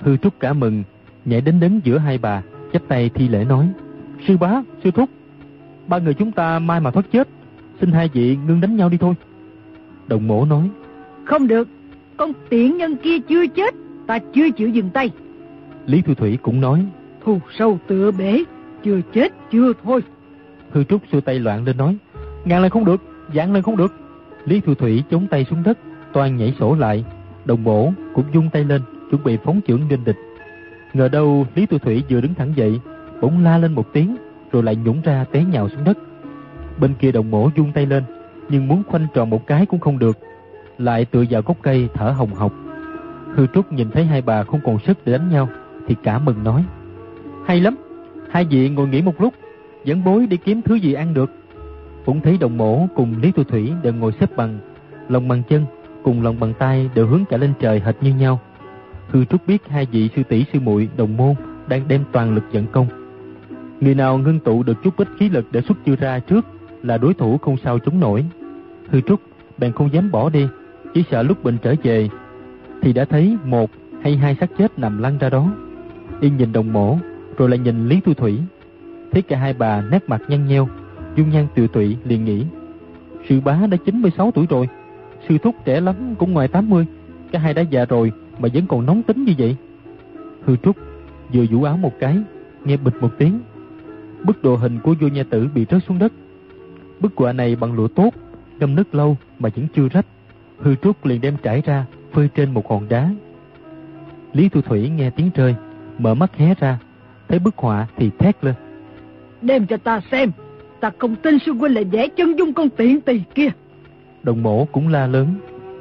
Hư 0.00 0.16
Trúc 0.16 0.40
cả 0.40 0.52
mừng, 0.52 0.84
nhảy 1.24 1.40
đến 1.40 1.60
đứng 1.60 1.80
giữa 1.84 1.98
hai 1.98 2.18
bà, 2.18 2.42
chắp 2.72 2.82
tay 2.88 3.10
thi 3.14 3.28
lễ 3.28 3.44
nói. 3.44 3.68
Sư 4.26 4.36
bá, 4.36 4.62
sư 4.84 4.90
thúc, 4.90 5.10
ba 5.86 5.98
người 5.98 6.14
chúng 6.14 6.32
ta 6.32 6.58
mai 6.58 6.80
mà 6.80 6.90
thoát 6.90 7.06
chết, 7.12 7.28
xin 7.80 7.92
hai 7.92 8.08
vị 8.12 8.38
ngưng 8.46 8.60
đánh 8.60 8.76
nhau 8.76 8.88
đi 8.88 8.98
thôi. 8.98 9.14
Đồng 10.06 10.26
mổ 10.26 10.44
nói. 10.44 10.70
Không 11.24 11.46
được, 11.46 11.68
con 12.16 12.32
tiện 12.48 12.76
nhân 12.76 12.96
kia 12.96 13.18
chưa 13.28 13.46
chết, 13.46 13.74
ta 14.06 14.18
chưa 14.34 14.50
chịu 14.50 14.68
dừng 14.68 14.90
tay. 14.90 15.10
Lý 15.86 16.02
Thu 16.02 16.14
Thủy 16.14 16.38
cũng 16.42 16.60
nói. 16.60 16.86
Thù 17.24 17.38
sâu 17.58 17.78
tựa 17.86 18.10
bể, 18.10 18.44
chưa 18.84 19.00
chết 19.12 19.32
chưa 19.50 19.72
thôi. 19.84 20.00
Hư 20.70 20.84
Trúc 20.84 21.02
xua 21.12 21.20
tay 21.20 21.38
loạn 21.38 21.64
lên 21.64 21.76
nói. 21.76 21.96
Ngàn 22.44 22.62
lần 22.62 22.70
không 22.70 22.84
được, 22.84 23.02
dạng 23.34 23.52
lần 23.52 23.62
không 23.62 23.76
được. 23.76 23.94
Lý 24.44 24.60
Thu 24.60 24.74
Thủy 24.74 25.02
chống 25.10 25.26
tay 25.30 25.46
xuống 25.50 25.62
đất, 25.62 25.78
toàn 26.12 26.36
nhảy 26.36 26.54
sổ 26.58 26.74
lại. 26.74 27.04
Đồng 27.44 27.64
mổ 27.64 27.92
cũng 28.14 28.24
dung 28.32 28.50
tay 28.52 28.64
lên, 28.64 28.82
chuẩn 29.10 29.24
bị 29.24 29.36
phóng 29.44 29.60
chưởng 29.66 29.80
nghênh 29.88 30.04
địch. 30.04 30.16
Ngờ 30.92 31.08
đâu 31.08 31.46
Lý 31.54 31.66
Thu 31.66 31.78
Thủy 31.78 32.02
vừa 32.10 32.20
đứng 32.20 32.34
thẳng 32.34 32.52
dậy, 32.56 32.80
bỗng 33.20 33.44
la 33.44 33.58
lên 33.58 33.72
một 33.72 33.92
tiếng, 33.92 34.16
rồi 34.52 34.62
lại 34.62 34.76
nhũng 34.76 35.00
ra 35.04 35.24
té 35.32 35.44
nhào 35.44 35.68
xuống 35.68 35.84
đất. 35.84 35.98
Bên 36.80 36.94
kia 36.94 37.12
đồng 37.12 37.30
mổ 37.30 37.50
dung 37.56 37.72
tay 37.72 37.86
lên, 37.86 38.04
nhưng 38.48 38.68
muốn 38.68 38.82
khoanh 38.86 39.06
tròn 39.14 39.30
một 39.30 39.46
cái 39.46 39.66
cũng 39.66 39.80
không 39.80 39.98
được, 39.98 40.18
lại 40.78 41.04
tựa 41.04 41.24
vào 41.30 41.42
gốc 41.42 41.56
cây 41.62 41.88
thở 41.94 42.10
hồng 42.10 42.34
hộc. 42.34 42.52
Hư 43.34 43.46
Trúc 43.46 43.72
nhìn 43.72 43.90
thấy 43.90 44.04
hai 44.04 44.22
bà 44.22 44.44
không 44.44 44.60
còn 44.64 44.78
sức 44.78 44.98
để 45.04 45.12
đánh 45.12 45.30
nhau, 45.30 45.48
thì 45.86 45.94
cả 46.02 46.18
mừng 46.18 46.44
nói. 46.44 46.64
Hay 47.46 47.60
lắm, 47.60 47.76
hai 48.30 48.44
vị 48.44 48.68
ngồi 48.68 48.88
nghỉ 48.88 49.02
một 49.02 49.20
lúc, 49.20 49.34
dẫn 49.84 50.04
bối 50.04 50.26
đi 50.26 50.36
kiếm 50.36 50.62
thứ 50.62 50.74
gì 50.74 50.92
ăn 50.92 51.14
được. 51.14 51.30
Cũng 52.04 52.20
thấy 52.20 52.38
đồng 52.38 52.56
mổ 52.56 52.86
cùng 52.96 53.14
Lý 53.22 53.32
Tu 53.32 53.44
Thủy 53.44 53.72
đều 53.82 53.92
ngồi 53.92 54.12
xếp 54.20 54.36
bằng, 54.36 54.58
lòng 55.08 55.28
bằng 55.28 55.42
chân 55.48 55.66
cùng 56.02 56.22
lòng 56.22 56.40
bằng 56.40 56.54
tay 56.58 56.90
đều 56.94 57.06
hướng 57.06 57.24
cả 57.24 57.36
lên 57.36 57.52
trời 57.60 57.80
hệt 57.80 57.94
như 58.00 58.14
nhau. 58.14 58.40
Hư 59.10 59.24
Trúc 59.24 59.46
biết 59.46 59.68
hai 59.68 59.86
vị 59.90 60.10
sư 60.16 60.22
tỷ 60.28 60.44
sư 60.52 60.60
muội 60.60 60.88
đồng 60.96 61.16
môn 61.16 61.34
đang 61.68 61.88
đem 61.88 62.04
toàn 62.12 62.34
lực 62.34 62.44
dẫn 62.52 62.66
công. 62.72 62.86
Người 63.80 63.94
nào 63.94 64.18
ngưng 64.18 64.40
tụ 64.40 64.62
được 64.62 64.82
chút 64.82 64.96
ít 64.96 65.08
khí 65.18 65.28
lực 65.28 65.46
để 65.50 65.60
xuất 65.60 65.84
chiêu 65.84 65.96
ra 66.00 66.18
trước 66.18 66.46
là 66.82 66.98
đối 66.98 67.14
thủ 67.14 67.38
không 67.38 67.56
sao 67.64 67.78
chống 67.78 68.00
nổi. 68.00 68.24
Hư 68.88 69.00
Trúc 69.00 69.20
bèn 69.58 69.72
không 69.72 69.92
dám 69.92 70.10
bỏ 70.10 70.30
đi, 70.30 70.46
chỉ 70.94 71.04
sợ 71.10 71.22
lúc 71.22 71.44
bệnh 71.44 71.58
trở 71.58 71.74
về 71.82 72.08
thì 72.82 72.92
đã 72.92 73.04
thấy 73.04 73.36
một 73.44 73.70
hay 74.02 74.16
hai 74.16 74.36
xác 74.40 74.50
chết 74.58 74.78
nằm 74.78 74.98
lăn 74.98 75.18
ra 75.18 75.30
đó. 75.30 75.52
Yên 76.20 76.36
nhìn 76.36 76.52
đồng 76.52 76.72
mổ, 76.72 76.98
rồi 77.36 77.48
lại 77.48 77.58
nhìn 77.58 77.88
Lý 77.88 78.00
Thu 78.00 78.14
Thủy. 78.14 78.38
Thấy 79.12 79.22
cả 79.22 79.38
hai 79.38 79.52
bà 79.52 79.82
nét 79.82 80.04
mặt 80.06 80.22
nhăn 80.28 80.46
nheo, 80.46 80.68
dung 81.16 81.30
nhan 81.30 81.46
tiều 81.54 81.68
tụy 81.68 81.96
liền 82.04 82.24
nghĩ. 82.24 82.44
Sư 83.28 83.40
bá 83.44 83.58
đã 83.70 83.76
96 83.76 84.30
tuổi 84.30 84.46
rồi, 84.50 84.68
sư 85.28 85.38
thúc 85.38 85.54
trẻ 85.64 85.80
lắm 85.80 85.94
cũng 86.18 86.32
ngoài 86.32 86.48
80, 86.48 86.86
cả 87.32 87.38
hai 87.38 87.54
đã 87.54 87.62
già 87.62 87.84
rồi 87.84 88.12
mà 88.38 88.48
vẫn 88.54 88.66
còn 88.66 88.86
nóng 88.86 89.02
tính 89.02 89.24
như 89.24 89.32
vậy. 89.38 89.56
Hư 90.44 90.56
Trúc 90.56 90.76
vừa 91.32 91.44
vũ 91.50 91.62
áo 91.62 91.76
một 91.76 91.92
cái, 92.00 92.18
nghe 92.64 92.76
bịch 92.76 92.94
một 93.00 93.10
tiếng. 93.18 93.40
bức 94.24 94.42
đồ 94.42 94.56
hình 94.56 94.78
của 94.82 94.94
vua 95.00 95.08
nha 95.08 95.22
tử 95.30 95.48
bị 95.54 95.66
rớt 95.70 95.84
xuống 95.84 95.98
đất. 95.98 96.12
Bức 97.00 97.12
họa 97.16 97.32
này 97.32 97.56
bằng 97.56 97.72
lụa 97.72 97.88
tốt, 97.88 98.10
ngâm 98.58 98.74
nước 98.74 98.94
lâu 98.94 99.16
mà 99.38 99.48
vẫn 99.56 99.66
chưa 99.74 99.88
rách. 99.88 100.06
Hư 100.58 100.74
Trúc 100.74 101.04
liền 101.06 101.20
đem 101.20 101.36
trải 101.42 101.62
ra, 101.64 101.84
phơi 102.12 102.28
trên 102.34 102.54
một 102.54 102.70
hòn 102.70 102.88
đá. 102.88 103.10
Lý 104.32 104.48
Thu 104.48 104.60
Thủy 104.60 104.88
nghe 104.88 105.10
tiếng 105.10 105.30
rơi, 105.34 105.54
mở 105.98 106.14
mắt 106.14 106.36
hé 106.36 106.54
ra, 106.60 106.78
thấy 107.28 107.38
bức 107.38 107.56
họa 107.56 107.86
thì 107.96 108.10
thét 108.18 108.44
lên. 108.44 108.54
Đem 109.42 109.66
cho 109.66 109.76
ta 109.76 110.00
xem, 110.10 110.30
ta 110.80 110.90
không 110.98 111.16
tin 111.16 111.38
sư 111.38 111.52
huynh 111.52 111.74
lại 111.74 111.84
vẽ 111.84 112.08
chân 112.08 112.38
dung 112.38 112.52
con 112.52 112.68
tiện 112.70 113.00
tỳ 113.00 113.22
kia. 113.34 113.48
Đồng 114.22 114.42
mổ 114.42 114.64
cũng 114.64 114.88
la 114.88 115.06
lớn. 115.06 115.34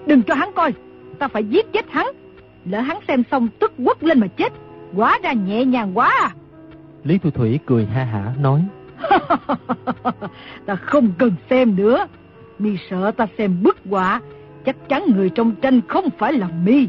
Đừng 0.07 0.23
cho 0.23 0.33
hắn 0.33 0.49
coi, 0.55 0.73
ta 1.19 1.27
phải 1.27 1.43
giết 1.43 1.73
chết 1.73 1.85
hắn. 1.89 2.07
Lỡ 2.65 2.79
hắn 2.79 2.97
xem 3.07 3.23
xong 3.31 3.47
tức 3.59 3.73
quất 3.85 4.03
lên 4.03 4.19
mà 4.19 4.27
chết, 4.27 4.53
quá 4.95 5.19
ra 5.23 5.33
nhẹ 5.33 5.65
nhàng 5.65 5.97
quá 5.97 6.11
à. 6.21 6.29
Lý 7.03 7.17
Thu 7.17 7.29
Thủy 7.29 7.59
cười 7.65 7.85
ha 7.85 8.03
hả 8.03 8.33
nói. 8.41 8.63
ta 10.65 10.75
không 10.75 11.11
cần 11.17 11.31
xem 11.49 11.75
nữa. 11.75 12.07
Mi 12.59 12.77
sợ 12.89 13.11
ta 13.11 13.27
xem 13.37 13.63
bức 13.63 13.77
họa, 13.89 14.21
chắc 14.65 14.89
chắn 14.89 15.05
người 15.15 15.29
trong 15.29 15.55
tranh 15.61 15.81
không 15.87 16.09
phải 16.17 16.33
là 16.33 16.47
mi. 16.65 16.87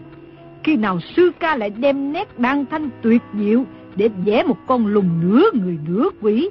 Khi 0.64 0.76
nào 0.76 1.00
sư 1.00 1.30
ca 1.40 1.56
lại 1.56 1.70
đem 1.70 2.12
nét 2.12 2.38
đan 2.38 2.64
thanh 2.70 2.90
tuyệt 3.02 3.22
diệu 3.34 3.64
để 3.96 4.08
vẽ 4.24 4.42
một 4.42 4.56
con 4.66 4.86
lùng 4.86 5.08
nửa 5.22 5.44
người 5.52 5.78
nửa 5.88 6.08
quỷ. 6.20 6.50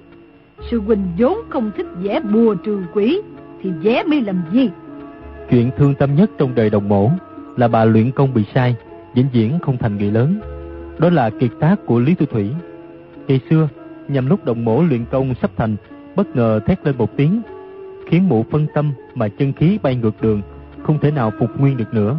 Sư 0.72 0.82
huynh 0.86 1.04
vốn 1.18 1.38
không 1.50 1.72
thích 1.78 1.88
vẽ 2.02 2.20
bùa 2.20 2.56
trừ 2.56 2.80
quỷ, 2.94 3.22
thì 3.62 3.70
vẽ 3.70 4.04
mi 4.04 4.22
làm 4.22 4.42
gì? 4.52 4.70
Chuyện 5.50 5.72
thương 5.78 5.96
tâm 5.96 6.16
nhất 6.16 6.32
trong 6.38 6.56
đời 6.56 6.70
đồng 6.70 6.90
mổ 6.90 7.12
là 7.58 7.68
bà 7.68 7.86
luyện 7.86 8.12
công 8.12 8.34
bị 8.34 8.44
sai, 8.56 8.76
vĩnh 9.16 9.28
viễn 9.34 9.60
không 9.62 9.78
thành 9.78 9.98
người 9.98 10.12
lớn. 10.12 10.40
Đó 11.00 11.10
là 11.10 11.30
kiệt 11.40 11.52
tác 11.60 11.76
của 11.86 12.00
Lý 12.00 12.16
tu 12.16 12.26
Thủy. 12.26 12.50
Ngày 13.28 13.40
xưa, 13.50 13.68
nhằm 14.08 14.28
lúc 14.28 14.46
đồng 14.46 14.66
mổ 14.66 14.84
luyện 14.84 15.06
công 15.06 15.36
sắp 15.42 15.52
thành, 15.58 15.76
bất 16.16 16.36
ngờ 16.36 16.60
thét 16.66 16.86
lên 16.86 16.98
một 16.98 17.18
tiếng, 17.18 17.42
khiến 18.10 18.30
mụ 18.30 18.46
phân 18.52 18.68
tâm 18.74 18.92
mà 19.16 19.28
chân 19.28 19.54
khí 19.54 19.80
bay 19.82 19.96
ngược 19.96 20.22
đường, 20.22 20.42
không 20.84 21.00
thể 21.00 21.12
nào 21.12 21.32
phục 21.40 21.60
nguyên 21.60 21.78
được 21.78 21.94
nữa. 21.94 22.18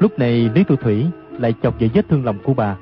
Lúc 0.00 0.18
này 0.18 0.50
Lý 0.54 0.64
Thu 0.64 0.76
Thủy 0.76 1.06
lại 1.38 1.54
chọc 1.62 1.80
vào 1.80 1.88
vết 1.94 2.08
thương 2.08 2.24
lòng 2.24 2.38
của 2.44 2.54
bà. 2.54 2.76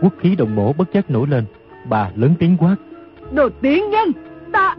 Quốc 0.00 0.14
khí 0.20 0.36
đồng 0.36 0.54
mổ 0.56 0.72
bất 0.72 0.92
giác 0.92 1.10
nổi 1.10 1.26
lên, 1.28 1.44
bà 1.88 2.10
lớn 2.14 2.34
tiếng 2.38 2.56
quát. 2.56 2.76
Đồ 3.32 3.48
tiếng 3.60 3.90
nhân, 3.90 4.08
ta, 4.52 4.76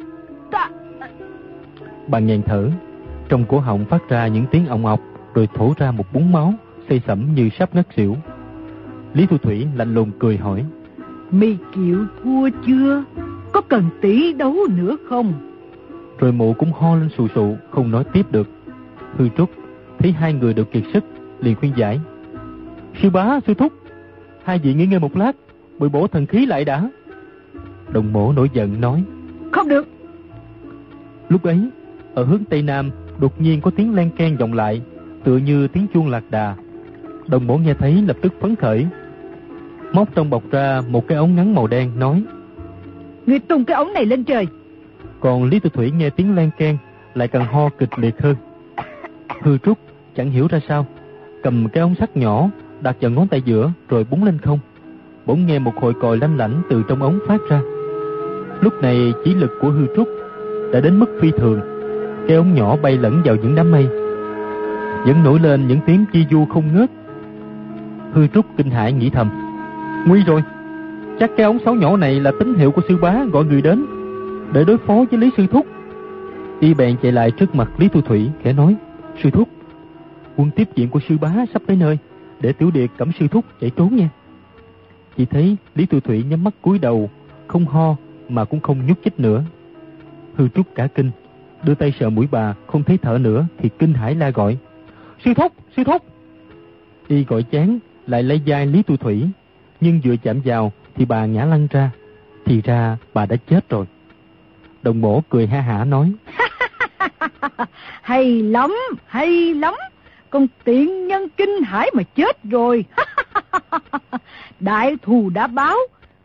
ta... 0.51 0.69
Bà 2.07 2.19
nghẹn 2.19 2.41
thở, 2.41 2.69
trong 3.29 3.45
cổ 3.45 3.59
họng 3.59 3.85
phát 3.85 4.09
ra 4.09 4.27
những 4.27 4.45
tiếng 4.51 4.67
ong 4.67 4.85
ọc, 4.85 4.99
rồi 5.33 5.47
thổ 5.55 5.73
ra 5.77 5.91
một 5.91 6.13
búng 6.13 6.31
máu, 6.31 6.53
xây 6.89 7.01
sẩm 7.07 7.35
như 7.35 7.49
sắp 7.59 7.75
ngất 7.75 7.87
xỉu. 7.95 8.15
Lý 9.13 9.25
Thu 9.25 9.37
Thủy 9.37 9.67
lạnh 9.75 9.93
lùng 9.93 10.11
cười 10.19 10.37
hỏi. 10.37 10.65
Mi 11.31 11.57
chịu 11.75 12.05
thua 12.23 12.49
chưa? 12.67 13.03
Có 13.51 13.61
cần 13.61 13.83
tỷ 14.01 14.33
đấu 14.33 14.55
nữa 14.75 14.95
không? 15.09 15.33
Rồi 16.17 16.31
mụ 16.31 16.53
cũng 16.53 16.71
ho 16.71 16.95
lên 16.95 17.09
sù 17.17 17.27
sụ, 17.35 17.55
không 17.69 17.91
nói 17.91 18.03
tiếp 18.13 18.31
được. 18.31 18.47
Hư 19.17 19.29
Trúc 19.37 19.49
thấy 19.99 20.11
hai 20.11 20.33
người 20.33 20.53
đều 20.53 20.65
kiệt 20.65 20.83
sức, 20.93 21.03
liền 21.39 21.55
khuyên 21.55 21.73
giải. 21.75 21.99
Sư 23.01 23.09
bá, 23.09 23.39
sư 23.47 23.53
thúc, 23.53 23.73
hai 24.43 24.59
vị 24.59 24.73
nghỉ 24.73 24.85
ngơi 24.85 24.99
một 24.99 25.17
lát, 25.17 25.31
bồi 25.79 25.89
bổ 25.89 26.07
thần 26.07 26.25
khí 26.25 26.45
lại 26.45 26.65
đã. 26.65 26.89
Đồng 27.93 28.13
mổ 28.13 28.33
nổi 28.33 28.49
giận 28.53 28.81
nói. 28.81 29.03
Không 29.51 29.67
được. 29.67 29.87
Lúc 31.29 31.43
ấy, 31.43 31.69
ở 32.13 32.23
hướng 32.23 32.43
Tây 32.49 32.61
Nam, 32.61 32.89
đột 33.19 33.41
nhiên 33.41 33.61
có 33.61 33.71
tiếng 33.71 33.95
len 33.95 34.09
can 34.17 34.37
vọng 34.37 34.53
lại, 34.53 34.81
tựa 35.23 35.37
như 35.37 35.67
tiếng 35.67 35.87
chuông 35.93 36.09
lạc 36.09 36.23
đà. 36.29 36.55
Đồng 37.27 37.47
mổ 37.47 37.57
nghe 37.57 37.73
thấy 37.73 38.03
lập 38.07 38.17
tức 38.21 38.33
phấn 38.41 38.55
khởi. 38.55 38.87
Móc 39.93 40.15
trong 40.15 40.29
bọc 40.29 40.43
ra 40.51 40.81
một 40.89 41.07
cái 41.07 41.17
ống 41.17 41.35
ngắn 41.35 41.55
màu 41.55 41.67
đen, 41.67 41.99
nói. 41.99 42.23
Người 43.25 43.39
tung 43.39 43.65
cái 43.65 43.75
ống 43.75 43.93
này 43.93 44.05
lên 44.05 44.23
trời. 44.23 44.47
Còn 45.19 45.43
Lý 45.43 45.59
Tư 45.59 45.69
Thủy 45.73 45.91
nghe 45.91 46.09
tiếng 46.09 46.35
len 46.35 46.49
can, 46.57 46.77
lại 47.13 47.27
càng 47.27 47.45
ho 47.45 47.69
kịch 47.69 47.99
liệt 47.99 48.21
hơn. 48.21 48.35
Hư 49.41 49.57
Trúc 49.57 49.77
chẳng 50.15 50.31
hiểu 50.31 50.47
ra 50.49 50.59
sao, 50.67 50.85
cầm 51.43 51.67
cái 51.69 51.81
ống 51.81 51.95
sắt 51.95 52.17
nhỏ 52.17 52.49
đặt 52.81 52.95
vào 53.01 53.11
ngón 53.11 53.27
tay 53.27 53.41
giữa 53.41 53.71
rồi 53.89 54.05
búng 54.09 54.23
lên 54.23 54.37
không. 54.37 54.59
Bỗng 55.25 55.45
nghe 55.45 55.59
một 55.59 55.75
hồi 55.81 55.93
còi 56.01 56.17
lanh 56.17 56.37
lảnh 56.37 56.61
từ 56.69 56.83
trong 56.87 57.01
ống 57.01 57.19
phát 57.27 57.41
ra. 57.49 57.61
Lúc 58.61 58.73
này 58.81 59.13
chỉ 59.25 59.35
lực 59.35 59.51
của 59.61 59.69
hư 59.69 59.85
trúc 59.95 60.07
đã 60.73 60.79
đến 60.79 60.99
mức 60.99 61.17
phi 61.21 61.31
thường. 61.31 61.59
Cái 62.27 62.37
ống 62.37 62.53
nhỏ 62.53 62.77
bay 62.81 62.97
lẫn 62.97 63.21
vào 63.25 63.35
những 63.35 63.55
đám 63.55 63.71
mây. 63.71 63.87
Vẫn 65.05 65.23
nổi 65.23 65.39
lên 65.39 65.67
những 65.67 65.79
tiếng 65.85 66.05
chi 66.13 66.25
du 66.31 66.45
không 66.45 66.63
ngớt. 66.73 66.91
Hư 68.13 68.27
trúc 68.27 68.45
kinh 68.57 68.69
hãi 68.69 68.93
nghĩ 68.93 69.09
thầm. 69.09 69.50
Nguy 70.07 70.23
rồi, 70.23 70.43
chắc 71.19 71.31
cái 71.37 71.45
ống 71.45 71.59
sáu 71.65 71.75
nhỏ 71.75 71.97
này 71.97 72.19
là 72.19 72.31
tín 72.39 72.53
hiệu 72.53 72.71
của 72.71 72.81
sư 72.87 72.97
bá 73.01 73.23
gọi 73.23 73.45
người 73.45 73.61
đến 73.61 73.85
để 74.53 74.63
đối 74.63 74.77
phó 74.77 74.93
với 75.11 75.19
Lý 75.19 75.29
Sư 75.37 75.45
Thúc. 75.51 75.65
Y 76.59 76.73
bèn 76.73 76.97
chạy 77.01 77.11
lại 77.11 77.31
trước 77.31 77.55
mặt 77.55 77.69
Lý 77.77 77.87
Thu 77.87 78.01
Thủy 78.01 78.29
khẽ 78.43 78.53
nói 78.53 78.75
Sư 79.23 79.29
Thúc, 79.29 79.49
quân 80.35 80.51
tiếp 80.51 80.69
diện 80.75 80.89
của 80.89 80.99
sư 81.09 81.17
bá 81.17 81.33
sắp 81.53 81.61
tới 81.67 81.77
nơi 81.77 81.97
để 82.39 82.53
tiểu 82.53 82.71
điệt 82.71 82.89
cẩm 82.97 83.11
sư 83.19 83.27
thúc 83.27 83.45
chạy 83.61 83.69
trốn 83.69 83.95
nha. 83.95 84.09
Chỉ 85.17 85.25
thấy 85.25 85.57
Lý 85.75 85.85
Tu 85.85 85.99
Thủy 85.99 86.23
nhắm 86.29 86.43
mắt 86.43 86.53
cúi 86.61 86.79
đầu, 86.79 87.09
không 87.47 87.65
ho 87.65 87.95
mà 88.29 88.45
cũng 88.45 88.59
không 88.59 88.87
nhúc 88.87 88.97
chích 89.03 89.19
nữa. 89.19 89.43
Hư 90.35 90.47
trúc 90.47 90.75
cả 90.75 90.87
kinh, 90.87 91.11
đưa 91.63 91.75
tay 91.75 91.93
sợ 91.99 92.09
mũi 92.09 92.27
bà 92.31 92.55
không 92.67 92.83
thấy 92.83 92.97
thở 92.97 93.17
nữa 93.17 93.45
thì 93.57 93.69
kinh 93.79 93.93
hãi 93.93 94.15
la 94.15 94.29
gọi. 94.29 94.57
Sư 95.25 95.33
thúc, 95.33 95.53
sư 95.77 95.83
thúc. 95.83 96.01
Y 97.07 97.23
gọi 97.23 97.43
chán, 97.43 97.79
lại 98.07 98.23
lấy 98.23 98.41
vai 98.45 98.65
Lý 98.65 98.83
Tu 98.83 98.97
Thủy, 98.97 99.29
nhưng 99.81 100.01
vừa 100.03 100.15
chạm 100.17 100.41
vào 100.45 100.71
thì 100.95 101.05
bà 101.05 101.25
ngã 101.25 101.45
lăn 101.45 101.67
ra. 101.71 101.91
Thì 102.45 102.61
ra 102.61 102.97
bà 103.13 103.25
đã 103.25 103.35
chết 103.35 103.69
rồi. 103.69 103.85
Đồng 104.81 105.01
mổ 105.01 105.21
cười 105.29 105.47
ha 105.47 105.61
hả 105.61 105.85
nói. 105.85 106.11
hay 108.01 108.41
lắm, 108.41 108.75
hay 109.05 109.53
lắm 109.53 109.73
con 110.31 110.47
tiện 110.63 111.07
nhân 111.07 111.27
kinh 111.37 111.63
hãi 111.65 111.89
mà 111.93 112.03
chết 112.03 112.43
rồi. 112.43 112.85
Đại 114.59 114.95
thù 115.01 115.29
đã 115.29 115.47
báo, 115.47 115.77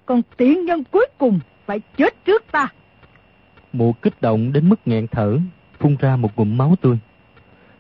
con 0.07 0.23
tiện 0.37 0.65
nhân 0.65 0.85
cuối 0.91 1.07
cùng 1.19 1.41
phải 1.67 1.81
chết 1.97 2.25
trước 2.25 2.45
ta. 2.53 2.69
Mụ 3.73 3.93
kích 3.93 4.21
động 4.21 4.53
đến 4.53 4.69
mức 4.69 4.81
nghẹn 4.85 5.07
thở, 5.07 5.39
phun 5.79 5.97
ra 5.97 6.17
một 6.17 6.31
ngụm 6.37 6.59
máu 6.59 6.75
tươi. 6.81 6.99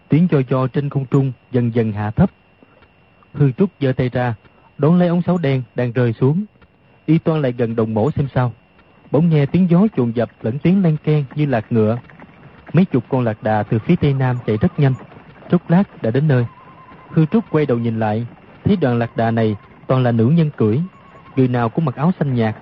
Tiếng 0.08 0.28
cho 0.28 0.42
cho 0.42 0.66
trên 0.66 0.90
không 0.90 1.06
trung 1.06 1.32
dần 1.52 1.74
dần 1.74 1.92
hạ 1.92 2.10
thấp. 2.10 2.30
Hư 3.32 3.52
Trúc 3.52 3.70
giơ 3.80 3.92
tay 3.92 4.08
ra, 4.08 4.34
đón 4.78 4.98
lấy 4.98 5.08
ống 5.08 5.22
sáo 5.22 5.38
đen 5.38 5.62
đang 5.74 5.92
rơi 5.92 6.12
xuống. 6.12 6.44
Y 7.06 7.18
toan 7.18 7.42
lại 7.42 7.52
gần 7.58 7.76
đồng 7.76 7.94
mổ 7.94 8.10
xem 8.10 8.28
sao. 8.34 8.52
Bỗng 9.10 9.28
nghe 9.28 9.46
tiếng 9.46 9.70
gió 9.70 9.86
chuồn 9.96 10.12
dập 10.16 10.30
lẫn 10.42 10.58
tiếng 10.58 10.82
len 10.82 10.96
ken 11.04 11.24
như 11.34 11.46
lạc 11.46 11.72
ngựa. 11.72 11.98
Mấy 12.72 12.84
chục 12.84 13.04
con 13.08 13.24
lạc 13.24 13.42
đà 13.42 13.62
từ 13.62 13.78
phía 13.78 13.96
tây 13.96 14.12
nam 14.12 14.36
chạy 14.46 14.56
rất 14.56 14.80
nhanh. 14.80 14.94
Trúc 15.50 15.70
lát 15.70 16.02
đã 16.02 16.10
đến 16.10 16.28
nơi. 16.28 16.46
Hư 17.10 17.26
Trúc 17.26 17.44
quay 17.50 17.66
đầu 17.66 17.78
nhìn 17.78 17.98
lại, 18.00 18.26
thấy 18.64 18.76
đoàn 18.76 18.98
lạc 18.98 19.16
đà 19.16 19.30
này 19.30 19.56
toàn 19.86 20.02
là 20.02 20.12
nữ 20.12 20.26
nhân 20.26 20.50
cưỡi. 20.56 20.80
Người 21.36 21.48
nào 21.48 21.68
cũng 21.68 21.84
mặc 21.84 21.96
áo 21.96 22.12
xanh 22.18 22.34
nhạt, 22.34 22.56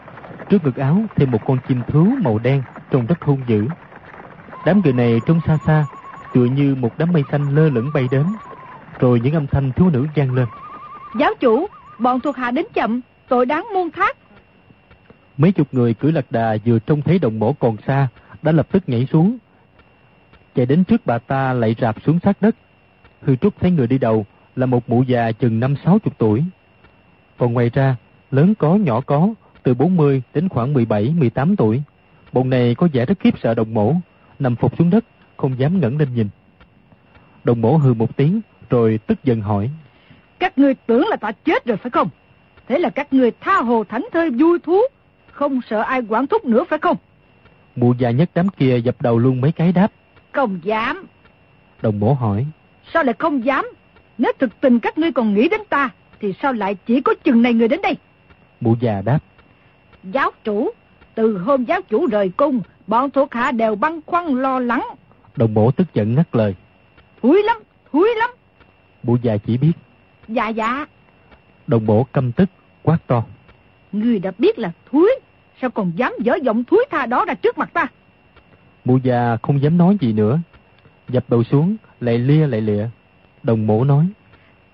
trước 0.51 0.65
ngực 0.65 0.77
áo 0.77 1.03
thêm 1.17 1.31
một 1.31 1.41
con 1.47 1.59
chim 1.69 1.81
thú 1.89 2.09
màu 2.23 2.39
đen 2.39 2.63
trông 2.91 3.07
rất 3.07 3.23
hung 3.23 3.41
dữ. 3.47 3.67
Đám 4.67 4.81
người 4.85 4.93
này 4.93 5.21
trông 5.27 5.41
xa 5.47 5.59
xa, 5.67 5.85
tựa 6.35 6.45
như 6.45 6.75
một 6.75 6.99
đám 6.99 7.13
mây 7.13 7.25
xanh 7.31 7.55
lơ 7.55 7.69
lửng 7.69 7.91
bay 7.95 8.09
đến. 8.11 8.27
Rồi 8.99 9.21
những 9.21 9.35
âm 9.35 9.47
thanh 9.47 9.73
thiếu 9.73 9.91
nữ 9.91 10.07
vang 10.17 10.35
lên. 10.35 10.47
Giáo 11.19 11.31
chủ, 11.41 11.67
bọn 11.99 12.21
thuộc 12.21 12.37
hạ 12.37 12.51
đến 12.51 12.67
chậm, 12.75 13.01
tội 13.29 13.47
đáng 13.47 13.67
muôn 13.75 13.91
thác. 13.91 14.17
Mấy 15.37 15.53
chục 15.53 15.69
người 15.73 15.95
cưỡi 15.95 16.13
lạc 16.13 16.27
đà 16.31 16.57
vừa 16.65 16.79
trông 16.79 17.03
thấy 17.03 17.19
đồng 17.19 17.39
mổ 17.39 17.53
còn 17.53 17.77
xa, 17.87 18.09
đã 18.43 18.53
lập 18.53 18.67
tức 18.73 18.89
nhảy 18.89 19.07
xuống. 19.13 19.39
Chạy 20.55 20.67
đến 20.67 20.85
trước 20.85 21.07
bà 21.07 21.19
ta 21.19 21.53
lại 21.53 21.75
rạp 21.81 21.97
xuống 22.07 22.19
sát 22.25 22.37
đất. 22.43 22.57
Hư 23.23 23.37
Trúc 23.37 23.61
thấy 23.61 23.71
người 23.71 23.87
đi 23.87 23.99
đầu 23.99 24.27
là 24.57 24.67
một 24.67 24.89
mụ 24.89 25.03
già 25.03 25.33
chừng 25.33 25.61
năm 25.61 25.75
sáu 25.85 25.99
chục 25.99 26.15
tuổi. 26.19 26.45
Còn 27.39 27.53
ngoài 27.53 27.71
ra, 27.75 27.97
lớn 28.31 28.55
có 28.55 28.75
nhỏ 28.75 29.01
có, 29.01 29.29
từ 29.63 29.75
40 29.75 30.23
đến 30.35 30.49
khoảng 30.49 30.75
17-18 30.75 31.57
tuổi. 31.57 31.83
Bọn 32.33 32.51
này 32.51 32.75
có 32.75 32.89
vẻ 32.93 33.07
rất 33.07 33.21
khiếp 33.21 33.35
sợ 33.43 33.55
đồng 33.55 33.75
mổ, 33.75 33.95
nằm 34.39 34.57
phục 34.57 34.79
xuống 34.79 34.91
đất, 34.91 35.05
không 35.37 35.59
dám 35.59 35.81
ngẩng 35.81 35.99
lên 35.99 36.15
nhìn. 36.15 36.29
Đồng 37.45 37.61
mổ 37.61 37.77
hừ 37.77 37.95
một 37.95 38.17
tiếng, 38.17 38.41
rồi 38.71 38.99
tức 39.07 39.25
giận 39.25 39.41
hỏi. 39.41 39.71
Các 40.39 40.59
ngươi 40.59 40.75
tưởng 40.75 41.09
là 41.09 41.17
ta 41.17 41.33
chết 41.33 41.65
rồi 41.65 41.77
phải 41.77 41.91
không? 41.91 42.09
Thế 42.69 42.79
là 42.79 42.91
các 42.91 43.13
ngươi 43.13 43.31
tha 43.41 43.57
hồ 43.57 43.85
thánh 43.85 44.07
thơi 44.13 44.31
vui 44.31 44.59
thú, 44.59 44.81
không 45.33 45.61
sợ 45.71 45.81
ai 45.81 46.03
quản 46.09 46.27
thúc 46.27 46.45
nữa 46.45 46.65
phải 46.69 46.79
không? 46.79 46.97
Mụ 47.77 47.95
già 47.99 48.11
nhất 48.11 48.31
đám 48.35 48.49
kia 48.49 48.81
dập 48.85 49.03
đầu 49.03 49.19
luôn 49.19 49.41
mấy 49.41 49.53
cái 49.53 49.73
đáp. 49.73 49.89
Không 50.33 50.61
dám. 50.63 51.07
Đồng 51.83 52.01
mổ 52.01 52.13
hỏi. 52.13 52.47
Sao 52.93 53.05
lại 53.05 53.15
không 53.19 53.45
dám? 53.45 53.67
Nếu 54.19 54.33
thực 54.39 54.61
tình 54.61 54.81
các 54.81 54.99
ngươi 54.99 55.13
còn 55.13 55.35
nghĩ 55.35 55.49
đến 55.49 55.61
ta, 55.69 55.91
thì 56.21 56.35
sao 56.43 56.53
lại 56.53 56.77
chỉ 56.87 57.01
có 57.01 57.15
chừng 57.25 57.43
này 57.43 57.55
người 57.55 57.69
đến 57.69 57.81
đây? 57.83 57.97
Mụ 58.61 58.77
già 58.81 59.03
đáp. 59.03 59.19
Giáo 60.03 60.31
chủ, 60.45 60.71
từ 61.15 61.39
hôm 61.39 61.65
giáo 61.65 61.83
chủ 61.83 62.07
rời 62.07 62.31
cung, 62.37 62.61
bọn 62.87 63.11
thuộc 63.11 63.35
hạ 63.35 63.53
đều 63.53 63.75
băn 63.75 64.01
khoăn 64.07 64.27
lo 64.27 64.59
lắng. 64.59 64.89
Đồng 65.37 65.55
mổ 65.55 65.71
tức 65.71 65.95
giận 65.95 66.15
ngắt 66.15 66.27
lời. 66.33 66.55
Thúi 67.23 67.43
lắm, 67.43 67.57
thúi 67.93 68.09
lắm. 68.17 68.31
Mụ 69.03 69.17
già 69.23 69.37
chỉ 69.37 69.59
biết. 69.59 69.73
Dạ 70.29 70.49
dạ. 70.49 70.87
Đồng 71.67 71.87
mổ 71.87 72.05
căm 72.05 72.33
tức, 72.33 72.51
quát 72.83 72.99
to. 73.07 73.25
Ngươi 73.93 74.19
đã 74.19 74.33
biết 74.39 74.59
là 74.59 74.73
thúi, 74.91 75.11
Sao 75.61 75.71
còn 75.71 75.93
dám 75.97 76.13
dở 76.21 76.35
giọng 76.43 76.65
thúi 76.65 76.85
tha 76.91 77.07
đó 77.07 77.25
ra 77.25 77.35
trước 77.35 77.59
mặt 77.59 77.71
ta? 77.73 77.87
Mụ 78.85 78.99
già 79.03 79.37
không 79.43 79.63
dám 79.63 79.79
nói 79.79 79.97
gì 80.01 80.13
nữa. 80.13 80.39
Dập 81.09 81.25
đầu 81.29 81.45
xuống, 81.45 81.77
lại 82.01 82.19
lia 82.19 82.47
lại 82.47 82.61
lịa. 82.61 82.87
Đồng 83.43 83.67
mổ 83.67 83.85
nói. 83.85 84.07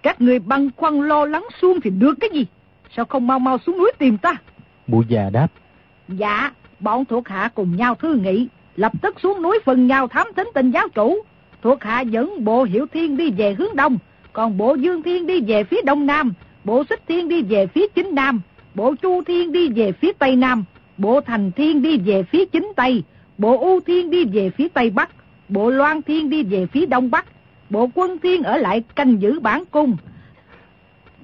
Các 0.02 0.20
người 0.20 0.38
băn 0.38 0.70
khoăn 0.76 1.08
lo 1.08 1.24
lắng 1.24 1.46
xuông 1.60 1.80
thì 1.80 1.90
được 1.90 2.14
cái 2.20 2.30
gì? 2.30 2.46
Sao 2.96 3.04
không 3.04 3.26
mau 3.26 3.38
mau 3.38 3.58
xuống 3.58 3.78
núi 3.78 3.92
tìm 3.98 4.18
ta? 4.18 4.34
Mụ 4.86 5.02
già 5.08 5.30
đáp. 5.30 5.48
Dạ, 6.08 6.52
bọn 6.80 7.04
thuộc 7.04 7.28
hạ 7.28 7.50
cùng 7.54 7.76
nhau 7.76 7.94
thư 7.94 8.14
nghị, 8.14 8.48
lập 8.76 8.92
tức 9.02 9.20
xuống 9.22 9.42
núi 9.42 9.58
phần 9.64 9.86
nhau 9.86 10.08
thám 10.08 10.26
thính 10.36 10.48
tình 10.54 10.70
giáo 10.70 10.88
chủ. 10.88 11.16
Thuộc 11.62 11.82
hạ 11.82 12.00
dẫn 12.00 12.44
bộ 12.44 12.64
Hiểu 12.64 12.86
Thiên 12.92 13.16
đi 13.16 13.30
về 13.30 13.54
hướng 13.54 13.76
đông, 13.76 13.98
còn 14.32 14.56
bộ 14.56 14.74
Dương 14.74 15.02
Thiên 15.02 15.26
đi 15.26 15.40
về 15.40 15.64
phía 15.64 15.82
đông 15.84 16.06
nam, 16.06 16.32
bộ 16.64 16.84
Xích 16.90 17.02
Thiên 17.08 17.28
đi 17.28 17.42
về 17.42 17.66
phía 17.66 17.86
chính 17.94 18.14
nam, 18.14 18.40
bộ 18.74 18.94
Chu 19.02 19.22
Thiên 19.26 19.52
đi 19.52 19.68
về 19.68 19.92
phía 19.92 20.12
tây 20.12 20.36
nam, 20.36 20.64
bộ 20.96 21.20
Thành 21.20 21.52
Thiên 21.52 21.82
đi 21.82 21.98
về 21.98 22.22
phía 22.22 22.44
chính 22.44 22.72
tây, 22.76 23.02
bộ 23.38 23.58
U 23.58 23.80
Thiên 23.80 24.10
đi 24.10 24.24
về 24.24 24.50
phía 24.50 24.68
tây 24.68 24.90
bắc, 24.90 25.10
bộ 25.48 25.70
Loan 25.70 26.02
Thiên 26.02 26.30
đi 26.30 26.42
về 26.42 26.66
phía 26.66 26.86
đông 26.86 27.10
bắc, 27.10 27.26
bộ 27.70 27.90
Quân 27.94 28.18
Thiên 28.18 28.42
ở 28.42 28.56
lại 28.56 28.82
canh 28.96 29.20
giữ 29.22 29.40
bản 29.40 29.64
cung. 29.70 29.96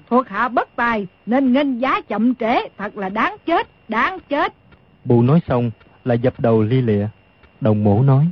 Thuộc 0.09 0.27
hạ 0.27 0.47
bất 0.47 0.75
tài 0.75 1.07
nên 1.25 1.53
nghênh 1.53 1.81
giá 1.81 2.01
chậm 2.01 2.35
trễ, 2.35 2.67
thật 2.77 2.97
là 2.97 3.09
đáng 3.09 3.35
chết, 3.45 3.67
đáng 3.87 4.17
chết. 4.29 4.53
Bù 5.05 5.21
nói 5.21 5.39
xong 5.47 5.71
là 6.05 6.13
dập 6.13 6.39
đầu 6.39 6.63
lia 6.63 6.81
lịa. 6.81 7.07
Đồng 7.61 7.83
mổ 7.83 8.03
nói. 8.03 8.25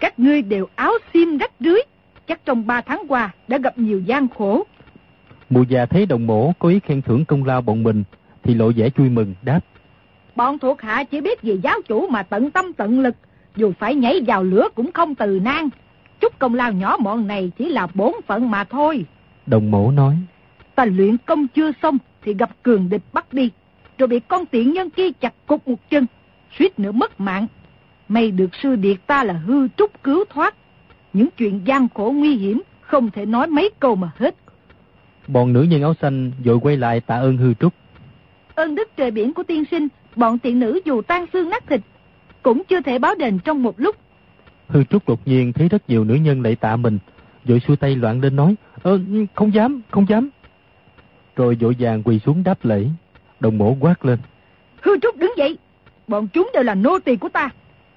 Các 0.00 0.18
ngươi 0.18 0.42
đều 0.42 0.68
áo 0.74 0.92
xiêm 1.12 1.38
rách 1.38 1.52
rưới, 1.60 1.80
chắc 2.30 2.44
trong 2.44 2.66
ba 2.66 2.80
tháng 2.80 3.02
qua 3.08 3.30
đã 3.48 3.58
gặp 3.58 3.78
nhiều 3.78 4.00
gian 4.00 4.28
khổ. 4.28 4.66
Mụ 5.50 5.62
già 5.62 5.86
thấy 5.86 6.06
đồng 6.06 6.26
mổ 6.26 6.52
có 6.58 6.68
ý 6.68 6.80
khen 6.80 7.02
thưởng 7.02 7.24
công 7.24 7.44
lao 7.44 7.60
bọn 7.60 7.82
mình, 7.82 8.04
thì 8.42 8.54
lộ 8.54 8.72
vẻ 8.76 8.90
vui 8.96 9.08
mừng, 9.08 9.34
đáp. 9.42 9.60
Bọn 10.36 10.58
thuộc 10.58 10.82
hạ 10.82 11.04
chỉ 11.04 11.20
biết 11.20 11.42
về 11.42 11.54
giáo 11.54 11.76
chủ 11.88 12.06
mà 12.06 12.22
tận 12.22 12.50
tâm 12.50 12.72
tận 12.72 13.00
lực, 13.00 13.16
dù 13.56 13.72
phải 13.78 13.94
nhảy 13.94 14.20
vào 14.26 14.42
lửa 14.42 14.68
cũng 14.74 14.92
không 14.92 15.14
từ 15.14 15.40
nan. 15.42 15.68
Chút 16.20 16.38
công 16.38 16.54
lao 16.54 16.72
nhỏ 16.72 16.96
mọn 17.00 17.26
này 17.26 17.52
chỉ 17.58 17.68
là 17.68 17.86
bốn 17.94 18.14
phận 18.26 18.50
mà 18.50 18.64
thôi. 18.64 19.04
Đồng 19.46 19.70
mổ 19.70 19.90
nói. 19.90 20.16
Ta 20.74 20.84
luyện 20.84 21.16
công 21.18 21.48
chưa 21.48 21.72
xong 21.82 21.98
thì 22.22 22.34
gặp 22.34 22.50
cường 22.62 22.88
địch 22.88 23.02
bắt 23.12 23.32
đi, 23.32 23.50
rồi 23.98 24.06
bị 24.06 24.20
con 24.20 24.46
tiện 24.46 24.72
nhân 24.72 24.90
kia 24.90 25.10
chặt 25.20 25.34
cục 25.46 25.68
một 25.68 25.90
chân, 25.90 26.06
suýt 26.58 26.78
nữa 26.78 26.92
mất 26.92 27.20
mạng. 27.20 27.46
May 28.08 28.30
được 28.30 28.54
sư 28.62 28.76
điệt 28.76 28.96
ta 29.06 29.24
là 29.24 29.34
hư 29.34 29.68
trúc 29.68 30.02
cứu 30.02 30.24
thoát. 30.30 30.54
Những 31.12 31.28
chuyện 31.36 31.60
gian 31.64 31.88
khổ 31.94 32.12
nguy 32.16 32.36
hiểm 32.36 32.62
không 32.80 33.10
thể 33.10 33.26
nói 33.26 33.46
mấy 33.46 33.70
câu 33.80 33.96
mà 33.96 34.10
hết. 34.16 34.34
Bọn 35.28 35.52
nữ 35.52 35.62
nhân 35.62 35.82
áo 35.82 35.94
xanh 36.02 36.32
vội 36.44 36.58
quay 36.62 36.76
lại 36.76 37.00
tạ 37.00 37.14
ơn 37.14 37.36
hư 37.36 37.54
trúc. 37.54 37.72
Ơn 38.54 38.74
đức 38.74 38.88
trời 38.96 39.10
biển 39.10 39.34
của 39.34 39.42
tiên 39.42 39.64
sinh, 39.70 39.88
bọn 40.16 40.38
tiện 40.38 40.60
nữ 40.60 40.80
dù 40.84 41.02
tan 41.02 41.26
xương 41.32 41.48
nát 41.48 41.66
thịt, 41.68 41.80
cũng 42.42 42.62
chưa 42.68 42.80
thể 42.80 42.98
báo 42.98 43.14
đền 43.14 43.38
trong 43.44 43.62
một 43.62 43.80
lúc. 43.80 43.96
Hư 44.68 44.84
trúc 44.84 45.08
đột 45.08 45.20
nhiên 45.24 45.52
thấy 45.52 45.68
rất 45.68 45.90
nhiều 45.90 46.04
nữ 46.04 46.14
nhân 46.14 46.42
lại 46.42 46.56
tạ 46.56 46.76
mình, 46.76 46.98
vội 47.44 47.60
xua 47.60 47.76
tay 47.76 47.96
loạn 47.96 48.20
lên 48.20 48.36
nói, 48.36 48.54
Ơ, 48.82 49.00
không 49.34 49.54
dám, 49.54 49.82
không 49.90 50.06
dám. 50.08 50.30
Rồi 51.36 51.54
vội 51.60 51.76
vàng 51.78 52.02
quỳ 52.02 52.18
xuống 52.18 52.42
đáp 52.44 52.64
lễ, 52.64 52.86
đồng 53.40 53.58
mổ 53.58 53.76
quát 53.80 54.04
lên. 54.04 54.18
Hư 54.82 54.98
trúc 54.98 55.16
đứng 55.16 55.32
dậy, 55.36 55.58
bọn 56.08 56.28
chúng 56.28 56.50
đều 56.54 56.62
là 56.62 56.74
nô 56.74 56.98
tỳ 56.98 57.16
của 57.16 57.28
ta. 57.28 57.50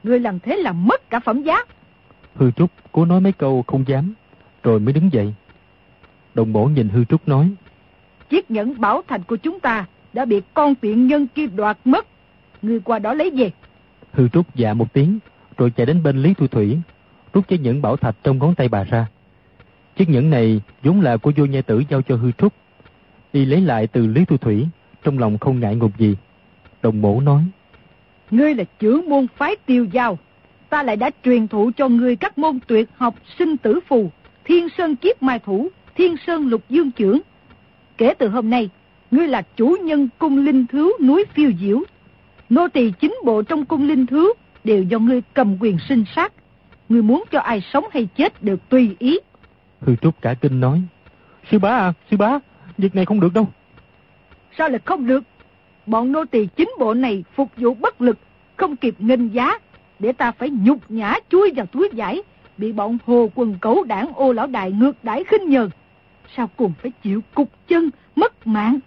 Ngươi 0.04 0.20
làm 0.20 0.40
thế 0.40 0.56
là 0.56 0.72
mất 0.72 1.10
cả 1.10 1.20
phẩm 1.20 1.44
giá. 1.44 1.58
Hư 2.36 2.52
Trúc 2.52 2.72
cố 2.92 3.06
nói 3.06 3.22
mấy 3.22 3.32
câu 3.32 3.64
không 3.68 3.88
dám, 3.88 4.14
rồi 4.64 4.80
mới 4.80 4.94
đứng 4.94 5.14
dậy. 5.14 5.34
Đồng 6.34 6.54
bổ 6.54 6.66
nhìn 6.66 6.90
Hư 6.90 7.06
Trúc 7.06 7.28
nói. 7.28 7.52
Chiếc 8.30 8.52
nhẫn 8.52 8.82
bảo 8.82 9.02
thành 9.08 9.24
của 9.24 9.36
chúng 9.36 9.60
ta 9.60 9.86
đã 10.14 10.26
bị 10.26 10.42
con 10.54 10.76
tiện 10.76 11.08
nhân 11.08 11.28
kia 11.28 11.48
đoạt 11.48 11.78
mất. 11.86 12.08
Ngươi 12.62 12.80
qua 12.80 13.00
đó 13.00 13.14
lấy 13.14 13.30
về. 13.30 13.52
Hư 14.14 14.28
Trúc 14.28 14.56
dạ 14.56 14.74
một 14.74 14.94
tiếng, 14.94 15.20
rồi 15.58 15.72
chạy 15.72 15.86
đến 15.86 16.04
bên 16.04 16.24
Lý 16.24 16.34
Thu 16.34 16.48
Thủy, 16.48 16.78
rút 17.34 17.48
chiếc 17.48 17.62
nhẫn 17.62 17.82
bảo 17.82 17.98
thạch 17.98 18.16
trong 18.24 18.38
ngón 18.38 18.56
tay 18.56 18.70
bà 18.70 18.84
ra. 18.84 19.08
Chiếc 19.96 20.10
nhẫn 20.10 20.30
này 20.30 20.62
vốn 20.84 21.02
là 21.02 21.18
của 21.18 21.32
vô 21.36 21.46
nhai 21.46 21.62
tử 21.62 21.84
giao 21.90 22.02
cho 22.02 22.16
Hư 22.16 22.32
Trúc. 22.32 22.54
Y 23.32 23.46
lấy 23.46 23.62
lại 23.62 23.88
từ 23.88 24.08
Lý 24.08 24.26
Thu 24.26 24.38
Thủy, 24.38 24.68
trong 25.04 25.20
lòng 25.20 25.38
không 25.38 25.60
ngại 25.60 25.76
ngục 25.76 25.92
gì. 25.98 26.16
Đồng 26.82 27.02
mổ 27.02 27.22
nói. 27.22 27.44
Ngươi 28.32 28.56
là 28.56 28.64
trưởng 28.80 29.10
môn 29.10 29.28
phái 29.36 29.56
tiêu 29.66 29.86
giao. 29.86 30.18
Ta 30.74 30.84
lại 30.84 30.96
đã 30.96 31.12
truyền 31.24 31.48
thụ 31.48 31.72
cho 31.78 31.88
ngươi 31.90 32.16
các 32.16 32.38
môn 32.38 32.60
tuyệt 32.68 32.90
học 32.98 33.16
sinh 33.40 33.58
tử 33.58 33.80
phù, 33.88 34.12
thiên 34.46 34.68
sơn 34.78 34.96
kiếp 34.96 35.24
mai 35.24 35.40
thủ, 35.40 35.70
thiên 35.96 36.16
sơn 36.28 36.48
lục 36.48 36.62
dương 36.70 36.92
trưởng. 36.92 37.22
Kể 37.98 38.14
từ 38.14 38.28
hôm 38.28 38.50
nay, 38.50 38.70
ngươi 39.12 39.28
là 39.28 39.42
chủ 39.56 39.78
nhân 39.84 40.10
cung 40.18 40.46
linh 40.46 40.66
thứ 40.68 40.94
núi 41.02 41.26
phiêu 41.34 41.52
diễu. 41.62 41.84
Nô 42.50 42.68
tỳ 42.68 42.92
chính 42.92 43.16
bộ 43.26 43.42
trong 43.42 43.66
cung 43.66 43.88
linh 43.88 44.06
thứ 44.06 44.34
đều 44.64 44.84
do 44.84 45.00
ngươi 45.00 45.22
cầm 45.34 45.58
quyền 45.60 45.78
sinh 45.90 46.04
sát. 46.16 46.34
Ngươi 46.90 47.02
muốn 47.02 47.24
cho 47.32 47.40
ai 47.40 47.62
sống 47.74 47.86
hay 47.92 48.08
chết 48.16 48.44
đều 48.44 48.58
tùy 48.58 48.96
ý. 49.00 49.20
Hư 49.82 49.96
Trúc 49.96 50.22
cả 50.22 50.34
kinh 50.34 50.60
nói. 50.60 50.82
Sư 51.52 51.60
bá 51.60 51.70
à, 51.70 51.94
sư 52.12 52.18
bá, 52.18 52.40
việc 52.78 52.96
này 52.96 53.06
không 53.06 53.20
được 53.20 53.34
đâu. 53.34 53.48
Sao 54.58 54.70
lại 54.70 54.80
không 54.86 55.08
được? 55.08 55.24
Bọn 55.86 56.12
nô 56.12 56.26
tỳ 56.26 56.46
chính 56.46 56.70
bộ 56.80 56.94
này 56.94 57.24
phục 57.36 57.50
vụ 57.58 57.74
bất 57.74 58.02
lực, 58.02 58.18
không 58.56 58.76
kịp 58.76 58.96
nghênh 59.00 59.34
giá, 59.34 59.60
để 60.04 60.12
ta 60.12 60.32
phải 60.32 60.50
nhục 60.50 60.80
nhã 60.90 61.16
chui 61.30 61.52
vào 61.56 61.66
túi 61.66 61.90
giải, 61.94 62.22
bị 62.58 62.72
bọn 62.72 62.98
hồ 63.06 63.30
quần 63.36 63.56
cấu 63.62 63.84
đảng 63.84 64.14
ô 64.16 64.34
lão 64.34 64.48
đại 64.48 64.72
ngược 64.72 65.04
đãi 65.04 65.24
khinh 65.24 65.50
nhờn. 65.50 65.70
Sao 66.36 66.50
cùng 66.58 66.74
phải 66.82 66.92
chịu 67.04 67.22
cục 67.34 67.50
chân, 67.68 67.90
mất 68.16 68.48
mạng? 68.48 68.80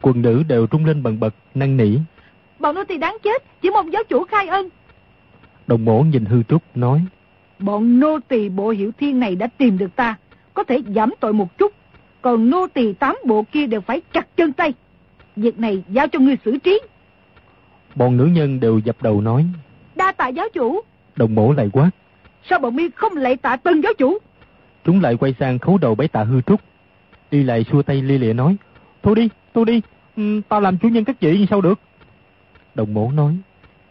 Quần 0.00 0.22
nữ 0.22 0.42
đều 0.48 0.66
trung 0.66 0.84
lên 0.84 1.02
bần 1.02 1.20
bật, 1.20 1.34
năn 1.54 1.76
nỉ. 1.76 1.98
Bọn 2.58 2.74
nô 2.74 2.84
tỳ 2.84 2.98
đáng 2.98 3.16
chết, 3.22 3.42
chỉ 3.62 3.70
mong 3.70 3.92
giáo 3.92 4.02
chủ 4.08 4.24
khai 4.24 4.46
ân. 4.48 4.68
Đồng 5.66 5.84
mổ 5.84 6.02
nhìn 6.02 6.24
hư 6.24 6.42
trúc, 6.42 6.62
nói. 6.76 7.04
Bọn 7.58 8.00
nô 8.00 8.18
tỳ 8.28 8.48
bộ 8.48 8.70
hiểu 8.70 8.90
thiên 8.98 9.20
này 9.20 9.36
đã 9.36 9.46
tìm 9.46 9.78
được 9.78 9.96
ta, 9.96 10.16
có 10.54 10.64
thể 10.64 10.82
giảm 10.94 11.14
tội 11.20 11.32
một 11.32 11.58
chút, 11.58 11.72
còn 12.22 12.50
nô 12.50 12.66
tỳ 12.74 12.92
tám 12.92 13.16
bộ 13.26 13.44
kia 13.52 13.66
đều 13.66 13.80
phải 13.80 14.00
chặt 14.12 14.36
chân 14.36 14.52
tay. 14.52 14.72
Việc 15.36 15.58
này 15.58 15.82
giao 15.88 16.08
cho 16.08 16.18
ngươi 16.18 16.36
xử 16.44 16.58
trí. 16.58 16.80
Bọn 17.94 18.16
nữ 18.16 18.24
nhân 18.24 18.60
đều 18.60 18.78
dập 18.78 19.02
đầu 19.02 19.20
nói. 19.20 19.46
Đa 19.96 20.12
tạ 20.12 20.28
giáo 20.28 20.48
chủ. 20.52 20.80
Đồng 21.16 21.34
mổ 21.34 21.52
lại 21.52 21.70
quát. 21.72 21.90
Sao 22.50 22.58
bọn 22.58 22.76
mi 22.76 22.88
không 22.96 23.16
lạy 23.16 23.36
tạ 23.36 23.56
tân 23.56 23.80
giáo 23.80 23.92
chủ? 23.98 24.18
Chúng 24.84 25.00
lại 25.00 25.16
quay 25.16 25.34
sang 25.40 25.58
khấu 25.58 25.78
đầu 25.78 25.94
bấy 25.94 26.08
tạ 26.08 26.24
hư 26.24 26.40
trúc. 26.40 26.60
Y 27.30 27.42
lại 27.42 27.64
xua 27.72 27.82
tay 27.82 28.02
lia 28.02 28.18
lịa 28.18 28.32
nói. 28.32 28.56
Thôi 29.02 29.14
đi, 29.14 29.28
thôi 29.54 29.64
đi, 29.64 29.82
ừ, 30.16 30.40
tao 30.48 30.60
làm 30.60 30.78
chủ 30.78 30.88
nhân 30.88 31.04
các 31.04 31.20
chị 31.20 31.46
sao 31.50 31.60
được. 31.60 31.80
Đồng 32.74 32.94
mổ 32.94 33.10
nói. 33.12 33.36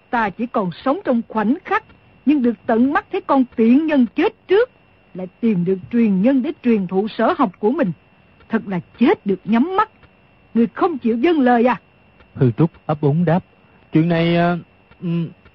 Ta 0.09 0.29
chỉ 0.29 0.45
còn 0.45 0.69
sống 0.85 0.99
trong 1.05 1.21
khoảnh 1.27 1.55
khắc, 1.65 1.83
nhưng 2.25 2.41
được 2.41 2.53
tận 2.65 2.93
mắt 2.93 3.05
thấy 3.11 3.21
con 3.21 3.43
tiện 3.55 3.85
nhân 3.85 4.05
chết 4.15 4.33
trước, 4.47 4.69
lại 5.13 5.27
tìm 5.39 5.65
được 5.65 5.77
truyền 5.91 6.21
nhân 6.21 6.41
để 6.41 6.51
truyền 6.63 6.87
thụ 6.87 7.07
sở 7.07 7.33
học 7.37 7.51
của 7.59 7.71
mình. 7.71 7.91
Thật 8.49 8.61
là 8.67 8.79
chết 8.99 9.25
được 9.25 9.39
nhắm 9.45 9.75
mắt. 9.77 9.89
Người 10.53 10.67
không 10.73 10.97
chịu 10.97 11.17
dâng 11.17 11.39
lời 11.39 11.65
à? 11.65 11.81
Hư 12.35 12.51
Trúc 12.51 12.71
ấp 12.85 13.01
úng 13.01 13.25
đáp. 13.25 13.39
Chuyện 13.91 14.09
này 14.09 14.37
uh, 14.53 14.59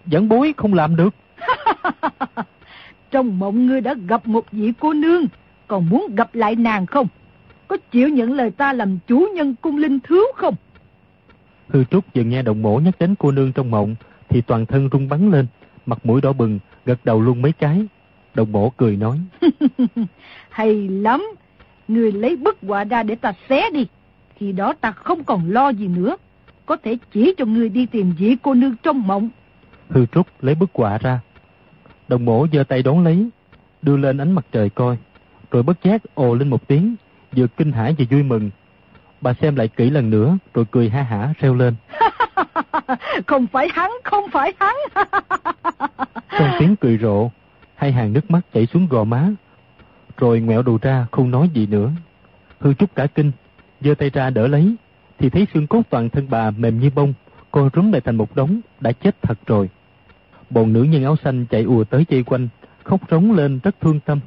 dẫn 0.08 0.28
bối 0.28 0.54
không 0.56 0.74
làm 0.74 0.96
được. 0.96 1.14
Trong 3.10 3.38
mộng 3.38 3.66
ngươi 3.66 3.80
đã 3.80 3.94
gặp 4.08 4.26
một 4.26 4.44
vị 4.52 4.72
cô 4.80 4.92
nương, 4.92 5.24
còn 5.66 5.88
muốn 5.90 6.14
gặp 6.14 6.34
lại 6.34 6.56
nàng 6.56 6.86
không? 6.86 7.06
Có 7.68 7.76
chịu 7.90 8.08
nhận 8.08 8.32
lời 8.32 8.50
ta 8.50 8.72
làm 8.72 8.98
chủ 9.06 9.26
nhân 9.34 9.54
cung 9.62 9.76
linh 9.76 10.00
thiếu 10.00 10.22
không? 10.36 10.54
Hư 11.68 11.84
Trúc 11.84 12.04
vừa 12.14 12.22
nghe 12.22 12.42
đồng 12.42 12.62
mổ 12.62 12.78
nhắc 12.78 12.94
đến 12.98 13.14
cô 13.18 13.30
nương 13.30 13.52
trong 13.52 13.70
mộng, 13.70 13.94
thì 14.28 14.40
toàn 14.40 14.66
thân 14.66 14.88
rung 14.92 15.08
bắn 15.08 15.30
lên, 15.30 15.46
mặt 15.86 16.06
mũi 16.06 16.20
đỏ 16.20 16.32
bừng, 16.32 16.58
gật 16.86 17.04
đầu 17.04 17.20
luôn 17.20 17.42
mấy 17.42 17.52
cái. 17.52 17.86
Đồng 18.34 18.52
mổ 18.52 18.70
cười 18.70 18.96
nói. 18.96 19.18
Hay 20.48 20.88
lắm, 20.88 21.26
người 21.88 22.12
lấy 22.12 22.36
bức 22.36 22.58
họa 22.62 22.84
ra 22.84 23.02
để 23.02 23.14
ta 23.14 23.32
xé 23.48 23.70
đi. 23.70 23.86
Khi 24.36 24.52
đó 24.52 24.72
ta 24.80 24.92
không 24.92 25.24
còn 25.24 25.50
lo 25.50 25.68
gì 25.68 25.88
nữa. 25.88 26.16
Có 26.66 26.76
thể 26.76 26.98
chỉ 27.12 27.34
cho 27.38 27.44
ngươi 27.44 27.68
đi 27.68 27.86
tìm 27.86 28.12
vị 28.18 28.36
cô 28.42 28.54
nương 28.54 28.76
trong 28.82 29.06
mộng. 29.06 29.28
Hư 29.90 30.06
Trúc 30.06 30.26
lấy 30.40 30.54
bức 30.54 30.70
họa 30.74 30.98
ra. 30.98 31.20
Đồng 32.08 32.24
mổ 32.24 32.46
giơ 32.52 32.64
tay 32.64 32.82
đón 32.82 33.04
lấy, 33.04 33.28
đưa 33.82 33.96
lên 33.96 34.18
ánh 34.18 34.32
mặt 34.32 34.46
trời 34.52 34.70
coi. 34.70 34.96
Rồi 35.50 35.62
bất 35.62 35.82
giác 35.82 36.02
ồ 36.14 36.34
lên 36.34 36.48
một 36.48 36.68
tiếng, 36.68 36.96
vừa 37.36 37.46
kinh 37.46 37.72
hãi 37.72 37.94
vừa 37.98 38.04
vui 38.10 38.22
mừng. 38.22 38.50
Bà 39.20 39.32
xem 39.34 39.56
lại 39.56 39.68
kỹ 39.68 39.90
lần 39.90 40.10
nữa, 40.10 40.38
rồi 40.54 40.64
cười 40.70 40.90
ha 40.90 41.02
hả 41.02 41.32
reo 41.38 41.54
lên. 41.54 41.74
không 43.26 43.46
phải 43.46 43.68
hắn, 43.72 43.90
không 44.04 44.24
phải 44.32 44.52
hắn. 44.60 44.76
Trong 46.38 46.50
tiếng 46.58 46.76
cười 46.76 46.98
rộ, 46.98 47.30
hai 47.74 47.92
hàng 47.92 48.12
nước 48.12 48.30
mắt 48.30 48.40
chảy 48.54 48.66
xuống 48.66 48.86
gò 48.90 49.04
má. 49.04 49.28
Rồi 50.16 50.40
ngẹo 50.40 50.62
đầu 50.62 50.78
ra 50.82 51.06
không 51.10 51.30
nói 51.30 51.50
gì 51.54 51.66
nữa. 51.66 51.90
Hư 52.60 52.74
Trúc 52.74 52.94
cả 52.94 53.06
kinh, 53.06 53.32
giơ 53.80 53.94
tay 53.94 54.10
ra 54.10 54.30
đỡ 54.30 54.46
lấy, 54.46 54.76
thì 55.18 55.30
thấy 55.30 55.46
xương 55.54 55.66
cốt 55.66 55.82
toàn 55.90 56.10
thân 56.10 56.26
bà 56.30 56.50
mềm 56.50 56.80
như 56.80 56.90
bông, 56.94 57.14
co 57.50 57.70
rúm 57.74 57.92
lại 57.92 58.00
thành 58.00 58.16
một 58.16 58.36
đống, 58.36 58.60
đã 58.80 58.92
chết 58.92 59.22
thật 59.22 59.38
rồi. 59.46 59.68
Bọn 60.50 60.72
nữ 60.72 60.82
nhân 60.82 61.04
áo 61.04 61.16
xanh 61.24 61.46
chạy 61.46 61.62
ùa 61.62 61.84
tới 61.84 62.04
chạy 62.04 62.22
quanh, 62.22 62.48
khóc 62.84 63.00
rống 63.10 63.32
lên 63.32 63.60
rất 63.62 63.80
thương 63.80 64.00
tâm. 64.00 64.20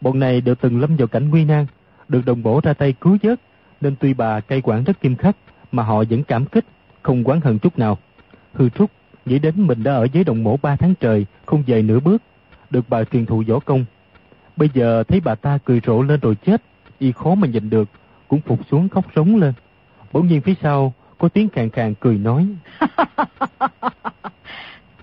Bọn 0.00 0.18
này 0.18 0.40
đều 0.40 0.54
từng 0.54 0.80
lâm 0.80 0.96
vào 0.96 1.06
cảnh 1.06 1.30
nguy 1.30 1.44
nan, 1.44 1.66
được 2.08 2.24
đồng 2.26 2.42
bổ 2.42 2.60
ra 2.62 2.72
tay 2.72 2.92
cứu 2.92 3.16
vớt, 3.22 3.40
nên 3.80 3.96
tuy 4.00 4.14
bà 4.14 4.40
cay 4.40 4.60
quản 4.60 4.84
rất 4.84 5.00
kim 5.00 5.16
khắc, 5.16 5.36
mà 5.72 5.82
họ 5.82 6.04
vẫn 6.10 6.22
cảm 6.24 6.46
kích, 6.46 6.64
không 7.02 7.24
quán 7.24 7.40
hận 7.40 7.58
chút 7.58 7.78
nào. 7.78 7.98
Hư 8.52 8.68
Trúc 8.68 8.90
nghĩ 9.26 9.38
đến 9.38 9.54
mình 9.66 9.82
đã 9.82 9.94
ở 9.94 10.06
dưới 10.12 10.24
đồng 10.24 10.44
mổ 10.44 10.56
ba 10.62 10.76
tháng 10.76 10.94
trời, 10.94 11.26
không 11.46 11.62
về 11.66 11.82
nửa 11.82 12.00
bước, 12.00 12.22
được 12.70 12.84
bà 12.88 13.04
truyền 13.04 13.26
thụ 13.26 13.42
võ 13.48 13.58
công. 13.58 13.84
Bây 14.56 14.70
giờ 14.74 15.04
thấy 15.08 15.20
bà 15.20 15.34
ta 15.34 15.58
cười 15.64 15.80
rộ 15.86 16.02
lên 16.02 16.20
rồi 16.20 16.34
chết, 16.34 16.62
y 16.98 17.12
khó 17.12 17.34
mà 17.34 17.48
nhìn 17.48 17.70
được, 17.70 17.88
cũng 18.28 18.40
phục 18.40 18.60
xuống 18.70 18.88
khóc 18.88 19.04
rống 19.16 19.36
lên. 19.36 19.52
Bỗng 20.12 20.26
nhiên 20.26 20.40
phía 20.40 20.54
sau 20.62 20.94
có 21.18 21.28
tiếng 21.28 21.48
khàn 21.48 21.70
khàn 21.70 21.94
cười 21.94 22.18
nói. 22.18 22.46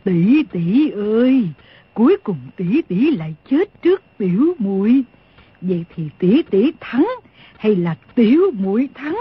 tỷ 0.04 0.43
tỷ 0.51 0.89
ơi, 0.91 1.47
cuối 1.93 2.18
cùng 2.24 2.38
tỷ 2.56 2.82
tỷ 2.82 3.12
lại 3.16 3.36
chết 3.49 3.82
trước 3.82 4.04
tiểu 4.18 4.54
muội. 4.60 5.04
Vậy 5.62 5.86
thì 5.95 6.10
tỷ 6.18 6.41
tỷ 6.41 6.72
thắng 6.80 7.08
hay 7.58 7.76
là 7.76 7.95
tiểu 8.16 8.41
muội 8.54 8.89
thắng? 8.93 9.18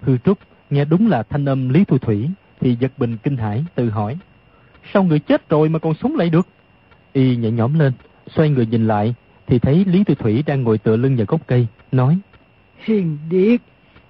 Hư 0.00 0.18
Trúc 0.18 0.38
nghe 0.70 0.84
đúng 0.84 1.08
là 1.08 1.22
thanh 1.22 1.44
âm 1.44 1.68
Lý 1.68 1.84
Thu 1.84 1.98
Thủy 1.98 2.28
thì 2.60 2.76
giật 2.80 2.92
bình 2.98 3.16
kinh 3.22 3.36
hãi 3.36 3.64
tự 3.74 3.90
hỏi. 3.90 4.18
Sao 4.92 5.02
người 5.02 5.18
chết 5.18 5.48
rồi 5.48 5.68
mà 5.68 5.78
còn 5.78 5.94
sống 6.02 6.16
lại 6.16 6.30
được? 6.30 6.46
Y 7.12 7.36
nhẹ 7.36 7.50
nhõm 7.50 7.78
lên, 7.78 7.92
xoay 8.26 8.50
người 8.50 8.66
nhìn 8.66 8.86
lại 8.86 9.14
thì 9.46 9.58
thấy 9.58 9.84
Lý 9.84 10.04
Thu 10.04 10.14
Thủy 10.14 10.42
đang 10.46 10.62
ngồi 10.62 10.78
tựa 10.78 10.96
lưng 10.96 11.16
vào 11.16 11.26
gốc 11.28 11.40
cây, 11.46 11.66
nói. 11.92 12.18
Hiền 12.78 13.18
Điệt, 13.30 13.60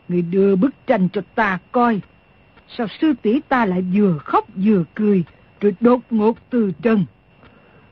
người 0.09 0.23
đưa 0.23 0.57
bức 0.57 0.75
tranh 0.87 1.09
cho 1.13 1.21
ta 1.35 1.59
coi. 1.73 2.01
Sao 2.77 2.87
sư 3.01 3.13
tỷ 3.23 3.41
ta 3.49 3.67
lại 3.67 3.85
vừa 3.95 4.19
khóc 4.19 4.47
vừa 4.57 4.85
cười, 4.95 5.25
rồi 5.61 5.75
đốt 5.81 6.01
ngột 6.11 6.33
từ 6.51 6.73
chân 6.83 7.05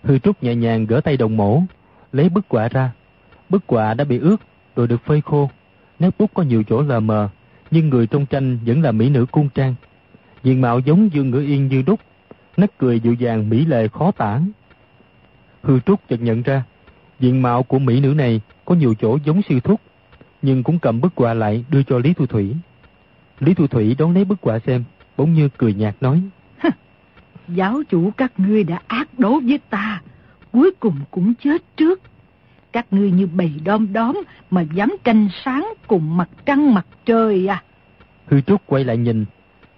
Hư 0.07 0.19
Trúc 0.19 0.43
nhẹ 0.43 0.55
nhàng 0.55 0.87
gỡ 0.87 1.01
tay 1.01 1.17
đồng 1.17 1.37
mổ, 1.37 1.63
lấy 2.13 2.29
bức 2.29 2.49
quả 2.49 2.69
ra. 2.69 2.91
Bức 3.49 3.67
quả 3.67 3.95
đã 3.95 4.05
bị 4.05 4.19
ướt, 4.19 4.37
rồi 4.77 4.87
được 4.87 5.05
phơi 5.05 5.21
khô. 5.21 5.51
Nét 5.99 6.11
bút 6.19 6.31
có 6.35 6.43
nhiều 6.43 6.63
chỗ 6.63 6.83
lờ 6.83 7.01
mờ, 7.01 7.29
nhưng 7.71 7.89
người 7.89 8.07
trong 8.07 8.27
tranh 8.27 8.59
vẫn 8.67 8.83
là 8.83 8.93
mỹ 8.93 9.09
nữ 9.09 9.27
cung 9.31 9.49
trang. 9.49 9.75
Diện 10.43 10.61
mạo 10.61 10.79
giống 10.79 11.13
Dương 11.13 11.31
Ngữ 11.31 11.41
Yên 11.41 11.69
như 11.69 11.83
đúc, 11.83 12.01
nét 12.57 12.73
cười 12.79 13.01
dịu 13.01 13.15
dàng 13.15 13.49
mỹ 13.49 13.65
lệ 13.65 13.89
khó 13.89 14.11
tả. 14.11 14.41
Hư 15.63 15.81
Trúc 15.81 16.01
chợt 16.09 16.21
nhận 16.21 16.43
ra, 16.43 16.63
diện 17.21 17.43
mạo 17.43 17.63
của 17.63 17.79
mỹ 17.79 18.01
nữ 18.01 18.09
này 18.09 18.41
có 18.65 18.75
nhiều 18.75 18.95
chỗ 19.01 19.19
giống 19.25 19.43
sư 19.43 19.61
thúc, 19.61 19.81
nhưng 20.43 20.63
cũng 20.63 20.79
cầm 20.79 21.01
bức 21.01 21.15
quà 21.15 21.35
lại 21.35 21.65
đưa 21.71 21.83
cho 21.83 21.99
Lý 21.99 22.13
Thu 22.15 22.27
Thủy. 22.27 22.57
Lý 23.41 23.55
Thu 23.55 23.67
Thủy 23.67 23.97
đón 23.99 24.15
lấy 24.15 24.25
bức 24.25 24.41
quà 24.41 24.59
xem, 24.59 24.85
bỗng 25.17 25.33
như 25.33 25.49
cười 25.59 25.75
nhạt 25.75 25.95
nói. 26.01 26.23
Giáo 27.49 27.83
chủ 27.89 28.11
các 28.17 28.33
ngươi 28.37 28.65
đã 28.65 28.81
ác 28.87 29.19
đấu 29.19 29.41
với 29.45 29.59
ta, 29.71 30.03
cuối 30.53 30.71
cùng 30.81 30.97
cũng 31.11 31.35
chết 31.35 31.63
trước. 31.77 32.01
Các 32.73 32.87
ngươi 32.91 33.11
như 33.11 33.27
bầy 33.27 33.53
đom 33.65 33.93
đóm 33.93 34.23
mà 34.51 34.63
dám 34.63 34.97
tranh 35.05 35.29
sáng 35.45 35.73
cùng 35.87 36.17
mặt 36.17 36.29
trăng 36.47 36.75
mặt 36.75 36.87
trời 37.05 37.47
à. 37.47 37.63
Hư 38.27 38.41
Trúc 38.41 38.63
quay 38.67 38.85
lại 38.85 38.97
nhìn, 38.97 39.25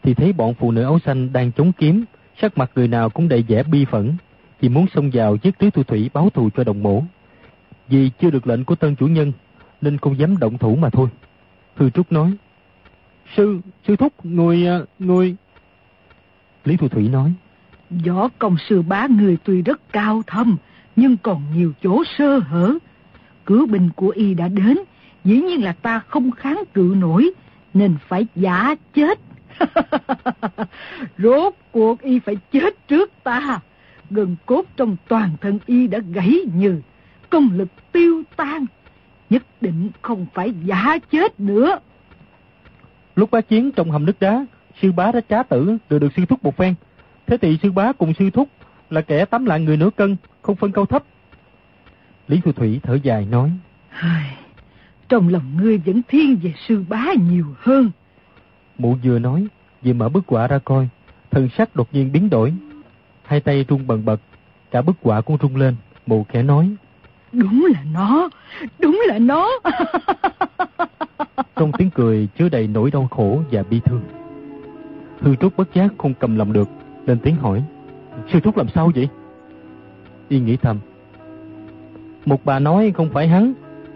thì 0.02 0.14
thấy 0.14 0.32
bọn 0.32 0.54
phụ 0.54 0.70
nữ 0.70 0.82
áo 0.82 0.98
xanh 1.04 1.32
đang 1.32 1.52
chống 1.52 1.72
kiếm, 1.72 2.04
sắc 2.40 2.58
mặt 2.58 2.70
người 2.74 2.88
nào 2.88 3.10
cũng 3.10 3.28
đầy 3.28 3.44
vẻ 3.48 3.62
bi 3.62 3.84
phẫn, 3.84 4.12
chỉ 4.60 4.68
muốn 4.68 4.86
xông 4.94 5.10
vào 5.12 5.36
giết 5.42 5.62
Lý 5.62 5.70
Thu 5.70 5.82
Thủy 5.82 6.10
báo 6.14 6.30
thù 6.30 6.50
cho 6.56 6.64
đồng 6.64 6.82
mổ. 6.82 7.02
Vì 7.88 8.10
chưa 8.20 8.30
được 8.30 8.46
lệnh 8.46 8.64
của 8.64 8.74
tân 8.74 8.96
chủ 8.96 9.06
nhân, 9.06 9.32
nên 9.80 9.98
không 9.98 10.18
dám 10.18 10.38
động 10.38 10.58
thủ 10.58 10.76
mà 10.76 10.90
thôi. 10.90 11.08
Hư 11.76 11.90
Trúc 11.90 12.12
nói, 12.12 12.32
Sư, 13.36 13.60
sư 13.86 13.96
thúc, 13.96 14.12
người, 14.24 14.66
à, 14.66 14.78
người... 14.98 15.36
Lý 16.64 16.76
Thu 16.76 16.88
Thủy 16.88 17.08
nói, 17.08 17.32
Võ 17.90 18.28
công 18.38 18.56
sư 18.68 18.82
bá 18.82 19.06
người 19.06 19.36
tuy 19.44 19.62
rất 19.62 19.92
cao 19.92 20.22
thâm, 20.26 20.56
nhưng 20.96 21.16
còn 21.16 21.42
nhiều 21.54 21.72
chỗ 21.82 22.04
sơ 22.18 22.38
hở. 22.38 22.78
Cứu 23.46 23.66
binh 23.66 23.90
của 23.96 24.08
y 24.08 24.34
đã 24.34 24.48
đến, 24.48 24.78
dĩ 25.24 25.40
nhiên 25.40 25.64
là 25.64 25.72
ta 25.72 25.98
không 26.08 26.30
kháng 26.30 26.62
cự 26.74 26.94
nổi, 26.96 27.30
nên 27.74 27.96
phải 28.08 28.26
giả 28.36 28.74
chết. 28.94 29.18
Rốt 31.18 31.54
cuộc 31.72 32.02
y 32.02 32.18
phải 32.18 32.36
chết 32.52 32.88
trước 32.88 33.12
ta. 33.22 33.60
Gần 34.10 34.36
cốt 34.46 34.62
trong 34.76 34.96
toàn 35.08 35.30
thân 35.40 35.58
y 35.66 35.86
đã 35.86 35.98
gãy 36.12 36.34
nhừ, 36.54 36.80
công 37.30 37.50
lực 37.54 37.68
tiêu 37.92 38.22
tan. 38.36 38.66
Nhất 39.30 39.42
định 39.60 39.90
không 40.02 40.26
phải 40.34 40.52
giả 40.64 40.98
chết 41.10 41.40
nữa. 41.40 41.78
Lúc 43.16 43.30
bá 43.30 43.40
chiến 43.40 43.72
trong 43.72 43.90
hầm 43.90 44.06
nước 44.06 44.20
đá, 44.20 44.46
sư 44.82 44.92
bá 44.92 45.12
đã 45.12 45.20
trá 45.28 45.42
tử 45.42 45.76
rồi 45.90 46.00
được 46.00 46.08
sư 46.16 46.22
thúc 46.28 46.44
một 46.44 46.56
phen. 46.56 46.74
Thế 47.28 47.36
thì 47.36 47.58
sư 47.62 47.72
bá 47.72 47.92
cùng 47.92 48.14
sư 48.18 48.30
thúc 48.30 48.48
là 48.90 49.00
kẻ 49.00 49.24
tắm 49.24 49.44
lạng 49.44 49.64
người 49.64 49.76
nửa 49.76 49.90
cân, 49.96 50.16
không 50.42 50.56
phân 50.56 50.72
cao 50.72 50.86
thấp. 50.86 51.02
Lý 52.28 52.40
Thu 52.44 52.52
Thủy 52.52 52.80
thở 52.82 52.98
dài 53.02 53.26
nói. 53.30 53.50
Trong 55.08 55.28
lòng 55.28 55.56
ngươi 55.56 55.78
vẫn 55.78 56.02
thiên 56.08 56.36
về 56.36 56.54
sư 56.68 56.84
bá 56.88 57.04
nhiều 57.28 57.46
hơn. 57.58 57.90
Mụ 58.78 58.96
vừa 59.04 59.18
nói, 59.18 59.46
vừa 59.82 59.92
mở 59.92 60.08
bức 60.08 60.26
quả 60.26 60.46
ra 60.46 60.58
coi, 60.58 60.88
thần 61.30 61.48
sắc 61.58 61.76
đột 61.76 61.88
nhiên 61.92 62.12
biến 62.12 62.30
đổi. 62.30 62.54
Hai 63.22 63.40
tay 63.40 63.64
rung 63.68 63.86
bần 63.86 64.04
bật, 64.04 64.20
cả 64.70 64.82
bức 64.82 64.96
quả 65.02 65.20
cũng 65.20 65.36
rung 65.42 65.56
lên, 65.56 65.76
mụ 66.06 66.26
khẽ 66.28 66.42
nói. 66.42 66.74
Đúng 67.32 67.68
là 67.74 67.82
nó, 67.92 68.28
đúng 68.78 69.02
là 69.06 69.18
nó. 69.18 69.50
Trong 71.56 71.72
tiếng 71.72 71.90
cười 71.90 72.28
chứa 72.38 72.48
đầy 72.48 72.66
nỗi 72.66 72.90
đau 72.90 73.08
khổ 73.10 73.42
và 73.50 73.62
bi 73.70 73.80
thương. 73.84 74.02
Hư 75.20 75.36
Trúc 75.36 75.56
bất 75.56 75.74
giác 75.74 75.88
không 75.98 76.14
cầm 76.14 76.36
lòng 76.36 76.52
được, 76.52 76.68
lên 77.08 77.18
tiếng 77.18 77.36
hỏi. 77.36 77.62
Sư 78.32 78.40
Trúc 78.40 78.56
làm 78.56 78.68
sao 78.68 78.90
vậy? 78.94 79.08
Y 80.28 80.40
nghĩ 80.40 80.56
thầm. 80.56 80.78
Một 82.26 82.44
bà 82.44 82.58
nói 82.58 82.92
không 82.96 83.10
phải 83.12 83.28
hắn, 83.28 83.52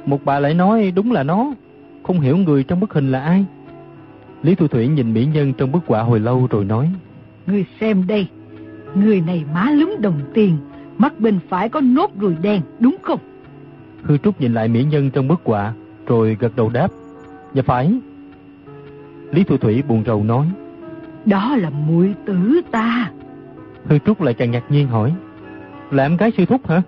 một 0.07 0.25
bà 0.25 0.41
lại 0.41 0.55
nói 0.55 0.93
đúng 0.95 1.13
là 1.13 1.23
nó. 1.23 1.55
Không 2.03 2.21
hiểu 2.21 2.37
người 2.37 2.65
trong 2.65 2.81
bức 2.81 2.95
hình 2.95 3.13
là 3.13 3.21
ai. 3.21 3.45
Lý 4.43 4.55
Thu 4.55 4.69
Thủy 4.69 4.89
nhìn 4.89 5.15
mỹ 5.15 5.27
nhân 5.35 5.53
trong 5.59 5.73
bức 5.73 5.87
họa 5.87 6.03
hồi 6.03 6.21
lâu 6.21 6.47
rồi 6.51 6.65
nói. 6.65 6.91
Ngươi 7.47 7.65
xem 7.81 8.07
đây, 8.07 8.27
người 8.95 9.21
này 9.21 9.45
má 9.55 9.71
lúm 9.71 9.91
đồng 10.01 10.21
tiền, 10.35 10.57
mắt 10.99 11.21
bên 11.21 11.39
phải 11.49 11.69
có 11.69 11.81
nốt 11.81 12.11
ruồi 12.21 12.37
đen, 12.43 12.61
đúng 12.81 12.97
không? 13.03 13.19
Hư 14.03 14.19
Trúc 14.19 14.41
nhìn 14.41 14.55
lại 14.55 14.69
mỹ 14.69 14.85
nhân 14.85 15.11
trong 15.11 15.29
bức 15.29 15.41
họa, 15.45 15.75
rồi 16.07 16.37
gật 16.41 16.57
đầu 16.57 16.71
đáp. 16.71 16.89
Dạ 17.55 17.63
phải. 17.67 17.95
Lý 19.31 19.45
Thu 19.45 19.57
Thủy 19.57 19.83
buồn 19.89 20.03
rầu 20.07 20.25
nói. 20.25 20.47
Đó 21.27 21.57
là 21.57 21.71
muội 21.71 22.15
tử 22.27 22.61
ta. 22.71 23.11
Hư 23.85 23.99
Trúc 23.99 24.21
lại 24.21 24.35
càng 24.35 24.51
ngạc 24.51 24.65
nhiên 24.69 24.89
hỏi. 24.89 25.15
Là 25.91 26.03
em 26.03 26.17
gái 26.17 26.33
sư 26.37 26.45
thúc 26.47 26.69
hả? 26.69 26.83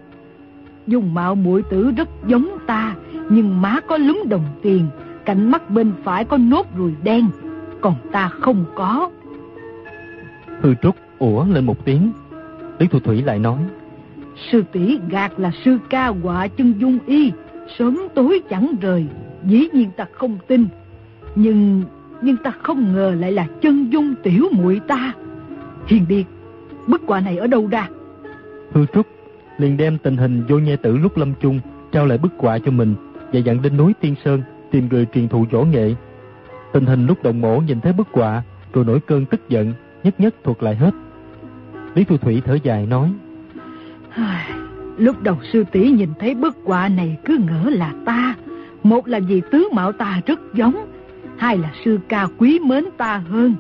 Dùng 0.87 1.15
mạo 1.15 1.35
muội 1.35 1.63
tử 1.63 1.91
rất 1.97 2.09
giống 2.27 2.49
ta, 2.67 2.95
nhưng 3.31 3.63
má 3.63 3.81
có 3.89 3.97
lúm 3.97 4.23
đồng 4.29 4.45
tiền, 4.63 4.87
cạnh 5.25 5.51
mắt 5.51 5.71
bên 5.71 5.93
phải 6.05 6.25
có 6.25 6.37
nốt 6.37 6.67
ruồi 6.77 6.95
đen, 7.03 7.29
còn 7.81 7.95
ta 8.13 8.29
không 8.29 8.65
có. 8.75 9.11
Hư 10.61 10.75
Trúc 10.83 10.97
ủa 11.19 11.45
lên 11.45 11.65
một 11.67 11.85
tiếng. 11.85 12.13
Lý 12.79 12.87
Thu 12.87 12.99
Thủy 12.99 13.23
lại 13.23 13.39
nói. 13.39 13.59
Sư 14.51 14.65
tỷ 14.73 14.99
gạt 15.09 15.33
là 15.37 15.51
sư 15.65 15.79
ca 15.91 16.09
họa 16.09 16.49
chân 16.49 16.75
dung 16.79 16.99
y, 17.07 17.33
sớm 17.79 17.99
tối 18.15 18.43
chẳng 18.51 18.75
rời, 18.81 19.07
dĩ 19.45 19.69
nhiên 19.73 19.91
ta 19.97 20.07
không 20.13 20.39
tin. 20.47 20.67
Nhưng 21.35 21.83
nhưng 22.25 22.37
ta 22.37 22.53
không 22.63 22.93
ngờ 22.93 23.15
lại 23.21 23.33
là 23.33 23.47
chân 23.61 23.93
dung 23.93 24.15
tiểu 24.23 24.49
muội 24.53 24.81
ta. 24.89 25.13
Hiền 25.87 26.05
Điệt, 26.09 26.27
bức 26.87 27.03
họa 27.07 27.21
này 27.21 27.37
ở 27.37 27.47
đâu 27.47 27.67
ra? 27.67 27.89
Hư 28.73 28.87
Trúc 28.95 29.07
liền 29.59 29.77
đem 29.77 29.99
tình 29.99 30.17
hình 30.17 30.45
vô 30.49 30.59
nhai 30.59 30.77
tử 30.77 30.97
lúc 30.97 31.17
lâm 31.17 31.33
chung 31.41 31.61
trao 31.93 32.07
lại 32.07 32.19
bức 32.19 32.33
họa 32.39 32.59
cho 32.59 32.71
mình 32.71 32.95
và 33.33 33.39
dặn 33.39 33.63
đến 33.63 33.77
núi 33.77 33.93
Tiên 34.01 34.15
Sơn 34.25 34.43
tìm 34.71 34.89
người 34.89 35.07
truyền 35.15 35.29
thụ 35.29 35.47
võ 35.51 35.63
nghệ. 35.63 35.95
Tình 36.73 36.87
hình 36.87 37.07
lúc 37.07 37.23
đồng 37.23 37.41
mổ 37.41 37.61
nhìn 37.61 37.81
thấy 37.81 37.93
bức 37.93 38.09
họa 38.13 38.43
rồi 38.73 38.85
nổi 38.85 39.01
cơn 39.07 39.27
tức 39.27 39.49
giận, 39.49 39.73
nhất 40.05 40.21
nhất 40.21 40.35
thuật 40.45 40.63
lại 40.63 40.77
hết. 40.77 40.95
Lý 41.95 42.05
Thu 42.05 42.17
Thủy 42.17 42.43
thở 42.45 42.59
dài 42.63 42.87
nói. 42.87 43.13
Lúc 44.99 45.23
đầu 45.23 45.37
sư 45.53 45.65
tỷ 45.73 45.91
nhìn 45.91 46.09
thấy 46.19 46.35
bức 46.35 46.57
họa 46.65 46.89
này 46.89 47.17
cứ 47.25 47.39
ngỡ 47.39 47.71
là 47.71 47.93
ta. 48.05 48.35
Một 48.83 49.09
là 49.09 49.21
vì 49.29 49.43
tướng 49.51 49.69
mạo 49.73 49.93
ta 49.93 50.21
rất 50.27 50.41
giống, 50.55 50.75
hai 51.37 51.59
là 51.59 51.73
sư 51.85 51.99
ca 52.09 52.29
quý 52.39 52.59
mến 52.59 52.85
ta 52.97 53.23
hơn. 53.29 53.55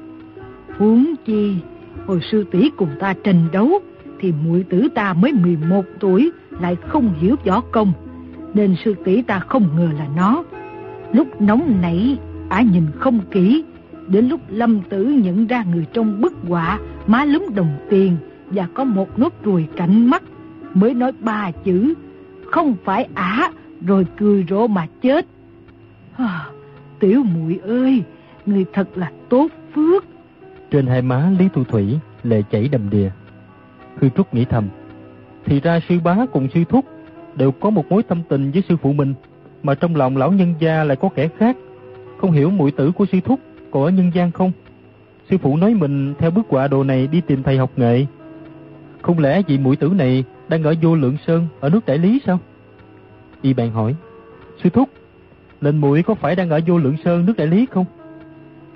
Huống 0.78 1.14
chi, 1.24 1.56
hồi 2.06 2.20
sư 2.32 2.44
tỷ 2.50 2.70
cùng 2.76 2.90
ta 3.00 3.14
tranh 3.24 3.48
đấu, 3.52 3.80
thì 4.20 4.32
muội 4.44 4.64
tử 4.68 4.88
ta 4.94 5.14
mới 5.14 5.32
11 5.32 5.84
tuổi, 6.00 6.30
lại 6.60 6.76
không 6.88 7.14
hiểu 7.20 7.36
võ 7.44 7.60
công, 7.60 7.92
nên 8.54 8.76
sư 8.84 8.94
tỷ 9.04 9.22
ta 9.22 9.38
không 9.38 9.68
ngờ 9.76 9.88
là 9.98 10.06
nó. 10.16 10.44
Lúc 11.12 11.40
nóng 11.40 11.78
nảy, 11.82 12.18
ả 12.48 12.62
nhìn 12.62 12.86
không 12.98 13.20
kỹ, 13.30 13.64
đến 14.06 14.28
lúc 14.28 14.40
lâm 14.48 14.80
tử 14.80 15.04
nhận 15.04 15.46
ra 15.46 15.64
người 15.72 15.86
trong 15.92 16.20
bức 16.20 16.32
họa 16.48 16.78
má 17.06 17.24
lúm 17.24 17.46
đồng 17.54 17.76
tiền 17.90 18.16
và 18.50 18.68
có 18.74 18.84
một 18.84 19.18
nốt 19.18 19.32
ruồi 19.42 19.68
cạnh 19.76 20.06
mắt, 20.06 20.22
mới 20.74 20.94
nói 20.94 21.12
ba 21.20 21.50
chữ, 21.64 21.94
không 22.50 22.74
phải 22.84 23.08
ả, 23.14 23.52
rồi 23.86 24.06
cười 24.16 24.44
rộ 24.48 24.66
mà 24.66 24.86
chết. 25.02 25.26
Tiểu 27.05 27.22
muội 27.22 27.61
ơi, 27.62 28.02
người 28.46 28.64
thật 28.72 28.88
là 28.94 29.12
tốt 29.28 29.48
phước. 29.74 30.05
Trên 30.70 30.86
hai 30.86 31.02
má 31.02 31.30
Lý 31.38 31.48
Thu 31.55 31.64
Thủy 31.64 31.98
lệ 32.22 32.42
chảy 32.50 32.68
đầm 32.68 32.90
đìa. 32.90 33.11
Hư 34.00 34.09
Trúc 34.09 34.34
nghĩ 34.34 34.44
thầm, 34.44 34.68
thì 35.44 35.61
ra 35.61 35.80
sư 35.88 36.00
bá 36.05 36.16
cùng 36.32 36.48
sư 36.55 36.64
thúc 36.68 36.84
đều 37.34 37.52
có 37.52 37.70
một 37.70 37.84
mối 37.90 38.02
tâm 38.02 38.22
tình 38.28 38.50
với 38.50 38.62
sư 38.68 38.76
phụ 38.76 38.92
mình, 38.92 39.14
mà 39.62 39.74
trong 39.74 39.96
lòng 39.96 40.16
lão 40.16 40.32
nhân 40.32 40.55
gia 40.61 40.84
lại 40.84 40.96
có 40.96 41.09
kẻ 41.14 41.28
khác. 41.38 41.57
Không 42.18 42.32
hiểu 42.32 42.50
muội 42.50 42.70
tử 42.70 42.92
của 42.92 43.07
sư 43.12 43.18
thúc 43.24 43.40
có 43.70 43.84
ở 43.84 43.90
nhân 43.90 44.11
gian 44.14 44.32
không? 44.32 44.52
Sư 45.30 45.38
phụ 45.38 45.57
nói 45.57 45.74
mình 45.74 46.14
theo 46.18 46.30
bước 46.30 46.46
quả 46.48 46.68
đồ 46.68 46.84
này 46.84 47.07
đi 47.07 47.20
tìm 47.20 47.42
thầy 47.42 47.59
học 47.59 47.70
nghệ. 47.76 48.07
Không 49.02 49.18
lẽ 49.18 49.42
vị 49.48 49.59
mũi 49.59 49.76
tử 49.76 49.88
này 49.88 50.24
đang 50.48 50.62
ở 50.62 50.74
vô 50.82 50.96
lượng 50.96 51.16
sơn 51.26 51.46
ở 51.61 51.70
nước 51.70 51.86
đại 51.86 51.98
lý 51.98 52.20
sao? 52.26 52.38
Y 53.42 53.55
bèn 53.55 53.70
hỏi. 53.70 53.94
Sư 54.62 54.70
thúc, 54.70 54.88
lệnh 55.64 55.80
mũi 55.80 56.02
có 56.02 56.14
phải 56.14 56.36
đang 56.36 56.50
ở 56.50 56.60
vô 56.66 56.78
lượng 56.78 56.96
sơn 57.04 57.26
nước 57.26 57.36
đại 57.36 57.46
lý 57.46 57.66
không? 57.70 57.86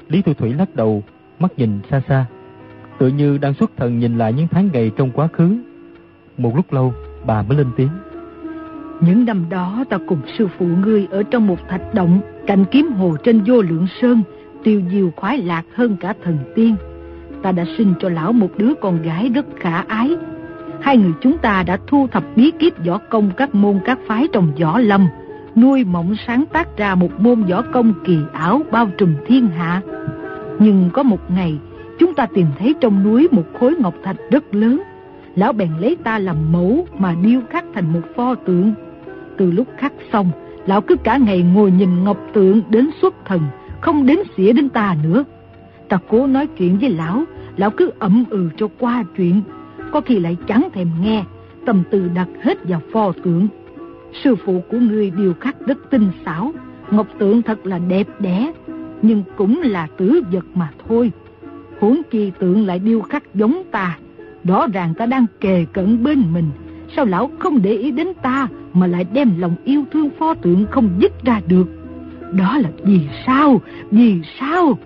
Lý 0.08 0.22
Thu 0.22 0.34
Thủy 0.34 0.54
lắc 0.54 0.74
đầu, 0.74 1.02
mắt 1.38 1.52
nhìn 1.56 1.80
xa 1.90 2.02
xa. 2.08 2.26
Tự 2.98 3.08
như 3.08 3.38
đang 3.38 3.54
xuất 3.54 3.70
thần 3.76 3.98
nhìn 3.98 4.18
lại 4.18 4.32
những 4.32 4.48
tháng 4.48 4.68
ngày 4.72 4.90
trong 4.96 5.10
quá 5.10 5.28
khứ. 5.32 5.56
Một 6.38 6.56
lúc 6.56 6.72
lâu, 6.72 6.94
bà 7.26 7.42
mới 7.42 7.58
lên 7.58 7.66
tiếng. 7.76 7.88
Những 9.00 9.24
năm 9.24 9.44
đó 9.50 9.84
ta 9.88 9.98
cùng 10.06 10.20
sư 10.38 10.48
phụ 10.58 10.66
ngươi 10.66 11.06
ở 11.10 11.22
trong 11.22 11.46
một 11.46 11.68
thạch 11.68 11.94
động 11.94 12.20
cạnh 12.46 12.64
kiếm 12.70 12.92
hồ 12.92 13.16
trên 13.24 13.40
vô 13.46 13.62
lượng 13.62 13.86
sơn, 14.00 14.22
tiêu 14.64 14.82
diêu 14.90 15.10
khoái 15.16 15.38
lạc 15.38 15.64
hơn 15.74 15.96
cả 16.00 16.14
thần 16.24 16.38
tiên. 16.54 16.76
Ta 17.42 17.52
đã 17.52 17.64
sinh 17.78 17.94
cho 18.00 18.08
lão 18.08 18.32
một 18.32 18.50
đứa 18.58 18.74
con 18.80 19.02
gái 19.02 19.30
rất 19.34 19.46
khả 19.56 19.76
ái. 19.80 20.16
Hai 20.80 20.96
người 20.96 21.12
chúng 21.20 21.38
ta 21.38 21.62
đã 21.62 21.78
thu 21.86 22.06
thập 22.06 22.24
bí 22.36 22.50
kíp 22.58 22.86
võ 22.86 22.98
công 22.98 23.30
các 23.36 23.54
môn 23.54 23.78
các 23.84 23.98
phái 24.06 24.28
trong 24.32 24.52
võ 24.60 24.78
lâm, 24.78 25.06
nuôi 25.56 25.84
mộng 25.84 26.14
sáng 26.26 26.44
tác 26.52 26.76
ra 26.76 26.94
một 26.94 27.20
môn 27.20 27.42
võ 27.42 27.62
công 27.62 27.92
kỳ 28.04 28.18
ảo 28.32 28.60
bao 28.70 28.90
trùm 28.98 29.14
thiên 29.26 29.48
hạ. 29.48 29.82
Nhưng 30.58 30.90
có 30.92 31.02
một 31.02 31.30
ngày, 31.30 31.58
chúng 31.98 32.14
ta 32.14 32.26
tìm 32.34 32.46
thấy 32.58 32.74
trong 32.80 33.02
núi 33.02 33.28
một 33.30 33.44
khối 33.60 33.74
ngọc 33.78 33.94
thạch 34.04 34.16
rất 34.30 34.54
lớn. 34.54 34.82
Lão 35.34 35.52
bèn 35.52 35.70
lấy 35.80 35.96
ta 36.04 36.18
làm 36.18 36.52
mẫu 36.52 36.86
mà 36.98 37.14
điêu 37.22 37.40
khắc 37.50 37.64
thành 37.74 37.92
một 37.92 38.00
pho 38.16 38.34
tượng. 38.34 38.72
Từ 39.36 39.50
lúc 39.50 39.66
khắc 39.76 39.92
xong, 40.12 40.30
lão 40.66 40.80
cứ 40.80 40.96
cả 40.96 41.16
ngày 41.16 41.42
ngồi 41.54 41.70
nhìn 41.70 42.04
ngọc 42.04 42.18
tượng 42.32 42.62
đến 42.68 42.90
xuất 43.02 43.14
thần, 43.24 43.40
không 43.80 44.06
đến 44.06 44.18
xỉa 44.36 44.52
đến 44.52 44.68
ta 44.68 44.96
nữa. 45.02 45.24
Ta 45.88 45.98
cố 46.08 46.26
nói 46.26 46.46
chuyện 46.46 46.78
với 46.78 46.90
lão, 46.90 47.22
lão 47.56 47.70
cứ 47.70 47.90
ậm 47.98 48.24
ừ 48.30 48.50
cho 48.56 48.68
qua 48.78 49.04
chuyện, 49.16 49.42
có 49.90 50.00
khi 50.00 50.18
lại 50.18 50.36
chẳng 50.46 50.68
thèm 50.72 50.88
nghe, 51.02 51.24
tâm 51.66 51.82
tư 51.90 52.10
đặt 52.14 52.28
hết 52.42 52.58
vào 52.68 52.80
pho 52.92 53.12
tượng. 53.24 53.48
Sư 54.12 54.34
phụ 54.44 54.62
của 54.70 54.78
ngươi 54.78 55.10
điều 55.10 55.34
khắc 55.40 55.66
rất 55.66 55.78
tinh 55.90 56.10
xảo, 56.24 56.52
ngọc 56.90 57.06
tượng 57.18 57.42
thật 57.42 57.66
là 57.66 57.78
đẹp 57.78 58.06
đẽ, 58.18 58.52
nhưng 59.02 59.22
cũng 59.36 59.60
là 59.62 59.86
tử 59.96 60.20
vật 60.32 60.44
mà 60.54 60.70
thôi. 60.88 61.12
Huống 61.80 62.02
chi 62.10 62.32
tượng 62.38 62.66
lại 62.66 62.78
điêu 62.78 63.00
khắc 63.00 63.34
giống 63.34 63.62
ta, 63.70 63.98
rõ 64.44 64.66
ràng 64.72 64.94
ta 64.94 65.06
đang 65.06 65.26
kề 65.40 65.66
cận 65.72 66.04
bên 66.04 66.22
mình, 66.32 66.50
sao 66.96 67.04
lão 67.04 67.30
không 67.38 67.62
để 67.62 67.70
ý 67.70 67.90
đến 67.90 68.08
ta 68.22 68.48
mà 68.72 68.86
lại 68.86 69.06
đem 69.12 69.38
lòng 69.38 69.54
yêu 69.64 69.84
thương 69.92 70.10
pho 70.18 70.34
tượng 70.34 70.66
không 70.70 70.90
dứt 70.98 71.24
ra 71.24 71.40
được. 71.46 71.66
Đó 72.32 72.58
là 72.58 72.70
vì 72.84 73.00
sao? 73.26 73.60
Vì 73.90 74.20
sao? 74.40 74.78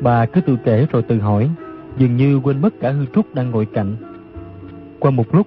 Bà 0.00 0.26
cứ 0.26 0.40
tự 0.40 0.56
kể 0.64 0.86
rồi 0.92 1.02
tự 1.02 1.18
hỏi, 1.18 1.50
dường 1.98 2.16
như 2.16 2.40
quên 2.44 2.60
mất 2.60 2.80
cả 2.80 2.90
hư 2.90 3.06
trúc 3.14 3.34
đang 3.34 3.50
ngồi 3.50 3.66
cạnh. 3.66 3.96
Qua 4.98 5.10
một 5.10 5.34
lúc, 5.34 5.46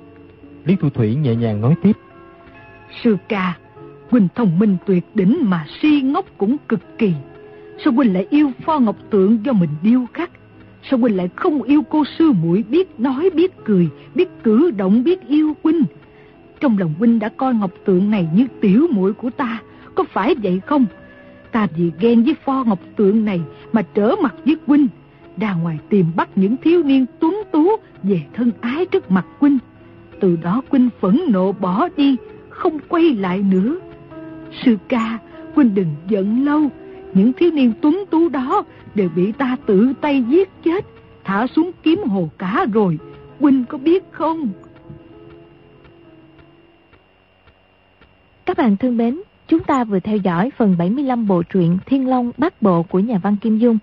Lý 0.65 0.75
Thu 0.75 0.89
Thủy 0.89 1.15
nhẹ 1.15 1.35
nhàng 1.35 1.61
nói 1.61 1.75
tiếp. 1.83 1.91
Sư 3.03 3.17
ca, 3.27 3.57
quỳnh 4.11 4.27
thông 4.35 4.59
minh 4.59 4.77
tuyệt 4.85 5.03
đỉnh 5.13 5.37
mà 5.41 5.65
si 5.81 6.01
ngốc 6.01 6.25
cũng 6.37 6.57
cực 6.67 6.97
kỳ. 6.97 7.13
Sao 7.83 7.93
quỳnh 7.97 8.13
lại 8.13 8.27
yêu 8.29 8.51
pho 8.65 8.79
ngọc 8.79 8.95
tượng 9.09 9.45
do 9.45 9.53
mình 9.53 9.69
điêu 9.83 10.05
khắc? 10.13 10.31
Sao 10.89 10.99
quỳnh 10.99 11.17
lại 11.17 11.29
không 11.35 11.63
yêu 11.63 11.81
cô 11.89 12.03
sư 12.17 12.31
muội 12.31 12.63
biết 12.69 12.99
nói, 12.99 13.29
biết 13.29 13.51
cười, 13.65 13.89
biết 14.15 14.29
cử 14.43 14.71
động, 14.71 15.03
biết 15.03 15.27
yêu 15.27 15.53
quỳnh. 15.61 15.83
Trong 16.59 16.77
lòng 16.77 16.93
quỳnh 16.99 17.19
đã 17.19 17.29
coi 17.29 17.53
ngọc 17.53 17.71
tượng 17.85 18.11
này 18.11 18.27
như 18.35 18.47
tiểu 18.61 18.87
muội 18.91 19.13
của 19.13 19.29
ta, 19.29 19.61
có 19.95 20.03
phải 20.03 20.35
vậy 20.35 20.61
không? 20.65 20.85
Ta 21.51 21.67
vì 21.77 21.91
ghen 21.99 22.23
với 22.23 22.35
pho 22.45 22.63
ngọc 22.63 22.79
tượng 22.95 23.25
này 23.25 23.41
mà 23.71 23.81
trở 23.93 24.15
mặt 24.21 24.35
với 24.45 24.55
quỳnh. 24.67 24.87
ra 25.37 25.53
ngoài 25.53 25.79
tìm 25.89 26.05
bắt 26.15 26.29
những 26.35 26.57
thiếu 26.57 26.83
niên 26.83 27.05
tuấn 27.19 27.41
tú 27.51 27.67
về 28.03 28.21
thân 28.33 28.51
ái 28.61 28.85
trước 28.85 29.11
mặt 29.11 29.25
quỳnh. 29.39 29.57
Từ 30.19 30.37
đó 30.43 30.61
quỳnh 30.69 30.89
phẫn 30.99 31.19
nộ 31.27 31.51
bỏ 31.51 31.89
đi, 31.97 32.17
không 32.61 32.79
quay 32.89 33.15
lại 33.15 33.39
nữa. 33.39 33.75
Sư 34.65 34.77
ca, 34.87 35.19
Huynh 35.55 35.75
đừng 35.75 35.95
giận 36.07 36.45
lâu, 36.45 36.69
những 37.13 37.33
thiếu 37.33 37.51
niên 37.51 37.73
tuấn 37.81 38.03
tú 38.09 38.29
đó 38.29 38.63
đều 38.95 39.09
bị 39.15 39.31
ta 39.31 39.57
tự 39.65 39.93
tay 40.01 40.23
giết 40.29 40.49
chết, 40.63 40.85
thả 41.23 41.47
xuống 41.47 41.71
kiếm 41.83 42.03
hồ 42.03 42.29
cá 42.37 42.65
rồi, 42.73 42.97
Huynh 43.39 43.65
có 43.65 43.77
biết 43.77 44.03
không? 44.11 44.49
Các 48.45 48.57
bạn 48.57 48.77
thân 48.77 48.97
mến, 48.97 49.21
chúng 49.47 49.63
ta 49.63 49.83
vừa 49.83 49.99
theo 49.99 50.17
dõi 50.17 50.51
phần 50.57 50.75
75 50.77 51.27
bộ 51.27 51.43
truyện 51.43 51.77
Thiên 51.85 52.07
Long 52.07 52.31
Bát 52.37 52.61
Bộ 52.61 52.83
của 52.83 52.99
nhà 52.99 53.17
văn 53.23 53.37
Kim 53.41 53.57
Dung. 53.57 53.77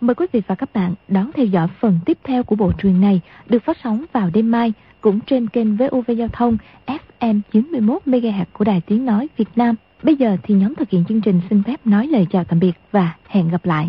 Mời 0.00 0.14
quý 0.14 0.26
vị 0.32 0.42
và 0.46 0.54
các 0.54 0.72
bạn 0.74 0.94
đón 1.08 1.30
theo 1.34 1.46
dõi 1.46 1.68
phần 1.80 1.98
tiếp 2.06 2.18
theo 2.24 2.42
của 2.42 2.56
bộ 2.56 2.72
truyện 2.78 3.00
này 3.00 3.20
được 3.46 3.64
phát 3.64 3.76
sóng 3.84 4.04
vào 4.12 4.30
đêm 4.34 4.50
mai 4.50 4.72
cũng 5.02 5.20
trên 5.20 5.48
kênh 5.48 5.76
VOV 5.76 6.10
Giao 6.16 6.28
thông 6.32 6.56
FM 6.86 7.40
91 7.52 8.02
MHz 8.06 8.44
của 8.52 8.64
Đài 8.64 8.80
Tiếng 8.86 9.04
nói 9.04 9.28
Việt 9.36 9.48
Nam. 9.56 9.74
Bây 10.02 10.16
giờ 10.16 10.36
thì 10.42 10.54
nhóm 10.54 10.74
thực 10.74 10.90
hiện 10.90 11.04
chương 11.08 11.20
trình 11.20 11.40
xin 11.50 11.62
phép 11.62 11.86
nói 11.86 12.06
lời 12.06 12.26
chào 12.30 12.44
tạm 12.44 12.60
biệt 12.60 12.72
và 12.92 13.14
hẹn 13.28 13.48
gặp 13.48 13.64
lại. 13.64 13.80